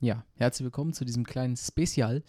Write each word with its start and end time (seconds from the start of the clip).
Ja, 0.00 0.24
herzlich 0.34 0.64
willkommen 0.64 0.92
zu 0.92 1.04
diesem 1.04 1.24
kleinen 1.24 1.56
Spezial. 1.56 2.22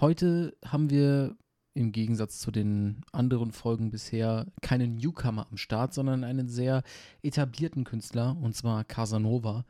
Heute 0.00 0.56
haben 0.64 0.90
wir 0.90 1.36
im 1.74 1.92
Gegensatz 1.92 2.38
zu 2.40 2.50
den 2.50 3.02
anderen 3.12 3.52
Folgen 3.52 3.90
bisher 3.90 4.46
keinen 4.62 4.96
Newcomer 4.96 5.46
am 5.50 5.56
Start, 5.56 5.92
sondern 5.92 6.24
einen 6.24 6.48
sehr 6.48 6.82
etablierten 7.22 7.84
Künstler, 7.84 8.36
und 8.40 8.56
zwar 8.56 8.84
Casanova. 8.84 9.64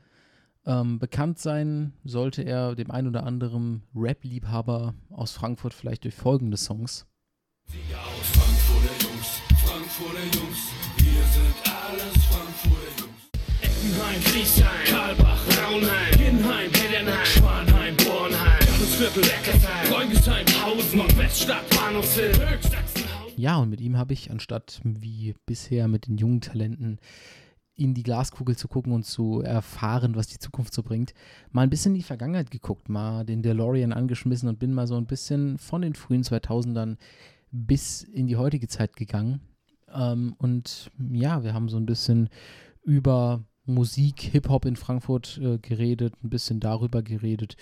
Ähm, 0.65 0.99
bekannt 0.99 1.39
sein 1.39 1.93
sollte 2.05 2.43
er 2.43 2.75
dem 2.77 2.91
ein 2.91 3.09
oder 3.09 3.25
anderen 3.25 3.83
Rap-Liebhaber 3.95 4.95
aus 5.11 5.33
Frankfurt 5.33 5.75
vielleicht 5.75 6.05
durch 6.05 6.15
folgende 6.15 6.57
Songs. 6.57 7.07
Sieger 7.67 8.01
aus 8.01 8.29
Frankfurter 8.33 9.07
Jungs, 9.07 9.41
Frankfurter 9.65 10.39
Jungs, 10.39 10.44
Eckenheim, 13.85 14.21
Friesheim, 14.23 14.85
Karlbach, 14.87 15.47
Braunheim, 15.47 16.11
Ginnheim, 16.17 16.71
Heddernheim, 16.73 17.27
Schwanheim, 17.27 17.97
Bornheim, 17.99 18.63
Viertel, 18.63 19.25
Eckersheim, 19.25 19.87
Freungesheim, 19.89 20.47
Hausen, 20.65 20.99
Nordweststadt, 20.99 21.69
Bahnhofshill. 21.69 22.33
Ja, 23.37 23.59
und 23.59 23.69
mit 23.69 23.83
ihm 23.83 23.99
habe 23.99 24.15
ich, 24.15 24.31
anstatt 24.31 24.81
wie 24.85 25.35
bisher 25.45 25.87
mit 25.87 26.07
den 26.07 26.17
jungen 26.17 26.41
Talenten 26.41 26.99
in 27.75 27.93
die 27.93 28.05
Glaskugel 28.05 28.57
zu 28.57 28.69
gucken 28.69 28.93
und 28.93 29.05
zu 29.05 29.43
erfahren, 29.43 30.17
was 30.17 30.29
die 30.29 30.39
Zukunft 30.39 30.73
so 30.73 30.83
bringt, 30.83 31.13
mal 31.51 31.61
ein 31.61 31.71
bisschen 31.71 31.93
in 31.93 31.99
die 31.99 32.05
Vergangenheit 32.05 32.51
geguckt, 32.51 32.89
mal 32.89 33.25
den 33.25 33.43
DeLorean 33.43 33.93
angeschmissen 33.93 34.49
und 34.49 34.59
bin 34.59 34.73
mal 34.73 34.87
so 34.87 34.97
ein 34.97 35.07
bisschen 35.07 35.59
von 35.59 35.83
den 35.83 35.95
frühen 35.95 36.23
2000ern 36.23 36.97
bis 37.51 38.03
in 38.03 38.29
die 38.29 38.37
heutige 38.37 38.67
Zeit 38.67 38.97
gegangen. 38.97 39.43
Ähm, 39.93 40.35
und 40.39 40.91
ja, 41.13 41.45
wir 41.45 41.53
haben 41.53 41.69
so 41.69 41.77
ein 41.77 41.85
bisschen 41.85 42.31
über 42.83 43.45
Musik, 43.67 44.21
Hip-Hop 44.21 44.67
in 44.67 44.77
Frankfurt 44.77 45.39
äh, 45.43 45.59
geredet, 45.59 46.15
ein 46.23 46.31
bisschen 46.31 46.61
darüber 46.61 47.03
geredet, 47.03 47.57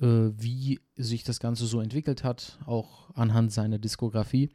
äh, 0.00 0.06
wie 0.06 0.80
sich 0.96 1.24
das 1.24 1.40
Ganze 1.40 1.66
so 1.66 1.80
entwickelt 1.80 2.24
hat, 2.24 2.58
auch 2.66 3.10
anhand 3.14 3.52
seiner 3.52 3.78
Diskografie. 3.78 4.50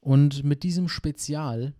Und 0.00 0.44
mit 0.44 0.62
diesem 0.62 0.88
Spezial 0.88 1.74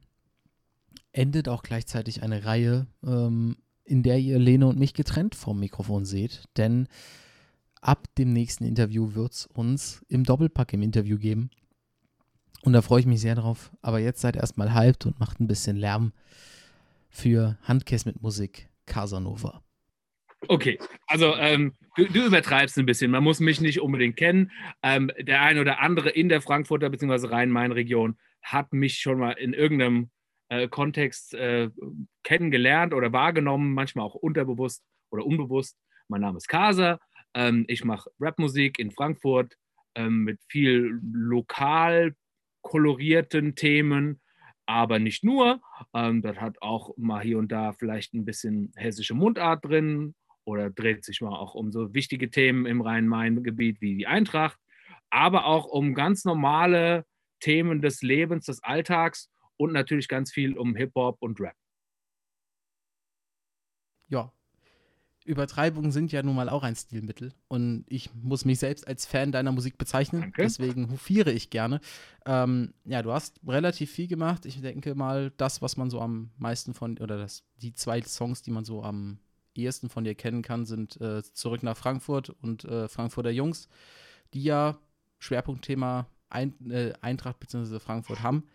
endet 1.13 1.49
auch 1.49 1.63
gleichzeitig 1.63 2.23
eine 2.23 2.45
Reihe, 2.45 2.87
ähm, 3.05 3.57
in 3.85 4.03
der 4.03 4.19
ihr 4.19 4.39
Lene 4.39 4.69
und 4.69 4.79
mich 4.79 4.95
getrennt 4.95 5.35
vom 5.35 5.59
Mikrofon 5.59 6.05
seht, 6.05 6.45
denn 6.57 6.87
ab 7.81 8.07
dem 8.19 8.33
nächsten 8.33 8.65
Interview 8.65 9.15
wird 9.15 9.33
es 9.33 9.47
uns 9.47 10.05
im 10.09 10.23
Doppelpack 10.25 10.73
im 10.73 10.83
Interview 10.83 11.19
geben. 11.19 11.51
Und 12.63 12.75
da 12.75 12.83
freue 12.83 13.01
ich 13.01 13.07
mich 13.07 13.21
sehr 13.21 13.35
drauf. 13.35 13.73
Aber 13.81 13.99
jetzt 13.99 14.21
seid 14.21 14.37
erstmal 14.37 14.75
hyped 14.75 15.07
und 15.07 15.19
macht 15.19 15.41
ein 15.41 15.47
bisschen 15.47 15.77
Lärm 15.77 16.13
für 17.11 17.59
Handkäse 17.63 18.09
mit 18.09 18.23
Musik 18.23 18.71
Casanova. 18.87 19.63
Okay, 20.49 20.79
also 21.07 21.37
ähm, 21.37 21.77
du, 21.97 22.07
du, 22.07 22.25
übertreibst 22.25 22.79
ein 22.79 22.87
bisschen. 22.87 23.11
Man 23.11 23.23
muss 23.23 23.41
mich 23.41 23.61
nicht 23.61 23.81
unbedingt 23.81 24.17
kennen. 24.17 24.51
Ähm, 24.83 25.11
der 25.19 25.43
ein 25.43 25.59
oder 25.59 25.81
andere 25.81 26.09
in 26.09 26.31
der 26.31 26.41
Frankfurter 26.41 26.89
bzw. 26.89 27.27
Rhein-Main-Region 27.27 28.17
hat 28.43 28.73
mich 28.73 29.01
schon 29.01 29.19
mal 29.19 29.33
in 29.33 29.53
irgendeinem 29.53 30.11
äh, 30.49 30.67
Kontext 30.69 31.35
äh, 31.35 31.71
kennengelernt 32.23 32.95
oder 32.95 33.13
wahrgenommen, 33.13 33.75
manchmal 33.75 34.07
auch 34.07 34.15
unterbewusst 34.15 34.83
oder 35.11 35.27
unbewusst. 35.27 35.77
Mein 36.09 36.23
Name 36.23 36.39
ist 36.39 36.49
Kasa. 36.49 36.99
Ähm, 37.35 37.67
ich 37.69 37.85
mache 37.85 38.11
Rapmusik 38.19 38.79
in 38.79 38.91
Frankfurt 38.91 39.55
ähm, 39.95 40.25
mit 40.25 40.41
viel 40.49 41.01
lokal 41.03 42.15
kolorierten 42.63 43.55
Themen 43.55 44.21
aber 44.71 45.01
nicht 45.01 45.25
nur. 45.25 45.61
Ähm, 45.93 46.23
das 46.23 46.41
hat 46.41 46.63
auch 46.63 46.97
mal 46.97 47.21
hier 47.21 47.39
und 47.39 47.51
da 47.51 47.73
vielleicht 47.73 48.15
ein 48.15 48.25
bisschen 48.25 48.73
hessische 48.77 49.15
Mundart 49.15 49.65
drin 49.65 50.15
oder 50.45 50.71
dreht 50.71 51.05
sich 51.05 51.21
mal 51.21 51.37
auch 51.37 51.55
um 51.55 51.73
so 51.73 51.93
wichtige 51.93 52.31
Themen 52.31 52.67
im 52.67 52.81
Rhein-Main-Gebiet 52.81 53.81
wie 53.81 53.97
die 53.97 54.07
Eintracht, 54.07 54.59
aber 55.11 55.47
auch 55.47 55.67
um 55.67 55.93
ganz 55.95 56.25
normale 56.25 57.05
Themen 57.41 57.83
des 57.83 58.01
Lebens, 58.01 58.47
des 58.47 58.63
Alltags 58.63 59.29
und 59.57 59.73
natürlich 59.73 60.07
ganz 60.07 60.31
viel 60.31 60.57
um 60.57 60.77
Hip-Hop 60.77 61.17
und 61.21 61.41
Rap. 61.41 61.57
Ja, 64.09 64.33
Übertreibungen 65.31 65.93
sind 65.93 66.11
ja 66.11 66.23
nun 66.23 66.35
mal 66.35 66.49
auch 66.49 66.65
ein 66.65 66.75
Stilmittel 66.75 67.33
und 67.49 67.85
ich 67.89 68.11
muss 68.15 68.45
mich 68.45 68.59
selbst 68.59 68.87
als 68.87 69.07
Fan 69.07 69.31
deiner 69.31 69.53
Musik 69.53 69.79
bezeichnen. 69.79 70.23
Danke. 70.23 70.43
Deswegen 70.43 70.91
hofiere 70.91 71.31
ich 71.31 71.51
gerne. 71.51 71.81
Ähm, 72.27 72.75
ja, 72.85 73.01
du 73.03 73.13
hast 73.13 73.41
relativ 73.47 73.93
viel 73.93 74.09
gemacht. 74.09 74.45
Ich 74.45 74.61
denke 74.61 74.95
mal, 74.95 75.31
das, 75.37 75.63
was 75.63 75.77
man 75.77 75.89
so 75.89 76.01
am 76.01 76.31
meisten 76.37 76.75
von, 76.75 76.99
oder 76.99 77.17
das, 77.17 77.45
die 77.63 77.73
zwei 77.75 78.03
Songs, 78.03 78.43
die 78.43 78.51
man 78.51 78.65
so 78.65 78.83
am 78.83 79.21
ehesten 79.55 79.89
von 79.89 80.05
dir 80.05 80.17
kennen 80.17 80.43
kann, 80.43 80.67
sind 80.67 81.01
äh, 81.01 81.23
Zurück 81.23 81.63
nach 81.63 81.77
Frankfurt 81.77 82.31
und 82.31 82.65
äh, 82.65 82.89
Frankfurter 82.89 83.31
Jungs, 83.31 83.69
die 84.35 84.43
ja 84.43 84.79
Schwerpunktthema 85.19 86.07
Ein 86.29 86.55
äh, 86.71 86.93
Eintracht 87.01 87.39
bzw. 87.39 87.79
Frankfurt 87.79 88.23
haben. 88.23 88.49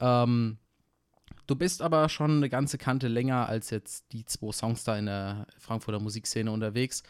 Ähm, 0.00 0.58
Du 1.50 1.56
bist 1.56 1.82
aber 1.82 2.08
schon 2.08 2.36
eine 2.36 2.48
ganze 2.48 2.78
Kante 2.78 3.08
länger 3.08 3.48
als 3.48 3.70
jetzt 3.70 4.12
die 4.12 4.24
zwei 4.24 4.52
Songs 4.52 4.84
da 4.84 4.96
in 4.96 5.06
der 5.06 5.48
Frankfurter 5.58 5.98
Musikszene 5.98 6.52
unterwegs. 6.52 7.02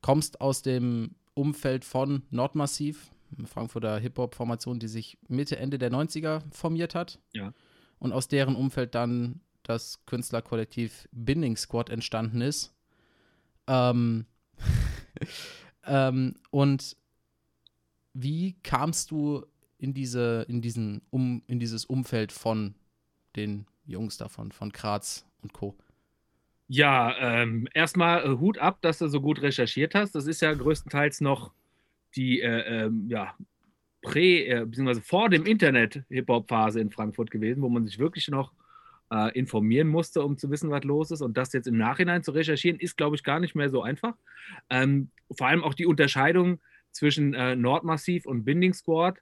Kommst 0.00 0.40
aus 0.40 0.62
dem 0.62 1.14
Umfeld 1.34 1.84
von 1.84 2.22
Nordmassiv, 2.30 3.10
eine 3.36 3.46
Frankfurter 3.46 3.98
Hip-Hop-Formation, 3.98 4.78
die 4.78 4.88
sich 4.88 5.18
Mitte, 5.28 5.58
Ende 5.58 5.76
der 5.78 5.92
90er 5.92 6.40
formiert 6.50 6.94
hat. 6.94 7.18
Ja. 7.34 7.52
Und 7.98 8.14
aus 8.14 8.28
deren 8.28 8.56
Umfeld 8.56 8.94
dann 8.94 9.42
das 9.62 10.00
Künstlerkollektiv 10.06 11.06
Binding 11.12 11.58
Squad 11.58 11.90
entstanden 11.90 12.40
ist. 12.40 12.72
Ähm, 13.66 14.24
ähm, 15.84 16.36
und 16.50 16.96
wie 18.14 18.54
kamst 18.62 19.10
du 19.10 19.44
in 19.76 19.92
diese, 19.92 20.46
in 20.48 20.62
diesen, 20.62 21.02
um, 21.10 21.42
in 21.46 21.60
dieses 21.60 21.84
Umfeld 21.84 22.32
von 22.32 22.74
den 23.36 23.66
Jungs 23.92 24.16
davon, 24.16 24.50
von 24.50 24.70
Graz 24.70 25.24
und 25.42 25.52
Co. 25.52 25.76
Ja, 26.68 27.14
ähm, 27.18 27.68
erstmal 27.74 28.24
äh, 28.24 28.38
Hut 28.38 28.58
ab, 28.58 28.78
dass 28.80 28.98
du 28.98 29.08
so 29.08 29.20
gut 29.20 29.42
recherchiert 29.42 29.94
hast. 29.94 30.14
Das 30.14 30.26
ist 30.26 30.40
ja 30.40 30.52
größtenteils 30.52 31.20
noch 31.20 31.52
die 32.16 32.40
äh, 32.40 32.84
ähm, 32.84 33.06
ja, 33.08 33.34
Prä- 34.02 34.46
äh, 34.46 34.66
bzw. 34.66 35.00
vor 35.00 35.28
dem 35.28 35.46
Internet-Hip-Hop-Phase 35.46 36.80
in 36.80 36.90
Frankfurt 36.90 37.30
gewesen, 37.30 37.62
wo 37.62 37.68
man 37.68 37.84
sich 37.84 37.98
wirklich 37.98 38.28
noch 38.28 38.52
äh, 39.10 39.36
informieren 39.38 39.88
musste, 39.88 40.22
um 40.22 40.38
zu 40.38 40.50
wissen, 40.50 40.70
was 40.70 40.84
los 40.84 41.10
ist. 41.10 41.22
Und 41.22 41.36
das 41.36 41.52
jetzt 41.52 41.68
im 41.68 41.76
Nachhinein 41.76 42.22
zu 42.22 42.32
recherchieren, 42.32 42.80
ist, 42.80 42.96
glaube 42.96 43.16
ich, 43.16 43.22
gar 43.22 43.38
nicht 43.38 43.54
mehr 43.54 43.68
so 43.68 43.82
einfach. 43.82 44.14
Ähm, 44.70 45.10
vor 45.30 45.46
allem 45.46 45.62
auch 45.62 45.74
die 45.74 45.86
Unterscheidung 45.86 46.60
zwischen 46.90 47.34
äh, 47.34 47.56
Nordmassiv 47.56 48.26
und 48.26 48.44
Binding 48.44 48.74
Squad, 48.74 49.18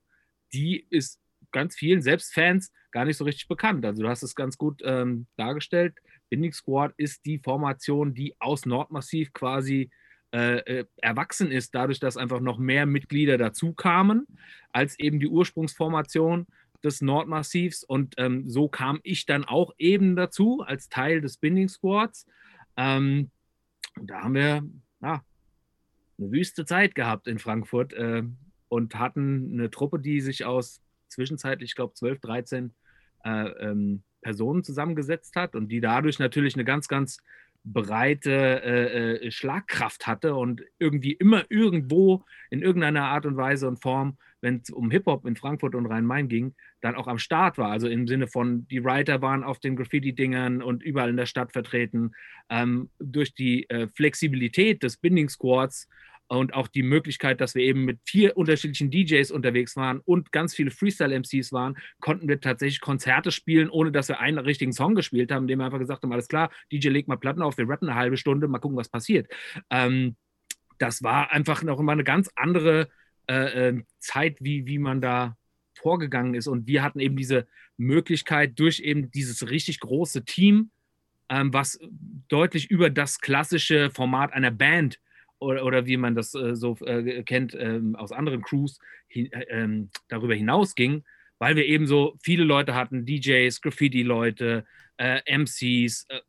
die 0.52 0.86
ist 0.90 1.19
ganz 1.52 1.76
vielen, 1.76 2.02
selbst 2.02 2.32
Fans, 2.32 2.72
gar 2.90 3.04
nicht 3.04 3.16
so 3.16 3.24
richtig 3.24 3.48
bekannt. 3.48 3.84
Also 3.84 4.02
du 4.02 4.08
hast 4.08 4.22
es 4.22 4.34
ganz 4.34 4.58
gut 4.58 4.82
ähm, 4.84 5.26
dargestellt. 5.36 5.94
Binding 6.28 6.52
Squad 6.52 6.92
ist 6.96 7.24
die 7.26 7.38
Formation, 7.38 8.14
die 8.14 8.34
aus 8.38 8.66
Nordmassiv 8.66 9.32
quasi 9.32 9.90
äh, 10.32 10.58
äh, 10.58 10.84
erwachsen 10.98 11.50
ist, 11.50 11.74
dadurch, 11.74 11.98
dass 11.98 12.16
einfach 12.16 12.40
noch 12.40 12.58
mehr 12.58 12.86
Mitglieder 12.86 13.36
dazu 13.36 13.72
kamen, 13.72 14.26
als 14.70 14.96
eben 14.98 15.18
die 15.18 15.28
Ursprungsformation 15.28 16.46
des 16.84 17.00
Nordmassivs. 17.00 17.82
Und 17.82 18.14
ähm, 18.16 18.48
so 18.48 18.68
kam 18.68 19.00
ich 19.02 19.26
dann 19.26 19.44
auch 19.44 19.72
eben 19.76 20.14
dazu, 20.14 20.62
als 20.64 20.88
Teil 20.88 21.20
des 21.20 21.36
Binding 21.36 21.68
Squads. 21.68 22.26
Ähm, 22.76 23.30
da 24.00 24.22
haben 24.22 24.34
wir 24.34 24.62
ja, 25.02 25.24
eine 26.18 26.32
wüste 26.32 26.64
Zeit 26.64 26.94
gehabt 26.94 27.26
in 27.26 27.38
Frankfurt 27.38 27.92
äh, 27.92 28.22
und 28.68 28.94
hatten 28.94 29.50
eine 29.52 29.70
Truppe, 29.70 29.98
die 29.98 30.20
sich 30.20 30.44
aus 30.44 30.80
zwischenzeitlich, 31.10 31.70
ich 31.70 31.76
glaube, 31.76 31.94
12, 31.94 32.20
13 32.20 32.74
äh, 33.24 33.30
ähm, 33.30 34.02
Personen 34.22 34.64
zusammengesetzt 34.64 35.36
hat 35.36 35.54
und 35.54 35.68
die 35.68 35.80
dadurch 35.80 36.18
natürlich 36.18 36.54
eine 36.54 36.64
ganz, 36.64 36.88
ganz 36.88 37.18
breite 37.64 38.62
äh, 38.62 39.26
äh, 39.26 39.30
Schlagkraft 39.30 40.06
hatte 40.06 40.34
und 40.34 40.62
irgendwie 40.78 41.12
immer 41.12 41.44
irgendwo 41.50 42.24
in 42.50 42.62
irgendeiner 42.62 43.04
Art 43.04 43.26
und 43.26 43.36
Weise 43.36 43.68
und 43.68 43.80
Form, 43.80 44.16
wenn 44.40 44.62
es 44.62 44.70
um 44.70 44.90
Hip-Hop 44.90 45.26
in 45.26 45.36
Frankfurt 45.36 45.74
und 45.74 45.86
Rhein-Main 45.86 46.28
ging, 46.28 46.54
dann 46.80 46.94
auch 46.94 47.06
am 47.06 47.18
Start 47.18 47.58
war. 47.58 47.70
Also 47.70 47.88
im 47.88 48.08
Sinne 48.08 48.26
von, 48.26 48.66
die 48.68 48.82
Writer 48.82 49.20
waren 49.20 49.44
auf 49.44 49.58
den 49.58 49.76
Graffiti-Dingern 49.76 50.62
und 50.62 50.82
überall 50.82 51.10
in 51.10 51.18
der 51.18 51.26
Stadt 51.26 51.52
vertreten. 51.52 52.12
Ähm, 52.48 52.88
durch 52.98 53.34
die 53.34 53.68
äh, 53.68 53.88
Flexibilität 53.88 54.82
des 54.82 54.96
Binding-Squads 54.96 55.88
und 56.36 56.54
auch 56.54 56.68
die 56.68 56.84
Möglichkeit, 56.84 57.40
dass 57.40 57.56
wir 57.56 57.64
eben 57.64 57.84
mit 57.84 57.98
vier 58.04 58.36
unterschiedlichen 58.36 58.88
DJs 58.88 59.32
unterwegs 59.32 59.74
waren 59.74 59.98
und 60.04 60.30
ganz 60.30 60.54
viele 60.54 60.70
Freestyle-MCs 60.70 61.52
waren, 61.52 61.76
konnten 62.00 62.28
wir 62.28 62.40
tatsächlich 62.40 62.80
Konzerte 62.80 63.32
spielen, 63.32 63.68
ohne 63.68 63.90
dass 63.90 64.08
wir 64.08 64.20
einen 64.20 64.38
richtigen 64.38 64.72
Song 64.72 64.94
gespielt 64.94 65.32
haben, 65.32 65.44
indem 65.44 65.58
wir 65.58 65.64
einfach 65.64 65.80
gesagt 65.80 66.04
haben, 66.04 66.12
alles 66.12 66.28
klar, 66.28 66.52
DJ 66.70 66.90
legt 66.90 67.08
mal 67.08 67.16
Platten 67.16 67.42
auf, 67.42 67.58
wir 67.58 67.68
rappen 67.68 67.88
eine 67.88 67.98
halbe 67.98 68.16
Stunde, 68.16 68.46
mal 68.46 68.60
gucken, 68.60 68.78
was 68.78 68.88
passiert. 68.88 69.28
Ähm, 69.70 70.14
das 70.78 71.02
war 71.02 71.32
einfach 71.32 71.64
noch 71.64 71.80
immer 71.80 71.92
eine 71.92 72.04
ganz 72.04 72.30
andere 72.36 72.88
äh, 73.28 73.68
äh, 73.68 73.82
Zeit, 73.98 74.36
wie, 74.38 74.66
wie 74.66 74.78
man 74.78 75.00
da 75.00 75.36
vorgegangen 75.74 76.34
ist. 76.34 76.46
Und 76.46 76.68
wir 76.68 76.84
hatten 76.84 77.00
eben 77.00 77.16
diese 77.16 77.48
Möglichkeit 77.76 78.56
durch 78.56 78.78
eben 78.78 79.10
dieses 79.10 79.50
richtig 79.50 79.80
große 79.80 80.24
Team, 80.24 80.70
ähm, 81.28 81.52
was 81.52 81.80
deutlich 82.28 82.70
über 82.70 82.88
das 82.88 83.18
klassische 83.18 83.90
Format 83.90 84.32
einer 84.32 84.52
Band 84.52 85.00
oder, 85.40 85.64
oder 85.64 85.86
wie 85.86 85.96
man 85.96 86.14
das 86.14 86.34
äh, 86.34 86.54
so 86.54 86.76
äh, 86.84 87.22
kennt 87.24 87.56
ähm, 87.58 87.96
aus 87.96 88.12
anderen 88.12 88.42
Crews, 88.42 88.78
hi, 89.12 89.28
äh, 89.32 89.46
ähm, 89.48 89.90
darüber 90.08 90.34
hinausging, 90.34 91.04
weil 91.38 91.56
wir 91.56 91.66
eben 91.66 91.86
so 91.86 92.16
viele 92.22 92.44
Leute 92.44 92.74
hatten, 92.74 93.06
DJs, 93.06 93.60
Graffiti-Leute, 93.60 94.64
äh, 94.98 95.20
MCs, 95.26 96.06
äh, 96.08 96.20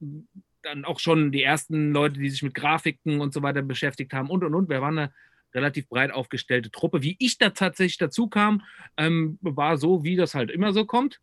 dann 0.63 0.85
auch 0.85 0.99
schon 0.99 1.31
die 1.31 1.43
ersten 1.43 1.91
Leute, 1.91 2.19
die 2.19 2.29
sich 2.29 2.43
mit 2.43 2.55
Grafiken 2.55 3.19
und 3.19 3.33
so 3.33 3.41
weiter 3.41 3.61
beschäftigt 3.61 4.13
haben 4.13 4.29
und 4.29 4.43
und 4.43 4.55
und. 4.55 4.69
Wir 4.69 4.81
waren 4.81 4.97
eine 4.97 5.13
relativ 5.53 5.89
breit 5.89 6.11
aufgestellte 6.11 6.71
Truppe. 6.71 7.01
Wie 7.01 7.15
ich 7.19 7.37
da 7.37 7.49
tatsächlich 7.49 7.97
dazu 7.97 8.27
kam, 8.27 8.63
ähm, 8.97 9.37
war 9.41 9.77
so, 9.77 10.03
wie 10.03 10.15
das 10.15 10.35
halt 10.35 10.51
immer 10.51 10.71
so 10.71 10.85
kommt. 10.85 11.19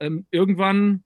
Ähm, 0.00 0.26
irgendwann 0.30 1.04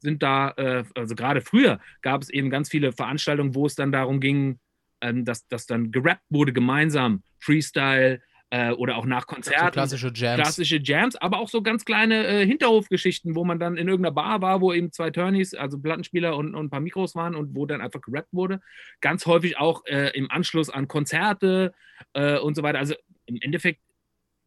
sind 0.00 0.22
da, 0.22 0.50
äh, 0.56 0.84
also 0.94 1.14
gerade 1.14 1.40
früher 1.40 1.80
gab 2.02 2.22
es 2.22 2.30
eben 2.30 2.50
ganz 2.50 2.68
viele 2.68 2.92
Veranstaltungen, 2.92 3.54
wo 3.54 3.66
es 3.66 3.74
dann 3.74 3.92
darum 3.92 4.20
ging, 4.20 4.58
ähm, 5.00 5.24
dass, 5.24 5.46
dass 5.48 5.66
dann 5.66 5.90
gerappt 5.90 6.24
wurde 6.28 6.52
gemeinsam, 6.52 7.22
Freestyle 7.38 8.20
äh, 8.50 8.72
oder 8.72 8.96
auch 8.96 9.06
nach 9.06 9.26
Konzerten. 9.26 9.66
So 9.66 9.70
klassische 9.72 10.12
Jams. 10.14 10.40
Klassische 10.40 10.80
Jams, 10.82 11.16
aber 11.16 11.38
auch 11.38 11.48
so 11.48 11.62
ganz 11.62 11.84
kleine 11.84 12.26
äh, 12.26 12.46
Hinterhofgeschichten, 12.46 13.34
wo 13.34 13.44
man 13.44 13.58
dann 13.58 13.76
in 13.76 13.88
irgendeiner 13.88 14.14
Bar 14.14 14.40
war, 14.40 14.60
wo 14.60 14.72
eben 14.72 14.90
zwei 14.92 15.10
Turnies, 15.10 15.54
also 15.54 15.78
Plattenspieler 15.78 16.36
und, 16.36 16.54
und 16.54 16.66
ein 16.66 16.70
paar 16.70 16.80
Mikros 16.80 17.14
waren 17.14 17.34
und 17.34 17.54
wo 17.54 17.66
dann 17.66 17.80
einfach 17.80 18.00
gerappt 18.00 18.32
wurde. 18.32 18.60
Ganz 19.00 19.26
häufig 19.26 19.58
auch 19.58 19.84
äh, 19.86 20.10
im 20.16 20.30
Anschluss 20.30 20.70
an 20.70 20.88
Konzerte 20.88 21.74
äh, 22.14 22.38
und 22.38 22.54
so 22.54 22.62
weiter. 22.62 22.78
Also 22.78 22.94
im 23.26 23.38
Endeffekt, 23.40 23.80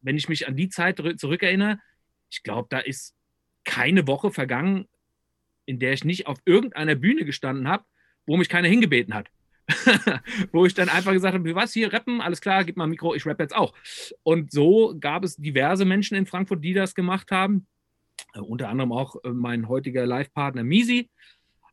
wenn 0.00 0.16
ich 0.16 0.28
mich 0.28 0.48
an 0.48 0.56
die 0.56 0.68
Zeit 0.68 1.00
zurückerinnere, 1.16 1.78
ich 2.30 2.42
glaube, 2.42 2.66
da 2.70 2.78
ist 2.78 3.14
keine 3.64 4.06
Woche 4.08 4.30
vergangen, 4.30 4.88
in 5.64 5.78
der 5.78 5.92
ich 5.92 6.04
nicht 6.04 6.26
auf 6.26 6.38
irgendeiner 6.44 6.96
Bühne 6.96 7.24
gestanden 7.24 7.68
habe, 7.68 7.84
wo 8.26 8.36
mich 8.36 8.48
keiner 8.48 8.68
hingebeten 8.68 9.14
hat. 9.14 9.28
wo 10.52 10.66
ich 10.66 10.74
dann 10.74 10.88
einfach 10.88 11.12
gesagt 11.12 11.34
habe, 11.34 11.54
was 11.54 11.72
hier 11.72 11.92
rappen, 11.92 12.20
alles 12.20 12.40
klar, 12.40 12.64
gib 12.64 12.76
mal 12.76 12.84
ein 12.84 12.90
Mikro, 12.90 13.14
ich 13.14 13.26
rappe 13.26 13.42
jetzt 13.42 13.54
auch. 13.54 13.74
Und 14.22 14.52
so 14.52 14.94
gab 14.98 15.24
es 15.24 15.36
diverse 15.36 15.84
Menschen 15.84 16.16
in 16.16 16.26
Frankfurt, 16.26 16.64
die 16.64 16.74
das 16.74 16.94
gemacht 16.94 17.30
haben. 17.30 17.66
Äh, 18.34 18.40
unter 18.40 18.68
anderem 18.68 18.92
auch 18.92 19.16
äh, 19.24 19.30
mein 19.30 19.68
heutiger 19.68 20.06
Live-Partner 20.06 20.64
Misi. 20.64 21.10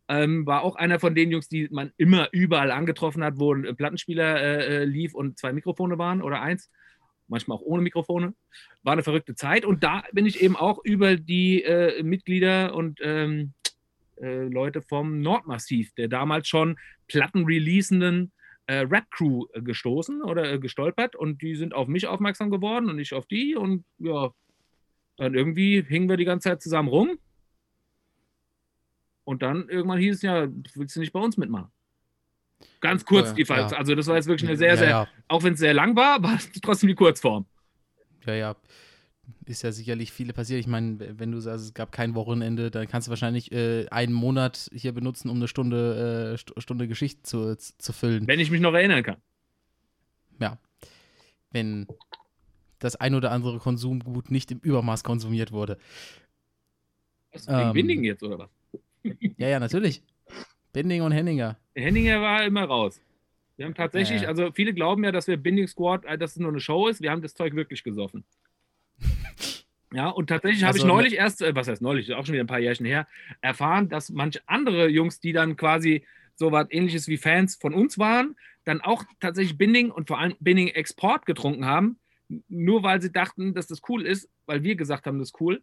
Ähm, 0.08 0.48
war 0.48 0.64
auch 0.64 0.76
einer 0.76 1.00
von 1.00 1.14
den 1.14 1.30
Jungs, 1.30 1.50
die 1.50 1.68
man 1.70 1.92
immer 1.98 2.30
überall 2.32 2.72
angetroffen 2.72 3.24
hat, 3.24 3.38
wo 3.38 3.54
ein 3.54 3.76
Plattenspieler 3.76 4.42
äh, 4.42 4.78
äh, 4.78 4.84
lief 4.84 5.14
und 5.14 5.38
zwei 5.38 5.54
Mikrofone 5.54 6.00
waren 6.00 6.24
oder 6.24 6.42
eins. 6.42 6.72
Manchmal 7.28 7.58
auch 7.58 7.62
ohne 7.62 7.84
Mikrofone. 7.84 8.34
War 8.82 8.94
eine 8.94 9.04
verrückte 9.04 9.36
Zeit. 9.36 9.66
Und 9.66 9.84
da 9.84 10.04
bin 10.12 10.26
ich 10.26 10.42
eben 10.42 10.56
auch 10.56 10.80
über 10.84 11.16
die 11.16 11.62
äh, 11.62 12.02
Mitglieder 12.02 12.74
und 12.74 13.00
ähm, 13.04 13.54
äh, 14.22 14.44
Leute 14.44 14.82
vom 14.82 15.22
Nordmassiv, 15.22 15.94
der 15.96 16.08
damals 16.08 16.48
schon 16.48 16.78
plattenreleasenden 17.08 18.32
äh, 18.68 18.80
Rap-Crew 18.80 19.46
äh, 19.54 19.62
gestoßen 19.62 20.22
oder 20.22 20.52
äh, 20.52 20.60
gestolpert 20.60 21.16
und 21.16 21.42
die 21.42 21.56
sind 21.56 21.74
auf 21.74 21.88
mich 21.88 22.08
aufmerksam 22.08 22.50
geworden 22.50 22.90
und 22.90 23.00
ich 23.00 23.14
auf 23.14 23.26
die 23.26 23.56
und 23.56 23.86
ja, 23.98 24.32
dann 25.18 25.34
irgendwie 25.34 25.82
hingen 25.82 26.10
wir 26.10 26.18
die 26.18 26.26
ganze 26.26 26.50
Zeit 26.50 26.62
zusammen 26.62 26.90
rum 26.90 27.18
und 29.24 29.42
dann 29.42 29.70
irgendwann 29.70 30.00
hieß 30.00 30.16
es 30.18 30.22
ja, 30.22 30.48
willst 30.76 30.96
du 30.96 31.00
nicht 31.00 31.14
bei 31.14 31.20
uns 31.20 31.38
mitmachen? 31.38 31.72
Ganz 32.82 33.06
kurz, 33.06 33.34
die 33.34 33.46
Fall. 33.46 33.60
Ja. 33.72 33.78
Also, 33.78 33.96
das 33.96 34.08
war 34.08 34.16
jetzt 34.18 34.28
wirklich 34.28 34.50
eine 34.50 34.58
sehr, 34.58 34.76
sehr, 34.76 34.90
ja, 34.90 35.04
ja. 35.04 35.10
auch 35.30 35.44
wenn 35.44 35.54
es 35.54 35.60
sehr 35.60 35.74
lang 35.74 35.96
war, 35.96 36.22
war 36.24 36.36
es 36.36 36.52
trotzdem 36.62 36.88
die 36.88 36.96
Kurzform. 36.96 37.46
Ja, 38.26 38.34
ja 38.34 38.56
ist 39.46 39.62
ja 39.62 39.72
sicherlich 39.72 40.12
viele 40.12 40.34
passiert. 40.34 40.60
Ich 40.60 40.68
meine, 40.68 41.20
wenn 41.20 41.32
du 41.32 41.40
sagst, 41.40 41.66
es 41.66 41.74
gab 41.74 41.92
kein 41.92 42.16
Wochenende, 42.16 42.72
dann 42.72 42.88
kannst 42.88 43.08
du 43.08 43.10
wahrscheinlich 43.10 43.52
äh, 43.52 43.88
einen 43.90 44.14
Monat 44.14 44.70
hier 44.74 44.92
benutzen, 44.92 45.30
um 45.30 45.38
eine 45.38 45.48
Stunde, 45.48 46.38
äh, 46.58 46.62
Stunde 46.62 46.88
Geschichte 46.88 47.24
zu, 47.24 47.58
zu 47.58 47.94
füllen. 47.94 48.28
Wenn 48.28 48.40
ich 48.40 48.52
mich 48.52 48.62
noch 48.62 48.74
erinnern 48.74 49.04
kann. 49.04 49.18
Ja. 50.40 50.58
Wenn 51.52 51.88
das 52.80 52.96
ein 52.96 53.16
oder 53.16 53.32
andere 53.32 53.60
Konsumgut 53.60 54.32
nicht 54.32 54.52
im 54.52 54.60
Übermaß 54.60 55.04
konsumiert 55.04 55.52
wurde. 55.52 55.78
Was, 57.34 57.48
ähm, 57.48 57.74
Binding 57.74 58.04
jetzt, 58.04 58.24
oder 58.24 58.40
was? 58.40 58.50
ja, 59.38 59.50
ja, 59.50 59.60
natürlich. 59.60 60.02
Binding 60.74 61.02
und 61.02 61.12
Henninger. 61.12 61.58
Henninger 61.76 62.22
war 62.22 62.44
immer 62.44 62.64
raus. 62.64 63.02
Wir 63.58 63.66
haben 63.66 63.76
tatsächlich, 63.76 64.22
ja. 64.22 64.30
also 64.30 64.52
viele 64.54 64.74
glauben 64.74 65.04
ja, 65.04 65.12
dass 65.12 65.28
wir 65.28 65.36
Binding 65.36 65.68
Squad, 65.68 66.06
äh, 66.06 66.18
dass 66.18 66.32
es 66.32 66.38
nur 66.38 66.50
eine 66.50 66.62
Show 66.62 66.88
ist. 66.88 67.02
Wir 67.02 67.12
haben 67.12 67.22
das 67.22 67.34
Zeug 67.34 67.56
wirklich 67.56 67.84
gesoffen. 67.84 68.24
Ja, 69.92 70.10
und 70.10 70.28
tatsächlich 70.28 70.64
habe 70.64 70.74
also, 70.74 70.86
ich 70.86 70.88
neulich 70.88 71.14
erst, 71.16 71.42
äh, 71.42 71.56
was 71.56 71.68
heißt 71.68 71.82
neulich, 71.82 72.14
auch 72.14 72.26
schon 72.26 72.34
wieder 72.34 72.44
ein 72.44 72.48
paar 72.48 72.60
Jährchen 72.60 72.86
her, 72.86 73.08
erfahren, 73.42 73.90
dass 73.90 74.10
manche 74.10 74.42
andere 74.46 74.88
Jungs, 74.88 75.20
die 75.20 75.34
dann 75.34 75.56
quasi 75.56 76.06
so 76.36 76.52
was 76.52 76.68
ähnliches 76.70 77.08
wie 77.08 77.18
Fans 77.18 77.56
von 77.56 77.74
uns 77.74 77.98
waren, 77.98 78.36
dann 78.66 78.82
auch 78.82 79.04
tatsächlich 79.20 79.58
Binding 79.58 79.92
und 79.92 80.08
vor 80.08 80.20
allem 80.20 80.36
Binding 80.40 80.68
Export 80.70 81.26
getrunken 81.26 81.66
haben, 81.66 81.98
nur 82.48 82.84
weil 82.84 83.02
sie 83.02 83.12
dachten, 83.12 83.54
dass 83.54 83.68
das 83.68 83.82
cool 83.90 84.06
ist, 84.06 84.30
weil 84.46 84.64
wir 84.64 84.76
gesagt 84.76 85.08
haben, 85.08 85.18
das 85.18 85.30
ist 85.30 85.42
cool, 85.42 85.62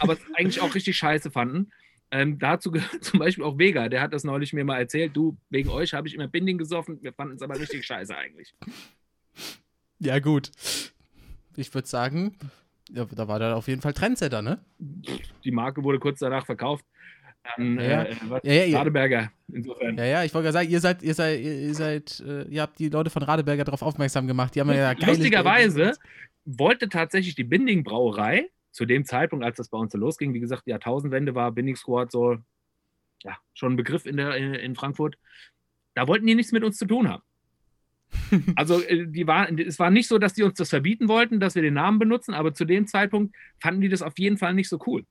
aber 0.00 0.14
es 0.14 0.20
eigentlich 0.34 0.60
auch 0.60 0.74
richtig 0.74 0.96
scheiße 0.96 1.30
fanden. 1.30 1.70
Ähm, 2.10 2.38
dazu 2.38 2.72
gehört 2.72 3.02
zum 3.04 3.20
Beispiel 3.20 3.44
auch 3.44 3.58
Vega, 3.58 3.88
der 3.88 4.02
hat 4.02 4.12
das 4.12 4.24
neulich 4.24 4.52
mir 4.52 4.64
mal 4.64 4.78
erzählt, 4.78 5.16
du, 5.16 5.36
wegen 5.50 5.70
euch 5.70 5.94
habe 5.94 6.08
ich 6.08 6.14
immer 6.14 6.28
Binding 6.28 6.58
gesoffen, 6.58 6.98
wir 7.00 7.12
fanden 7.12 7.36
es 7.36 7.42
aber 7.42 7.58
richtig 7.58 7.86
scheiße 7.86 8.14
eigentlich. 8.14 8.54
Ja, 9.98 10.18
gut. 10.18 10.50
Ich 11.56 11.72
würde 11.72 11.86
sagen, 11.86 12.36
ja, 12.90 13.04
da 13.04 13.28
war 13.28 13.38
der 13.38 13.56
auf 13.56 13.68
jeden 13.68 13.80
Fall 13.80 13.92
Trendsetter, 13.92 14.42
ne? 14.42 14.64
Die 14.78 15.50
Marke 15.50 15.82
wurde 15.84 15.98
kurz 15.98 16.18
danach 16.18 16.46
verkauft 16.46 16.84
an 17.56 17.78
ja, 17.78 18.02
äh, 18.04 18.14
ja, 18.44 18.64
ja, 18.64 18.78
Radeberger. 18.78 19.32
Insofern. 19.48 19.96
Ja, 19.98 20.04
ja, 20.04 20.24
ich 20.24 20.32
wollte 20.32 20.44
gerade 20.44 20.52
sagen, 20.52 20.70
ihr 20.70 20.80
seid, 20.80 21.02
ihr 21.02 21.14
seid, 21.14 21.40
ihr 21.40 21.74
seid, 21.74 22.20
äh, 22.20 22.42
ihr 22.44 22.62
habt 22.62 22.78
die 22.78 22.88
Leute 22.88 23.10
von 23.10 23.22
Radeberger 23.22 23.64
darauf 23.64 23.82
aufmerksam 23.82 24.26
gemacht. 24.26 24.54
Die 24.54 24.60
haben 24.60 24.70
ja 24.70 24.92
Lustigerweise 24.92 25.92
wollte 26.44 26.88
tatsächlich 26.88 27.34
die 27.34 27.44
Binding 27.44 27.84
Brauerei 27.84 28.48
zu 28.70 28.84
dem 28.84 29.04
Zeitpunkt, 29.04 29.44
als 29.44 29.56
das 29.56 29.68
bei 29.68 29.78
uns 29.78 29.92
so 29.92 29.98
losging, 29.98 30.34
wie 30.34 30.40
gesagt, 30.40 30.66
die 30.66 30.70
Jahrtausendwende 30.70 31.34
war 31.34 31.52
Binding 31.52 31.76
Squad 31.76 32.10
so, 32.10 32.38
ja, 33.22 33.36
schon 33.54 33.74
ein 33.74 33.76
Begriff 33.76 34.06
in, 34.06 34.16
der, 34.16 34.36
in 34.36 34.74
Frankfurt. 34.74 35.16
Da 35.94 36.08
wollten 36.08 36.26
die 36.26 36.34
nichts 36.34 36.52
mit 36.52 36.64
uns 36.64 36.78
zu 36.78 36.86
tun 36.86 37.08
haben. 37.08 37.22
Also 38.56 38.82
äh, 38.82 39.06
die 39.06 39.26
war, 39.26 39.50
es 39.58 39.78
war 39.78 39.90
nicht 39.90 40.08
so, 40.08 40.18
dass 40.18 40.34
die 40.34 40.42
uns 40.42 40.54
das 40.54 40.70
verbieten 40.70 41.08
wollten, 41.08 41.40
dass 41.40 41.54
wir 41.54 41.62
den 41.62 41.74
Namen 41.74 41.98
benutzen, 41.98 42.34
aber 42.34 42.54
zu 42.54 42.64
dem 42.64 42.86
Zeitpunkt 42.86 43.34
fanden 43.60 43.80
die 43.80 43.88
das 43.88 44.02
auf 44.02 44.18
jeden 44.18 44.38
Fall 44.38 44.54
nicht 44.54 44.68
so 44.68 44.78
cool, 44.86 45.04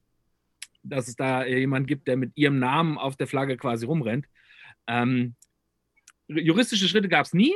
dass 0.83 1.07
es 1.07 1.15
da 1.15 1.45
jemand 1.45 1.87
gibt, 1.87 2.07
der 2.07 2.17
mit 2.17 2.31
ihrem 2.35 2.59
Namen 2.59 2.97
auf 2.97 3.15
der 3.15 3.27
Flagge 3.27 3.57
quasi 3.57 3.85
rumrennt. 3.85 4.27
Ähm, 4.87 5.35
juristische 6.27 6.87
Schritte 6.87 7.09
gab 7.09 7.25
es 7.25 7.33
nie. 7.33 7.53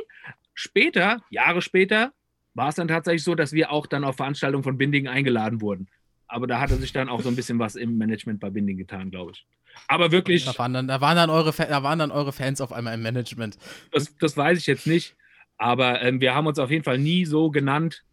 Später, 0.54 1.22
Jahre 1.30 1.62
später, 1.62 2.12
war 2.54 2.68
es 2.68 2.76
dann 2.76 2.88
tatsächlich 2.88 3.22
so, 3.22 3.34
dass 3.34 3.52
wir 3.52 3.70
auch 3.70 3.86
dann 3.86 4.04
auf 4.04 4.16
Veranstaltungen 4.16 4.64
von 4.64 4.78
Binding 4.78 5.08
eingeladen 5.08 5.60
wurden. 5.60 5.88
Aber 6.26 6.46
da 6.46 6.58
hatte 6.58 6.76
sich 6.76 6.92
dann 6.92 7.08
auch 7.08 7.20
so 7.20 7.28
ein 7.28 7.36
bisschen 7.36 7.58
was 7.58 7.76
im 7.76 7.98
Management 7.98 8.40
bei 8.40 8.50
Binding 8.50 8.78
getan, 8.78 9.10
glaube 9.10 9.32
ich. 9.32 9.46
Aber 9.88 10.10
wirklich. 10.10 10.44
Da 10.44 10.58
waren, 10.58 10.72
dann, 10.72 10.88
da, 10.88 11.00
waren 11.00 11.16
dann 11.16 11.30
eure, 11.30 11.52
da 11.52 11.82
waren 11.82 11.98
dann 11.98 12.10
eure 12.10 12.32
Fans 12.32 12.60
auf 12.60 12.72
einmal 12.72 12.94
im 12.94 13.02
Management. 13.02 13.58
Das, 13.92 14.16
das 14.16 14.36
weiß 14.36 14.58
ich 14.58 14.66
jetzt 14.66 14.86
nicht. 14.86 15.14
Aber 15.58 16.02
ähm, 16.02 16.20
wir 16.20 16.34
haben 16.34 16.46
uns 16.46 16.58
auf 16.58 16.70
jeden 16.70 16.84
Fall 16.84 16.98
nie 16.98 17.24
so 17.24 17.50
genannt, 17.50 18.04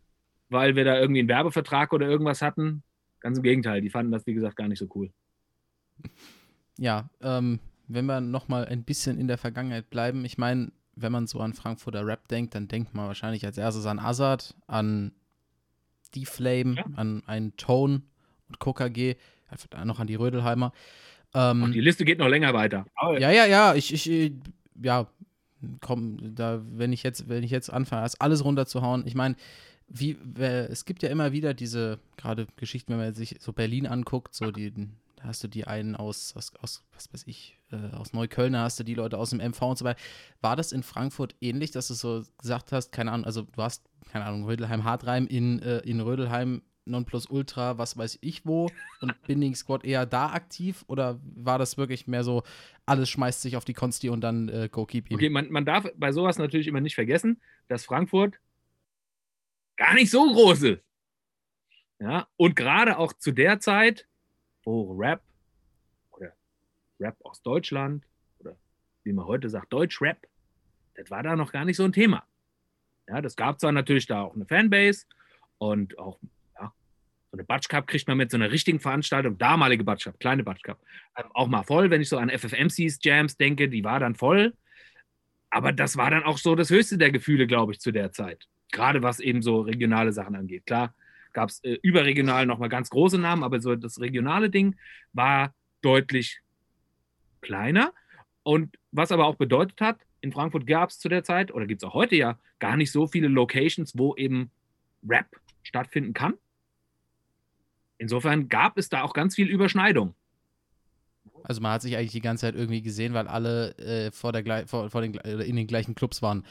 weil 0.50 0.75
wir 0.75 0.85
da 0.85 1.00
irgendwie 1.00 1.19
einen 1.19 1.29
Werbevertrag 1.29 1.93
oder 1.93 2.07
irgendwas 2.07 2.41
hatten. 2.41 2.83
Ganz 3.19 3.38
im 3.38 3.43
Gegenteil, 3.43 3.81
die 3.81 3.89
fanden 3.89 4.12
das, 4.12 4.25
wie 4.25 4.33
gesagt, 4.33 4.55
gar 4.55 4.67
nicht 4.67 4.79
so 4.79 4.88
cool. 4.95 5.12
Ja, 6.77 7.09
ähm, 7.21 7.59
wenn 7.88 8.05
wir 8.05 8.21
nochmal 8.21 8.65
ein 8.65 8.83
bisschen 8.83 9.19
in 9.19 9.27
der 9.27 9.38
Vergangenheit 9.38 9.89
bleiben, 9.89 10.25
ich 10.25 10.38
meine, 10.38 10.71
wenn 10.95 11.12
man 11.12 11.27
so 11.27 11.39
an 11.39 11.53
Frankfurter 11.53 12.05
Rap 12.05 12.27
denkt, 12.27 12.55
dann 12.55 12.67
denkt 12.67 12.93
man 12.93 13.07
wahrscheinlich 13.07 13.45
als 13.45 13.57
erstes 13.57 13.85
an 13.85 14.00
Azad, 14.00 14.55
an 14.67 15.13
D-Flame, 16.15 16.75
ja. 16.75 16.85
an 16.95 17.23
einen 17.25 17.55
Tone 17.57 18.03
und 18.47 18.59
KKG, 18.59 19.15
noch 19.85 20.00
an 20.00 20.07
die 20.07 20.15
Rödelheimer. 20.15 20.71
Ähm, 21.33 21.71
die 21.71 21.81
Liste 21.81 22.05
geht 22.05 22.19
noch 22.19 22.27
länger 22.27 22.53
weiter. 22.53 22.85
ja, 23.01 23.31
ja, 23.31 23.45
ja, 23.45 23.75
ich, 23.75 23.93
ich, 23.93 24.33
ja, 24.81 25.07
komm, 25.82 26.36
da, 26.36 26.62
wenn 26.65 26.93
ich 26.93 27.03
jetzt, 27.03 27.29
wenn 27.29 27.43
ich 27.43 27.51
jetzt 27.51 27.72
anfange, 27.72 28.08
alles 28.20 28.43
runterzuhauen, 28.43 29.05
ich 29.05 29.15
meine, 29.15 29.36
wie, 29.88 30.17
es 30.38 30.86
gibt 30.86 31.03
ja 31.03 31.10
immer 31.10 31.32
wieder 31.32 31.53
diese, 31.53 32.00
gerade 32.17 32.48
Geschichten, 32.55 32.93
wenn 32.93 33.00
man 33.00 33.13
sich 33.13 33.38
so 33.39 33.53
Berlin 33.53 33.86
anguckt, 33.86 34.34
so 34.34 34.51
die, 34.51 34.72
da 35.15 35.24
hast 35.25 35.43
du 35.43 35.48
die 35.48 35.65
einen 35.65 35.96
aus, 35.96 36.36
aus, 36.36 36.53
aus 36.62 36.84
was 36.93 37.13
weiß 37.13 37.24
ich, 37.27 37.58
äh, 37.72 37.96
aus 37.96 38.13
Neukölln, 38.13 38.53
da 38.53 38.63
hast 38.63 38.79
du 38.79 38.84
die 38.84 38.96
Leute 38.96 39.17
aus 39.17 39.32
dem 39.32 39.39
MV 39.39 39.62
und 39.62 39.77
so 39.77 39.86
weiter. 39.86 40.00
War 40.41 40.55
das 40.55 40.72
in 40.72 40.84
Frankfurt 40.84 41.36
ähnlich, 41.41 41.72
dass 41.72 41.88
du 41.88 41.93
so 41.93 42.24
gesagt 42.38 42.72
hast, 42.72 42.91
keine 42.91 43.12
Ahnung, 43.12 43.25
also 43.25 43.43
du 43.43 43.62
hast, 43.62 43.84
keine 44.12 44.25
Ahnung, 44.25 44.46
Rödelheim, 44.46 44.84
Hartreim 44.84 45.27
in, 45.27 45.62
äh, 45.62 45.79
in 45.79 46.01
Rödelheim 46.01 46.62
Nonplusultra, 46.85 47.77
was 47.77 47.97
weiß 47.97 48.19
ich 48.21 48.45
wo 48.45 48.69
und 49.01 49.21
Binding 49.27 49.55
Squad 49.55 49.85
eher 49.85 50.05
da 50.05 50.31
aktiv 50.31 50.83
oder 50.87 51.19
war 51.23 51.57
das 51.57 51.77
wirklich 51.77 52.07
mehr 52.07 52.23
so, 52.23 52.43
alles 52.85 53.09
schmeißt 53.09 53.41
sich 53.41 53.55
auf 53.55 53.65
die 53.65 53.73
Konsti 53.73 54.09
und 54.09 54.21
dann 54.21 54.49
äh, 54.49 54.69
go 54.71 54.85
keep 54.85 55.07
him? 55.07 55.15
Okay, 55.15 55.29
man, 55.29 55.51
man 55.51 55.65
darf 55.65 55.87
bei 55.95 56.11
sowas 56.11 56.37
natürlich 56.37 56.67
immer 56.67 56.81
nicht 56.81 56.95
vergessen, 56.95 57.41
dass 57.67 57.85
Frankfurt 57.85 58.39
gar 59.77 59.93
nicht 59.93 60.11
so 60.11 60.31
groß 60.31 60.63
ist. 60.63 60.83
Ja, 61.99 62.27
und 62.35 62.55
gerade 62.55 62.97
auch 62.97 63.13
zu 63.13 63.31
der 63.31 63.59
Zeit, 63.59 64.07
wo 64.63 64.91
Rap 64.93 65.21
oder 66.11 66.33
Rap 66.99 67.15
aus 67.23 67.41
Deutschland 67.41 68.03
oder 68.39 68.57
wie 69.03 69.13
man 69.13 69.25
heute 69.25 69.49
sagt, 69.49 69.71
Deutschrap 69.71 70.27
das 70.95 71.09
war 71.09 71.23
da 71.23 71.35
noch 71.35 71.51
gar 71.51 71.65
nicht 71.65 71.77
so 71.77 71.83
ein 71.83 71.93
Thema. 71.93 72.23
Ja, 73.07 73.21
das 73.21 73.35
gab 73.35 73.59
zwar 73.59 73.71
natürlich 73.71 74.05
da 74.05 74.21
auch 74.21 74.35
eine 74.35 74.45
Fanbase 74.45 75.05
und 75.57 75.97
auch 75.97 76.19
so 77.33 77.37
eine 77.37 77.45
Batsch 77.45 77.67
Cup 77.67 77.87
kriegt 77.87 78.07
man 78.07 78.17
mit 78.17 78.29
so 78.29 78.37
einer 78.37 78.51
richtigen 78.51 78.79
Veranstaltung, 78.79 79.39
damalige 79.39 79.83
Batsch 79.83 80.03
Cup, 80.03 80.19
kleine 80.19 80.43
Batsch 80.43 80.61
Cup, 80.61 80.79
ähm, 81.17 81.31
auch 81.33 81.47
mal 81.47 81.63
voll. 81.63 81.89
Wenn 81.89 81.99
ich 81.99 82.09
so 82.09 82.19
an 82.19 82.29
FFMCs 82.29 82.99
Jams 83.01 83.37
denke, 83.37 83.69
die 83.69 83.83
war 83.83 83.99
dann 83.99 84.13
voll. 84.13 84.53
Aber 85.49 85.71
das 85.71 85.97
war 85.97 86.11
dann 86.11 86.23
auch 86.23 86.37
so 86.37 86.53
das 86.53 86.69
höchste 86.69 86.99
der 86.99 87.11
Gefühle, 87.11 87.47
glaube 87.47 87.71
ich, 87.71 87.79
zu 87.79 87.91
der 87.91 88.11
Zeit. 88.11 88.45
Gerade 88.71 89.01
was 89.01 89.19
eben 89.19 89.41
so 89.41 89.61
regionale 89.61 90.13
Sachen 90.13 90.35
angeht. 90.35 90.67
Klar 90.67 90.93
gab 91.31 91.49
es 91.49 91.63
äh, 91.63 91.79
überregional 91.81 92.45
nochmal 92.45 92.69
ganz 92.69 92.91
große 92.91 93.17
Namen, 93.17 93.43
aber 93.43 93.59
so 93.59 93.75
das 93.75 93.99
regionale 93.99 94.51
Ding 94.51 94.75
war 95.11 95.55
deutlich 95.81 96.39
kleiner. 97.41 97.93
Und 98.43 98.77
was 98.91 99.11
aber 99.11 99.25
auch 99.25 99.37
bedeutet 99.37 99.81
hat, 99.81 99.97
in 100.21 100.31
Frankfurt 100.31 100.67
gab 100.67 100.91
es 100.91 100.99
zu 100.99 101.09
der 101.09 101.23
Zeit, 101.23 101.51
oder 101.51 101.65
gibt 101.65 101.81
es 101.81 101.89
auch 101.89 101.95
heute 101.95 102.15
ja, 102.15 102.37
gar 102.59 102.77
nicht 102.77 102.91
so 102.91 103.07
viele 103.07 103.27
Locations, 103.27 103.97
wo 103.97 104.15
eben 104.15 104.51
Rap 105.07 105.25
stattfinden 105.63 106.13
kann. 106.13 106.35
Insofern 108.03 108.50
gab 108.50 108.77
es 108.77 108.89
da 108.89 109.01
auch 109.01 109.13
ganz 109.13 109.33
viel 109.33 109.48
Überschneidung. 109.48 110.13
Also 111.43 111.62
man 111.62 111.72
hat 111.72 111.81
sich 111.81 111.95
eigentlich 111.95 112.12
die 112.12 112.19
ganze 112.19 112.41
Zeit 112.41 112.55
irgendwie 112.55 112.81
gesehen, 112.81 113.13
weil 113.13 113.29
alle 113.29 113.77
äh, 113.77 114.12
vor 114.12 114.33
der, 114.33 114.67
vor, 114.67 114.89
vor 114.89 115.01
den, 115.01 115.13
in 115.13 115.55
den 115.55 115.67
gleichen 115.67 115.95
Clubs 115.95 116.22
waren. 116.22 116.45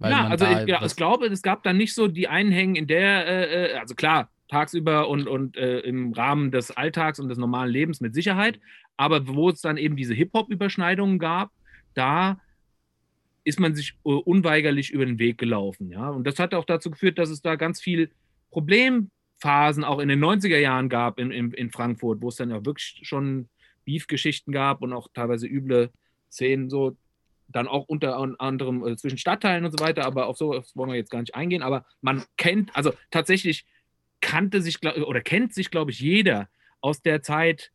ja, 0.00 0.28
also 0.28 0.44
ich, 0.44 0.68
ja, 0.68 0.84
ich, 0.84 0.96
glaube, 0.96 1.26
es 1.26 1.40
gab 1.40 1.62
dann 1.62 1.78
nicht 1.78 1.94
so 1.94 2.08
die 2.08 2.28
Einhängen 2.28 2.76
in 2.76 2.86
der, 2.86 3.26
äh, 3.26 3.72
äh, 3.72 3.78
also 3.78 3.94
klar, 3.94 4.30
tagsüber 4.48 5.08
und, 5.08 5.26
und 5.26 5.56
äh, 5.56 5.80
im 5.80 6.12
Rahmen 6.12 6.50
des 6.50 6.70
Alltags 6.70 7.18
und 7.20 7.30
des 7.30 7.38
normalen 7.38 7.70
Lebens 7.70 8.02
mit 8.02 8.14
Sicherheit, 8.14 8.60
aber 8.98 9.26
wo 9.28 9.48
es 9.48 9.62
dann 9.62 9.78
eben 9.78 9.96
diese 9.96 10.12
Hip-Hop-Überschneidungen 10.12 11.18
gab, 11.18 11.50
da 11.94 12.38
ist 13.44 13.58
man 13.58 13.74
sich 13.74 13.94
äh, 14.04 14.10
unweigerlich 14.10 14.90
über 14.90 15.06
den 15.06 15.18
Weg 15.18 15.38
gelaufen. 15.38 15.90
Ja? 15.90 16.10
Und 16.10 16.26
das 16.26 16.38
hat 16.38 16.52
auch 16.52 16.66
dazu 16.66 16.90
geführt, 16.90 17.18
dass 17.18 17.30
es 17.30 17.40
da 17.40 17.56
ganz 17.56 17.80
viel 17.80 18.10
Problemphasen 19.38 19.84
auch 19.84 19.98
in 19.98 20.08
den 20.08 20.22
90er 20.22 20.58
Jahren 20.58 20.88
gab 20.88 21.18
in, 21.18 21.30
in, 21.30 21.52
in 21.52 21.70
Frankfurt, 21.70 22.20
wo 22.20 22.28
es 22.28 22.36
dann 22.36 22.50
ja 22.50 22.64
wirklich 22.64 23.00
schon 23.02 23.48
Beef-Geschichten 23.84 24.52
gab 24.52 24.82
und 24.82 24.92
auch 24.92 25.08
teilweise 25.14 25.46
üble 25.46 25.90
Szenen, 26.30 26.68
so 26.68 26.96
dann 27.48 27.66
auch 27.66 27.86
unter 27.86 28.18
anderem 28.40 28.86
äh, 28.86 28.96
zwischen 28.96 29.16
Stadtteilen 29.16 29.64
und 29.64 29.70
so 29.70 29.82
weiter, 29.82 30.04
aber 30.04 30.26
auf 30.26 30.36
so 30.36 30.62
wollen 30.74 30.90
wir 30.90 30.96
jetzt 30.96 31.10
gar 31.10 31.20
nicht 31.20 31.34
eingehen. 31.34 31.62
Aber 31.62 31.86
man 32.02 32.24
kennt, 32.36 32.74
also 32.76 32.92
tatsächlich 33.10 33.64
kannte 34.20 34.60
sich 34.60 34.84
oder 34.84 35.22
kennt 35.22 35.54
sich, 35.54 35.70
glaube 35.70 35.90
ich, 35.90 36.00
jeder 36.00 36.48
aus 36.80 37.00
der 37.00 37.22
Zeit 37.22 37.70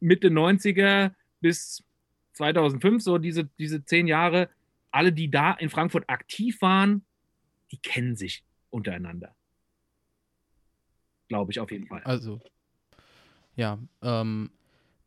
Mitte 0.00 0.28
90er 0.28 1.12
bis 1.40 1.82
2005, 2.32 3.02
so 3.02 3.16
diese, 3.16 3.48
diese 3.58 3.84
zehn 3.84 4.06
Jahre, 4.06 4.50
alle, 4.90 5.12
die 5.12 5.30
da 5.30 5.52
in 5.52 5.70
Frankfurt 5.70 6.04
aktiv 6.08 6.60
waren, 6.60 7.06
die 7.70 7.78
kennen 7.78 8.16
sich 8.16 8.44
untereinander. 8.70 9.34
Glaube 11.28 11.52
ich 11.52 11.60
auf 11.60 11.70
jeden 11.70 11.86
Fall. 11.86 12.02
Also, 12.04 12.40
ja, 13.56 13.78
ähm, 14.02 14.50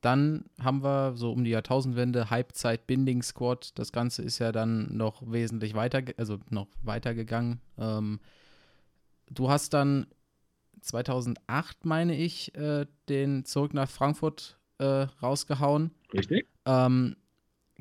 dann 0.01 0.45
haben 0.59 0.83
wir 0.83 1.15
so 1.15 1.31
um 1.31 1.43
die 1.43 1.49
Jahrtausendwende 1.49 2.29
Halbzeit 2.29 2.87
Binding 2.87 3.23
Squad. 3.23 3.77
Das 3.77 3.91
Ganze 3.91 4.21
ist 4.21 4.39
ja 4.39 4.51
dann 4.51 4.95
noch 4.95 5.23
wesentlich 5.31 5.73
weiter, 5.73 6.01
also 6.17 6.39
noch 6.49 6.67
weitergegangen. 6.83 7.59
Ähm, 7.77 8.19
du 9.29 9.49
hast 9.49 9.73
dann 9.73 10.07
2008, 10.81 11.85
meine 11.85 12.15
ich, 12.15 12.55
äh, 12.55 12.85
den 13.09 13.43
Zurück 13.45 13.73
nach 13.73 13.89
Frankfurt 13.89 14.59
äh, 14.77 15.07
rausgehauen. 15.21 15.91
Richtig. 16.13 16.47
Ähm, 16.65 17.15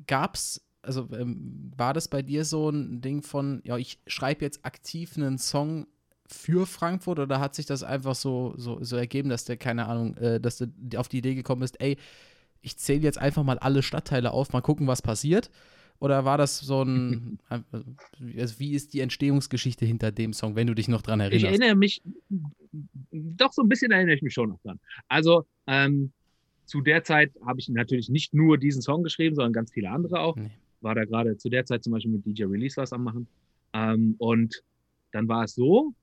gab's, 0.07 0.67
also 0.83 1.09
ähm, 1.13 1.73
war 1.77 1.93
das 1.93 2.09
bei 2.09 2.23
dir 2.23 2.45
so 2.45 2.71
ein 2.71 3.01
Ding 3.03 3.23
von, 3.23 3.61
ja, 3.65 3.77
ich 3.77 4.01
schreibe 4.07 4.45
jetzt 4.45 4.65
aktiv 4.65 5.17
einen 5.17 5.39
Song 5.39 5.87
für 6.29 6.67
Frankfurt 6.67 7.19
oder 7.19 7.41
hat 7.41 7.55
sich 7.55 7.67
das 7.67 7.83
einfach 7.83 8.15
so, 8.15 8.55
so, 8.57 8.83
so 8.83 8.97
ergeben, 8.97 9.29
dass 9.29 9.45
der, 9.45 9.57
keine 9.57 9.87
Ahnung, 9.87 10.17
äh, 10.17 10.41
dass 10.41 10.59
du 10.59 10.67
auf 10.97 11.09
die 11.09 11.19
Idee 11.19 11.35
gekommen 11.35 11.61
bist, 11.61 11.81
ey, 11.81 11.97
ich 12.63 12.77
zähle 12.79 13.03
jetzt 13.03 13.19
einfach 13.19 13.45
mal 13.45 13.59
alle 13.59 13.83
Stadtteile 13.83 14.33
auf, 14.33 14.53
mal 14.53 14.61
gucken, 14.61 14.87
was 14.87 15.03
passiert? 15.03 15.51
Oder 15.99 16.25
war 16.25 16.37
das 16.37 16.59
so 16.59 16.83
ein, 16.83 17.39
also 17.49 18.59
wie 18.59 18.75
ist 18.75 18.93
die 18.93 19.01
Entstehungsgeschichte 19.01 19.87
hinter 19.87 20.13
dem 20.13 20.33
Song, 20.33 20.57
wenn 20.57 20.67
du 20.67 20.75
dich 20.75 20.89
noch 20.89 21.03
dran 21.03 21.21
erinnerst? 21.21 21.45
Ich 21.45 21.61
erinnere 21.61 21.77
mich, 21.77 22.03
doch 23.13 23.53
so 23.53 23.63
ein 23.63 23.69
bisschen 23.69 23.93
erinnere 23.93 24.17
ich 24.17 24.23
mich 24.23 24.35
schon 24.35 24.51
noch 24.51 24.61
dran. 24.61 24.79
Also 25.09 25.47
ähm, 25.67 26.13
zu 26.67 26.81
der 26.81 27.05
Zeit 27.05 27.33
habe 27.47 27.61
ich 27.61 27.69
natürlich 27.69 28.09
nicht 28.09 28.35
nur 28.35 28.59
diesen 28.59 28.83
Song 28.83 29.03
geschrieben, 29.03 29.37
sondern 29.37 29.53
ganz 29.53 29.73
viele 29.73 29.91
andere 29.91 30.21
auch. 30.21 30.37
Nee. 30.37 30.51
War 30.81 30.95
da 30.95 31.05
gerade 31.05 31.37
zu 31.37 31.49
der 31.49 31.65
Zeit 31.65 31.85
zum 31.85 31.93
Beispiel 31.93 32.13
mit 32.13 32.27
DJ 32.27 32.45
Release 32.45 32.77
was 32.77 32.93
am 32.93 33.05
machen. 33.05 33.27
Ähm, 33.73 34.17
und 34.19 34.63
dann 35.13 35.29
war 35.29 35.45
es 35.45 35.55
so, 35.55 35.95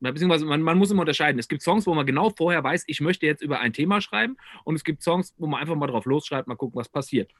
beziehungsweise 0.00 0.44
man, 0.44 0.62
man, 0.62 0.78
muss 0.78 0.90
immer 0.90 1.00
unterscheiden. 1.00 1.38
Es 1.38 1.48
gibt 1.48 1.62
Songs, 1.62 1.86
wo 1.86 1.94
man 1.94 2.06
genau 2.06 2.30
vorher 2.30 2.62
weiß, 2.62 2.84
ich 2.86 3.00
möchte 3.00 3.26
jetzt 3.26 3.42
über 3.42 3.60
ein 3.60 3.72
Thema 3.72 4.00
schreiben 4.00 4.36
und 4.64 4.74
es 4.74 4.84
gibt 4.84 5.02
Songs, 5.02 5.34
wo 5.38 5.46
man 5.46 5.60
einfach 5.60 5.74
mal 5.74 5.86
drauf 5.86 6.04
losschreibt, 6.04 6.48
mal 6.48 6.56
gucken, 6.56 6.78
was 6.78 6.88
passiert. 6.88 7.32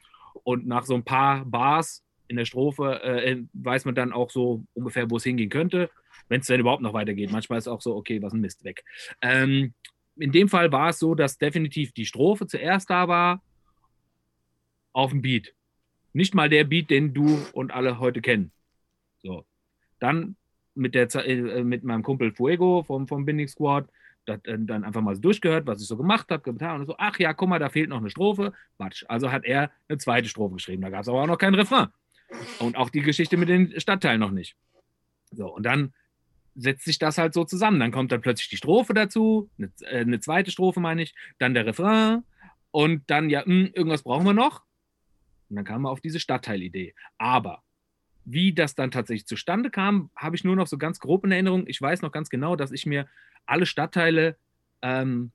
Und 0.42 0.66
nach 0.66 0.84
so 0.84 0.94
ein 0.94 1.04
paar 1.04 1.44
Bars 1.44 2.02
in 2.28 2.36
der 2.36 2.44
Strophe 2.44 3.02
äh, 3.02 3.42
weiß 3.52 3.84
man 3.84 3.94
dann 3.94 4.12
auch 4.12 4.30
so 4.30 4.64
ungefähr, 4.75 5.10
wo 5.10 5.16
es 5.16 5.25
hingehen 5.25 5.50
könnte, 5.50 5.90
wenn 6.28 6.40
es 6.40 6.46
denn 6.46 6.60
überhaupt 6.60 6.82
noch 6.82 6.92
weitergeht. 6.92 7.30
Manchmal 7.30 7.58
ist 7.58 7.66
es 7.66 7.72
auch 7.72 7.80
so, 7.80 7.94
okay, 7.94 8.20
was 8.22 8.32
ein 8.32 8.40
Mist 8.40 8.64
weg. 8.64 8.84
Ähm, 9.20 9.75
in 10.16 10.32
dem 10.32 10.48
Fall 10.48 10.72
war 10.72 10.90
es 10.90 10.98
so, 10.98 11.14
dass 11.14 11.38
definitiv 11.38 11.92
die 11.92 12.06
Strophe 12.06 12.46
zuerst 12.46 12.90
da 12.90 13.06
war 13.06 13.42
auf 14.92 15.10
dem 15.10 15.22
Beat. 15.22 15.54
Nicht 16.12 16.34
mal 16.34 16.48
der 16.48 16.64
Beat, 16.64 16.88
den 16.90 17.12
du 17.12 17.38
und 17.52 17.70
alle 17.70 17.98
heute 17.98 18.22
kennen. 18.22 18.50
So. 19.18 19.44
Dann 19.98 20.36
mit, 20.76 20.95
der, 20.95 21.14
äh, 21.14 21.64
mit 21.64 21.85
meinem 21.85 22.02
Kumpel 22.02 22.33
Fuego 22.33 22.85
vom, 22.85 23.09
vom 23.09 23.25
Binding 23.25 23.49
Squad 23.49 23.88
das, 24.26 24.40
äh, 24.45 24.59
dann 24.59 24.85
einfach 24.85 25.00
mal 25.00 25.14
so 25.14 25.21
durchgehört, 25.23 25.66
was 25.66 25.80
ich 25.80 25.88
so 25.88 25.97
gemacht 25.97 26.30
habe, 26.30 26.42
getan 26.42 26.80
und 26.80 26.87
so, 26.87 26.95
ach 26.99 27.18
ja, 27.18 27.33
guck 27.33 27.49
mal, 27.49 27.59
da 27.59 27.68
fehlt 27.68 27.88
noch 27.88 27.99
eine 27.99 28.11
Strophe. 28.11 28.52
Quatsch. 28.76 29.04
Also 29.09 29.33
hat 29.33 29.45
er 29.45 29.71
eine 29.88 29.99
zweite 29.99 30.28
Strophe 30.28 30.54
geschrieben. 30.54 30.83
Da 30.83 30.90
gab 30.90 31.02
es 31.02 31.09
aber 31.09 31.23
auch 31.23 31.26
noch 31.26 31.38
kein 31.38 31.54
Refrain. 31.54 31.88
Und 32.59 32.76
auch 32.76 32.90
die 32.90 33.02
Geschichte 33.02 33.37
mit 33.37 33.49
den 33.49 33.78
Stadtteilen 33.80 34.21
noch 34.21 34.33
nicht. 34.33 34.56
So, 35.30 35.54
und 35.54 35.64
dann 35.64 35.95
setzt 36.54 36.85
sich 36.85 36.99
das 36.99 37.18
halt 37.18 37.35
so 37.35 37.45
zusammen. 37.45 37.78
Dann 37.80 37.92
kommt 37.92 38.12
dann 38.12 38.21
plötzlich 38.21 38.49
die 38.49 38.56
Strophe 38.56 38.95
dazu, 38.95 39.50
eine, 39.59 39.71
äh, 39.83 40.00
eine 40.00 40.21
zweite 40.21 40.50
Strophe 40.50 40.80
meine 40.80 41.02
ich, 41.02 41.14
dann 41.38 41.54
der 41.54 41.66
Refrain 41.66 42.25
und 42.71 43.09
dann, 43.11 43.30
ja, 43.30 43.40
mh, 43.40 43.47
hm, 43.47 43.71
irgendwas 43.75 44.02
brauchen 44.02 44.26
wir 44.26 44.33
noch. 44.33 44.62
Und 45.49 45.56
dann 45.56 45.64
kam 45.64 45.83
man 45.83 45.92
auf 45.92 46.00
diese 46.00 46.18
Stadtteilidee. 46.18 46.95
Aber 47.18 47.62
wie 48.26 48.52
das 48.52 48.75
dann 48.75 48.90
tatsächlich 48.90 49.26
zustande 49.26 49.71
kam, 49.71 50.11
habe 50.16 50.37
ich 50.37 50.45
nur 50.45 50.56
noch 50.56 50.66
so 50.66 50.78
ganz 50.78 50.99
grob 50.99 51.25
in 51.25 51.33
Erinnerung. 51.33 51.64
Ich 51.68 51.80
weiß 51.80 52.02
noch 52.02 52.11
ganz 52.11 52.28
genau, 52.28 52.56
dass 52.56 52.73
ich 52.73 52.85
mir 52.85 53.06
alle 53.47 53.66
Stadtteile 53.66 54.37
ähm, 54.83 55.30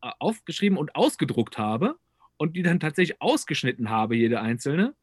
aufgeschrieben 0.00 0.78
und 0.78 0.96
ausgedruckt 0.96 1.58
habe 1.58 1.96
und 2.38 2.56
die 2.56 2.62
dann 2.62 2.80
tatsächlich 2.80 3.20
ausgeschnitten 3.20 3.90
habe, 3.90 4.16
jede 4.16 4.40
einzelne, 4.40 4.94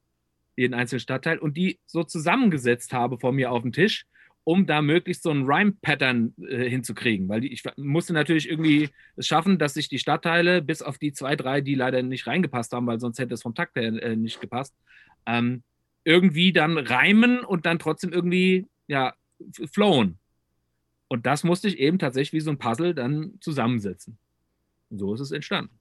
jeden 0.55 0.73
einzelnen 0.73 0.99
Stadtteil 0.99 1.37
und 1.37 1.55
die 1.55 1.79
so 1.85 2.03
zusammengesetzt 2.03 2.91
habe 2.91 3.19
vor 3.19 3.33
mir 3.33 3.51
auf 3.51 3.61
dem 3.61 3.71
Tisch, 3.71 4.07
um 4.43 4.65
da 4.65 4.81
möglichst 4.81 5.21
so 5.21 5.29
ein 5.29 5.43
Rhyme-Pattern 5.43 6.33
äh, 6.47 6.67
hinzukriegen. 6.67 7.29
Weil 7.29 7.41
die, 7.41 7.53
ich 7.53 7.61
musste 7.77 8.13
natürlich 8.13 8.49
irgendwie 8.49 8.89
es 9.15 9.27
schaffen, 9.27 9.59
dass 9.59 9.75
sich 9.75 9.89
die 9.89 9.99
Stadtteile, 9.99 10.63
bis 10.63 10.81
auf 10.81 10.97
die 10.97 11.13
zwei, 11.13 11.35
drei, 11.35 11.61
die 11.61 11.75
leider 11.75 12.01
nicht 12.01 12.25
reingepasst 12.25 12.71
haben, 12.71 12.87
weil 12.87 12.99
sonst 12.99 13.19
hätte 13.19 13.35
es 13.35 13.43
vom 13.43 13.53
Takt 13.53 13.75
her 13.75 13.93
äh, 14.01 14.15
nicht 14.15 14.41
gepasst, 14.41 14.75
ähm, 15.27 15.61
irgendwie 16.05 16.53
dann 16.53 16.77
reimen 16.77 17.43
und 17.43 17.65
dann 17.65 17.79
trotzdem 17.79 18.13
irgendwie, 18.13 18.67
ja, 18.87 19.13
flowen. 19.71 20.19
Und 21.07 21.25
das 21.25 21.43
musste 21.43 21.67
ich 21.67 21.79
eben 21.79 21.99
tatsächlich 21.99 22.33
wie 22.33 22.43
so 22.43 22.51
ein 22.51 22.57
Puzzle 22.57 22.93
dann 22.93 23.33
zusammensetzen. 23.41 24.17
Und 24.89 24.99
so 24.99 25.13
ist 25.13 25.19
es 25.19 25.31
entstanden. 25.31 25.77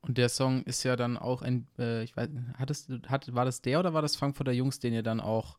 Und 0.00 0.16
der 0.18 0.28
Song 0.28 0.62
ist 0.62 0.82
ja 0.84 0.96
dann 0.96 1.16
auch 1.16 1.42
ein, 1.42 1.66
äh, 1.78 2.02
ich 2.02 2.16
weiß, 2.16 2.30
hattest, 2.56 2.90
hat, 3.08 3.34
war 3.34 3.44
das 3.44 3.60
der 3.60 3.80
oder 3.80 3.94
war 3.94 4.02
das 4.02 4.16
Frankfurter 4.16 4.52
Jungs, 4.52 4.78
den 4.80 4.94
ihr 4.94 5.02
dann 5.02 5.20
auch 5.20 5.58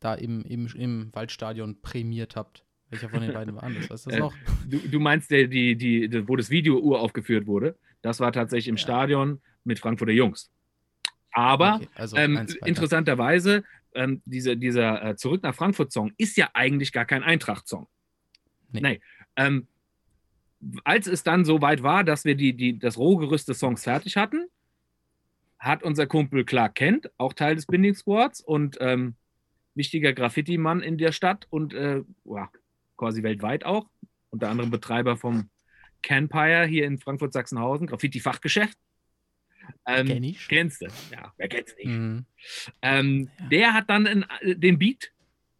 da 0.00 0.14
im, 0.14 0.44
im, 0.44 0.66
im 0.74 1.14
Waldstadion 1.14 1.80
prämiert 1.80 2.36
habt? 2.36 2.64
Welcher 2.90 3.08
von 3.08 3.20
den 3.20 3.32
beiden 3.32 3.54
war 3.54 3.62
anders? 3.62 3.88
Weißt 3.88 4.06
du 4.06 4.10
das 4.10 4.18
äh, 4.18 4.20
noch? 4.20 4.34
Du, 4.68 4.78
du, 4.78 5.00
meinst, 5.00 5.30
der, 5.30 5.48
die, 5.48 5.76
die, 5.76 6.28
wo 6.28 6.36
das 6.36 6.50
Video 6.50 6.78
uraufgeführt 6.78 7.46
wurde? 7.46 7.76
Das 8.02 8.20
war 8.20 8.32
tatsächlich 8.32 8.68
im 8.68 8.76
ja. 8.76 8.82
Stadion 8.82 9.40
mit 9.64 9.78
Frankfurter 9.78 10.12
Jungs. 10.12 10.50
Aber 11.36 11.74
okay, 11.74 11.88
also 11.96 12.16
ähm, 12.16 12.46
interessanterweise, 12.64 13.62
ähm, 13.94 14.22
diese, 14.24 14.56
dieser 14.56 15.04
äh, 15.04 15.16
Zurück 15.16 15.42
nach 15.42 15.54
Frankfurt-Song 15.54 16.12
ist 16.16 16.38
ja 16.38 16.48
eigentlich 16.54 16.92
gar 16.92 17.04
kein 17.04 17.22
Eintracht-Song. 17.22 17.86
Nee. 18.72 18.80
nee. 18.80 19.00
Ähm, 19.36 19.66
als 20.84 21.06
es 21.06 21.24
dann 21.24 21.44
so 21.44 21.60
weit 21.60 21.82
war, 21.82 22.04
dass 22.04 22.24
wir 22.24 22.36
die, 22.36 22.54
die, 22.54 22.78
das 22.78 22.96
Rohgerüst 22.96 23.50
des 23.50 23.58
Songs 23.58 23.84
fertig 23.84 24.16
hatten, 24.16 24.46
hat 25.58 25.82
unser 25.82 26.06
Kumpel 26.06 26.46
Clark 26.46 26.74
Kent, 26.74 27.10
auch 27.18 27.34
Teil 27.34 27.54
des 27.54 27.66
Binding 27.66 27.94
Squads 27.94 28.40
und 28.40 28.78
ähm, 28.80 29.14
wichtiger 29.74 30.14
Graffiti-Mann 30.14 30.80
in 30.80 30.96
der 30.96 31.12
Stadt 31.12 31.46
und 31.50 31.74
äh, 31.74 32.00
quasi 32.96 33.22
weltweit 33.22 33.66
auch, 33.66 33.90
unter 34.30 34.48
anderem 34.48 34.70
Betreiber 34.70 35.18
vom 35.18 35.50
Canpire 36.00 36.64
hier 36.64 36.86
in 36.86 36.96
Frankfurt-Sachsenhausen, 36.96 37.88
Graffiti-Fachgeschäft, 37.88 38.78
Ähm, 39.86 40.06
Kenn 40.06 40.24
ich. 40.24 40.48
Kennst 40.48 40.82
du? 40.82 40.86
Ja, 41.12 41.32
wer 41.36 41.48
kennt's 41.48 41.74
nicht? 41.76 41.86
Mhm. 41.86 42.24
Ähm, 42.82 43.30
Der 43.50 43.72
hat 43.74 43.88
dann 43.90 44.06
in, 44.06 44.24
den 44.42 44.78
Beat 44.78 45.12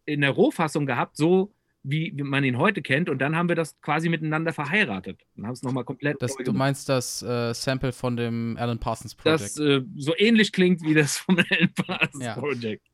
in 0.05 0.21
der 0.21 0.31
Rohfassung 0.31 0.85
gehabt, 0.85 1.17
so 1.17 1.53
wie 1.83 2.11
man 2.11 2.43
ihn 2.43 2.57
heute 2.57 2.81
kennt. 2.81 3.09
Und 3.09 3.19
dann 3.19 3.35
haben 3.35 3.47
wir 3.47 3.55
das 3.55 3.79
quasi 3.81 4.09
miteinander 4.09 4.51
verheiratet. 4.51 5.21
Und 5.35 5.45
haben 5.45 5.53
es 5.53 5.63
nochmal 5.63 5.85
komplett. 5.85 6.21
Das, 6.21 6.35
du 6.35 6.51
meinst 6.51 6.89
das 6.89 7.21
äh, 7.21 7.53
Sample 7.53 7.93
von 7.93 8.17
dem 8.17 8.57
Alan 8.59 8.79
Parsons 8.79 9.15
Project? 9.15 9.41
das 9.41 9.57
äh, 9.59 9.81
so 9.95 10.13
ähnlich 10.17 10.51
klingt 10.51 10.81
wie 10.83 10.93
das 10.93 11.17
vom 11.17 11.37
Alan 11.49 11.73
Parsons 11.73 12.23
Ja. 12.23 12.33
Project. 12.35 12.85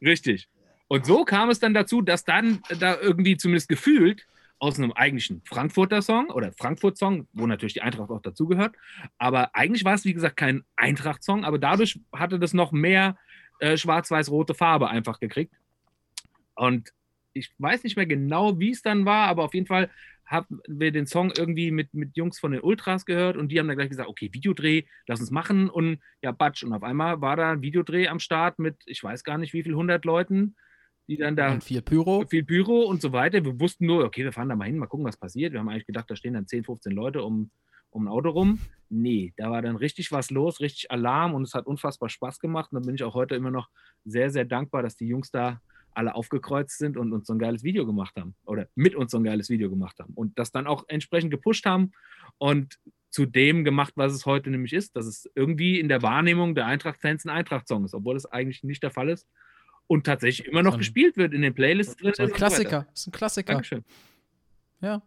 Richtig. 0.00 0.48
Und 0.88 1.06
so 1.06 1.24
kam 1.24 1.50
es 1.50 1.58
dann 1.58 1.74
dazu, 1.74 2.02
dass 2.02 2.24
dann 2.24 2.60
da 2.78 2.98
irgendwie 3.00 3.36
zumindest 3.36 3.68
gefühlt 3.68 4.26
aus 4.60 4.78
einem 4.78 4.92
eigentlichen 4.92 5.42
Frankfurter 5.44 6.02
Song 6.02 6.28
oder 6.28 6.52
Frankfurt-Song, 6.52 7.26
wo 7.32 7.46
natürlich 7.46 7.72
die 7.72 7.82
Eintracht 7.82 8.10
auch 8.10 8.20
dazugehört, 8.20 8.76
aber 9.18 9.56
eigentlich 9.56 9.84
war 9.84 9.94
es, 9.94 10.04
wie 10.04 10.12
gesagt, 10.12 10.36
kein 10.36 10.64
Eintracht-Song, 10.76 11.44
aber 11.44 11.58
dadurch 11.58 11.98
hatte 12.12 12.38
das 12.38 12.52
noch 12.52 12.70
mehr 12.70 13.16
äh, 13.58 13.76
schwarz-weiß-rote 13.76 14.54
Farbe 14.54 14.88
einfach 14.88 15.18
gekriegt. 15.18 15.54
Und 16.54 16.92
ich 17.32 17.50
weiß 17.58 17.84
nicht 17.84 17.96
mehr 17.96 18.06
genau, 18.06 18.58
wie 18.58 18.70
es 18.70 18.82
dann 18.82 19.06
war, 19.06 19.28
aber 19.28 19.44
auf 19.44 19.54
jeden 19.54 19.66
Fall 19.66 19.88
haben 20.26 20.60
wir 20.68 20.92
den 20.92 21.06
Song 21.06 21.32
irgendwie 21.36 21.70
mit, 21.70 21.92
mit 21.94 22.16
Jungs 22.16 22.38
von 22.38 22.52
den 22.52 22.60
Ultras 22.60 23.06
gehört 23.06 23.36
und 23.36 23.48
die 23.48 23.58
haben 23.58 23.66
dann 23.66 23.76
gleich 23.76 23.88
gesagt, 23.88 24.08
okay, 24.08 24.28
Videodreh, 24.32 24.84
lass 25.06 25.20
uns 25.20 25.30
machen 25.30 25.68
und 25.70 26.00
ja, 26.22 26.32
Batsch. 26.32 26.62
Und 26.62 26.72
auf 26.72 26.82
einmal 26.82 27.20
war 27.20 27.36
da 27.36 27.50
ein 27.50 27.62
Videodreh 27.62 28.08
am 28.08 28.20
Start 28.20 28.58
mit, 28.58 28.76
ich 28.86 29.02
weiß 29.02 29.24
gar 29.24 29.38
nicht, 29.38 29.54
wie 29.54 29.62
viel 29.62 29.74
hundert 29.74 30.04
Leuten, 30.04 30.54
die 31.10 31.16
dann 31.16 31.34
da 31.34 31.52
Und 31.52 31.64
viel 31.64 31.82
Pyro. 31.82 32.24
viel 32.30 32.44
Pyro 32.44 32.84
und 32.84 33.02
so 33.02 33.12
weiter. 33.12 33.44
Wir 33.44 33.58
wussten 33.58 33.84
nur, 33.84 34.04
okay, 34.04 34.22
wir 34.22 34.32
fahren 34.32 34.48
da 34.48 34.54
mal 34.54 34.66
hin, 34.66 34.78
mal 34.78 34.86
gucken, 34.86 35.04
was 35.04 35.16
passiert. 35.16 35.52
Wir 35.52 35.58
haben 35.58 35.68
eigentlich 35.68 35.86
gedacht, 35.86 36.08
da 36.08 36.14
stehen 36.14 36.34
dann 36.34 36.46
10, 36.46 36.62
15 36.62 36.92
Leute 36.92 37.24
um, 37.24 37.50
um 37.90 38.04
ein 38.04 38.08
Auto 38.08 38.30
rum. 38.30 38.60
Nee, 38.88 39.34
da 39.36 39.50
war 39.50 39.60
dann 39.60 39.74
richtig 39.74 40.12
was 40.12 40.30
los, 40.30 40.60
richtig 40.60 40.92
Alarm 40.92 41.34
und 41.34 41.42
es 41.42 41.54
hat 41.54 41.66
unfassbar 41.66 42.08
Spaß 42.08 42.38
gemacht. 42.38 42.70
Und 42.70 42.80
da 42.80 42.86
bin 42.86 42.94
ich 42.94 43.02
auch 43.02 43.14
heute 43.14 43.34
immer 43.34 43.50
noch 43.50 43.68
sehr, 44.04 44.30
sehr 44.30 44.44
dankbar, 44.44 44.84
dass 44.84 44.94
die 44.94 45.08
Jungs 45.08 45.32
da 45.32 45.60
alle 45.92 46.14
aufgekreuzt 46.14 46.78
sind 46.78 46.96
und 46.96 47.12
uns 47.12 47.26
so 47.26 47.34
ein 47.34 47.40
geiles 47.40 47.64
Video 47.64 47.84
gemacht 47.84 48.14
haben 48.16 48.36
oder 48.44 48.68
mit 48.76 48.94
uns 48.94 49.10
so 49.10 49.18
ein 49.18 49.24
geiles 49.24 49.50
Video 49.50 49.68
gemacht 49.68 49.98
haben 49.98 50.14
und 50.14 50.38
das 50.38 50.52
dann 50.52 50.68
auch 50.68 50.84
entsprechend 50.86 51.32
gepusht 51.32 51.66
haben 51.66 51.90
und 52.38 52.78
zu 53.08 53.26
dem 53.26 53.64
gemacht, 53.64 53.94
was 53.96 54.12
es 54.12 54.24
heute 54.24 54.50
nämlich 54.50 54.72
ist, 54.72 54.94
dass 54.94 55.06
es 55.06 55.28
irgendwie 55.34 55.80
in 55.80 55.88
der 55.88 56.00
Wahrnehmung 56.02 56.54
der 56.54 56.66
Eintracht-Fans 56.66 57.24
ein 57.24 57.30
Eintracht-Song 57.30 57.84
ist, 57.84 57.94
obwohl 57.94 58.14
es 58.14 58.24
eigentlich 58.24 58.62
nicht 58.62 58.84
der 58.84 58.92
Fall 58.92 59.08
ist 59.08 59.26
und 59.90 60.04
tatsächlich 60.04 60.46
immer 60.46 60.62
noch 60.62 60.74
So 60.74 60.78
gespielt 60.78 61.16
wird 61.16 61.34
in 61.34 61.42
den 61.42 61.52
Playlists 61.52 61.96
drin. 61.96 62.12
So 62.16 62.22
ein 62.22 62.28
so. 62.28 62.34
Klassiker. 62.36 62.86
Ist 62.94 63.08
ein 63.08 63.10
Klassiker. 63.10 63.54
Dankeschön. 63.54 63.84
Ja. 64.80 65.02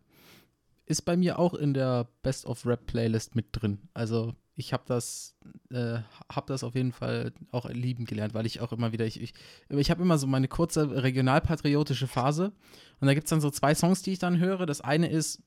Ist 0.85 1.03
bei 1.03 1.15
mir 1.15 1.39
auch 1.39 1.53
in 1.53 1.73
der 1.73 2.09
Best 2.21 2.45
of 2.45 2.65
Rap 2.65 2.85
Playlist 2.85 3.33
mit 3.33 3.45
drin. 3.53 3.79
Also 3.93 4.35
ich 4.55 4.73
habe 4.73 4.83
das, 4.85 5.37
äh, 5.71 5.99
habe 6.29 6.47
das 6.47 6.65
auf 6.65 6.75
jeden 6.75 6.91
Fall 6.91 7.31
auch 7.51 7.69
lieben 7.69 8.03
gelernt, 8.03 8.33
weil 8.33 8.45
ich 8.45 8.59
auch 8.59 8.73
immer 8.73 8.91
wieder, 8.91 9.05
ich, 9.05 9.21
ich, 9.21 9.33
ich 9.69 9.89
habe 9.89 10.01
immer 10.01 10.17
so 10.17 10.27
meine 10.27 10.49
kurze 10.49 11.01
regionalpatriotische 11.01 12.07
Phase 12.07 12.51
und 12.99 13.07
da 13.07 13.13
gibt 13.13 13.27
es 13.27 13.29
dann 13.29 13.39
so 13.39 13.49
zwei 13.51 13.73
Songs, 13.75 14.01
die 14.01 14.11
ich 14.11 14.19
dann 14.19 14.37
höre. 14.37 14.65
Das 14.65 14.81
eine 14.81 15.09
ist, 15.09 15.41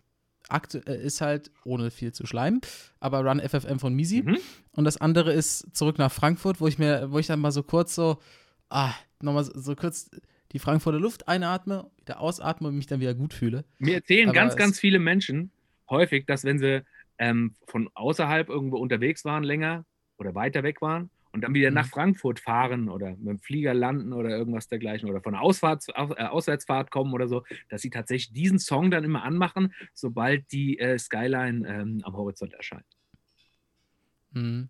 aktu 0.49 0.79
äh, 0.79 1.05
ist 1.05 1.21
halt, 1.21 1.51
ohne 1.63 1.91
viel 1.91 2.13
zu 2.13 2.25
schleimen, 2.25 2.63
aber 3.01 3.21
Run 3.21 3.41
FFM 3.41 3.81
von 3.81 3.93
Misi. 3.93 4.23
Mhm. 4.23 4.39
Und 4.73 4.85
das 4.85 4.97
andere 4.97 5.35
ist 5.35 5.77
zurück 5.77 5.99
nach 5.99 6.11
Frankfurt, 6.11 6.59
wo 6.63 6.67
ich 6.67 6.79
mir, 6.79 7.13
wo 7.13 7.19
ich 7.19 7.27
dann 7.27 7.41
mal 7.41 7.53
so 7.53 7.63
kurz 7.63 7.95
so, 7.95 8.19
ah, 8.71 8.95
nochmal 9.23 9.45
so, 9.45 9.53
so 9.59 9.77
kurz 9.77 10.11
die 10.53 10.59
Frankfurter 10.59 11.01
Luft 11.01 11.29
einatme, 11.29 11.91
wieder 11.99 12.21
ausatme 12.21 12.69
und 12.69 12.77
mich 12.77 12.87
dann 12.87 13.01
wieder 13.01 13.15
gut 13.15 13.35
fühle. 13.35 13.65
Mir 13.79 13.97
erzählen 13.97 14.29
Aber 14.29 14.33
ganz, 14.33 14.57
ganz 14.57 14.81
viele 14.81 14.99
Menschen 14.99 15.53
häufig, 15.91 16.27
dass 16.27 16.45
wenn 16.45 16.59
sie 16.59 16.83
ähm, 17.19 17.55
von 17.67 17.91
außerhalb 17.95 18.49
irgendwo 18.49 18.79
unterwegs 18.79 19.25
waren, 19.25 19.43
länger 19.45 19.85
oder 20.19 20.35
weiter 20.35 20.63
weg 20.63 20.81
waren 20.81 21.11
und 21.33 21.43
dann 21.43 21.55
wieder 21.55 21.71
Mhm. 21.71 21.75
nach 21.75 21.87
Frankfurt 21.87 22.41
fahren 22.41 22.89
oder 22.89 23.11
mit 23.17 23.27
dem 23.29 23.39
Flieger 23.39 23.75
landen 23.75 24.13
oder 24.13 24.31
irgendwas 24.31 24.69
dergleichen 24.69 25.09
oder 25.11 25.21
von 25.23 25.33
der 25.35 25.43
Ausfahrts, 25.43 25.89
Aus, 25.91 26.11
äh, 26.17 26.23
Auswärtsfahrt 26.25 26.91
kommen 26.91 27.13
oder 27.13 27.29
so, 27.29 27.43
dass 27.69 27.83
sie 27.83 27.91
tatsächlich 27.91 28.33
diesen 28.33 28.59
Song 28.59 28.91
dann 28.91 29.05
immer 29.05 29.23
anmachen, 29.23 29.75
sobald 29.95 30.51
die 30.53 30.79
äh, 30.79 30.99
Skyline 30.99 31.67
ähm, 31.69 32.01
am 32.05 32.17
Horizont 32.17 32.55
erscheint. 32.55 32.87
Mhm. 34.33 34.69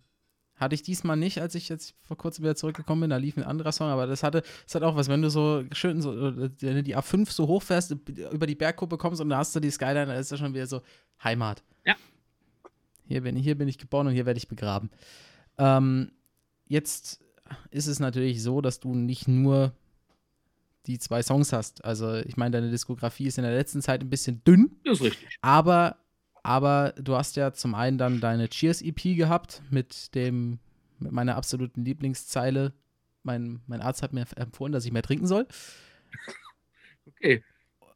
Hatte 0.57 0.75
ich 0.75 0.83
diesmal 0.83 1.17
nicht, 1.17 1.41
als 1.41 1.55
ich 1.55 1.69
jetzt 1.69 1.95
vor 2.03 2.17
kurzem 2.17 2.45
wieder 2.45 2.57
zurückgekommen 2.57 3.03
bin. 3.03 3.11
Da 3.11 3.19
lief 3.19 3.37
ein 3.37 3.45
anderer 3.45 3.73
Song, 3.73 3.89
aber 3.89 4.07
das 4.07 4.23
hatte, 4.23 4.43
das 4.65 4.75
hat 4.75 4.83
auch 4.83 4.97
was, 4.97 5.09
wenn 5.09 5.21
du 5.21 5.29
so 5.29 5.65
schön 5.73 6.01
so, 6.01 6.15
wenn 6.15 6.57
du 6.59 6.83
die 6.83 6.97
A5 6.97 7.31
so 7.31 7.47
hochfährst, 7.47 7.95
über 8.33 8.47
die 8.47 8.55
Bergkuppe 8.55 8.97
kommst 8.97 9.21
und 9.21 9.29
da 9.29 9.39
hast 9.39 9.55
du 9.55 9.61
die 9.61 9.71
Skyline, 9.71 10.07
da 10.07 10.15
ist 10.15 10.33
das 10.33 10.39
schon 10.39 10.55
wieder 10.55 10.67
so 10.67 10.81
Heimat. 11.23 11.63
Ja. 11.85 11.95
Hier 13.07 13.21
bin 13.21 13.37
ich, 13.37 13.45
hier 13.45 13.57
bin 13.57 13.69
ich 13.69 13.79
geboren 13.79 14.07
und 14.07 14.15
hier 14.15 14.27
werde 14.27 14.39
ich 14.39 14.49
begraben. 14.49 14.91
Ähm, 15.59 16.13
jetzt 16.67 17.21
ist 17.71 17.87
es 17.87 18.01
natürlich 18.01 18.43
so, 18.43 18.61
dass 18.61 18.81
du 18.81 18.95
nicht 18.95 19.29
nur 19.29 19.73
die 20.87 20.99
zwei 20.99 21.23
Songs 21.23 21.53
hast. 21.53 21.85
Also, 21.85 22.15
ich 22.15 22.37
meine, 22.37 22.53
deine 22.53 22.71
Diskografie 22.71 23.27
ist 23.27 23.39
in 23.39 23.45
der 23.45 23.55
letzten 23.55 23.83
Zeit 23.83 24.01
ein 24.01 24.11
bisschen 24.11 24.43
dünn. 24.45 24.77
Das 24.85 25.01
ist 25.01 25.05
richtig. 25.05 25.39
Aber, 25.41 25.97
aber 26.47 26.95
du 26.97 27.17
hast 27.17 27.35
ja 27.35 27.53
zum 27.53 27.75
einen 27.75 27.99
dann 27.99 28.21
deine 28.21 28.49
Cheers-EP 28.49 29.17
gehabt 29.17 29.63
mit 29.71 30.15
dem, 30.15 30.61
mit 31.01 31.11
meiner 31.11 31.35
absoluten 31.35 31.85
Lieblingszeile. 31.85 32.73
Mein, 33.25 33.61
mein 33.67 33.81
Arzt 33.81 34.03
hat 34.03 34.13
mir 34.13 34.25
empfohlen, 34.37 34.73
dass 34.73 34.85
ich 34.85 34.93
mehr 34.93 35.03
trinken 35.03 35.27
soll. 35.27 35.47
Okay. 37.09 37.45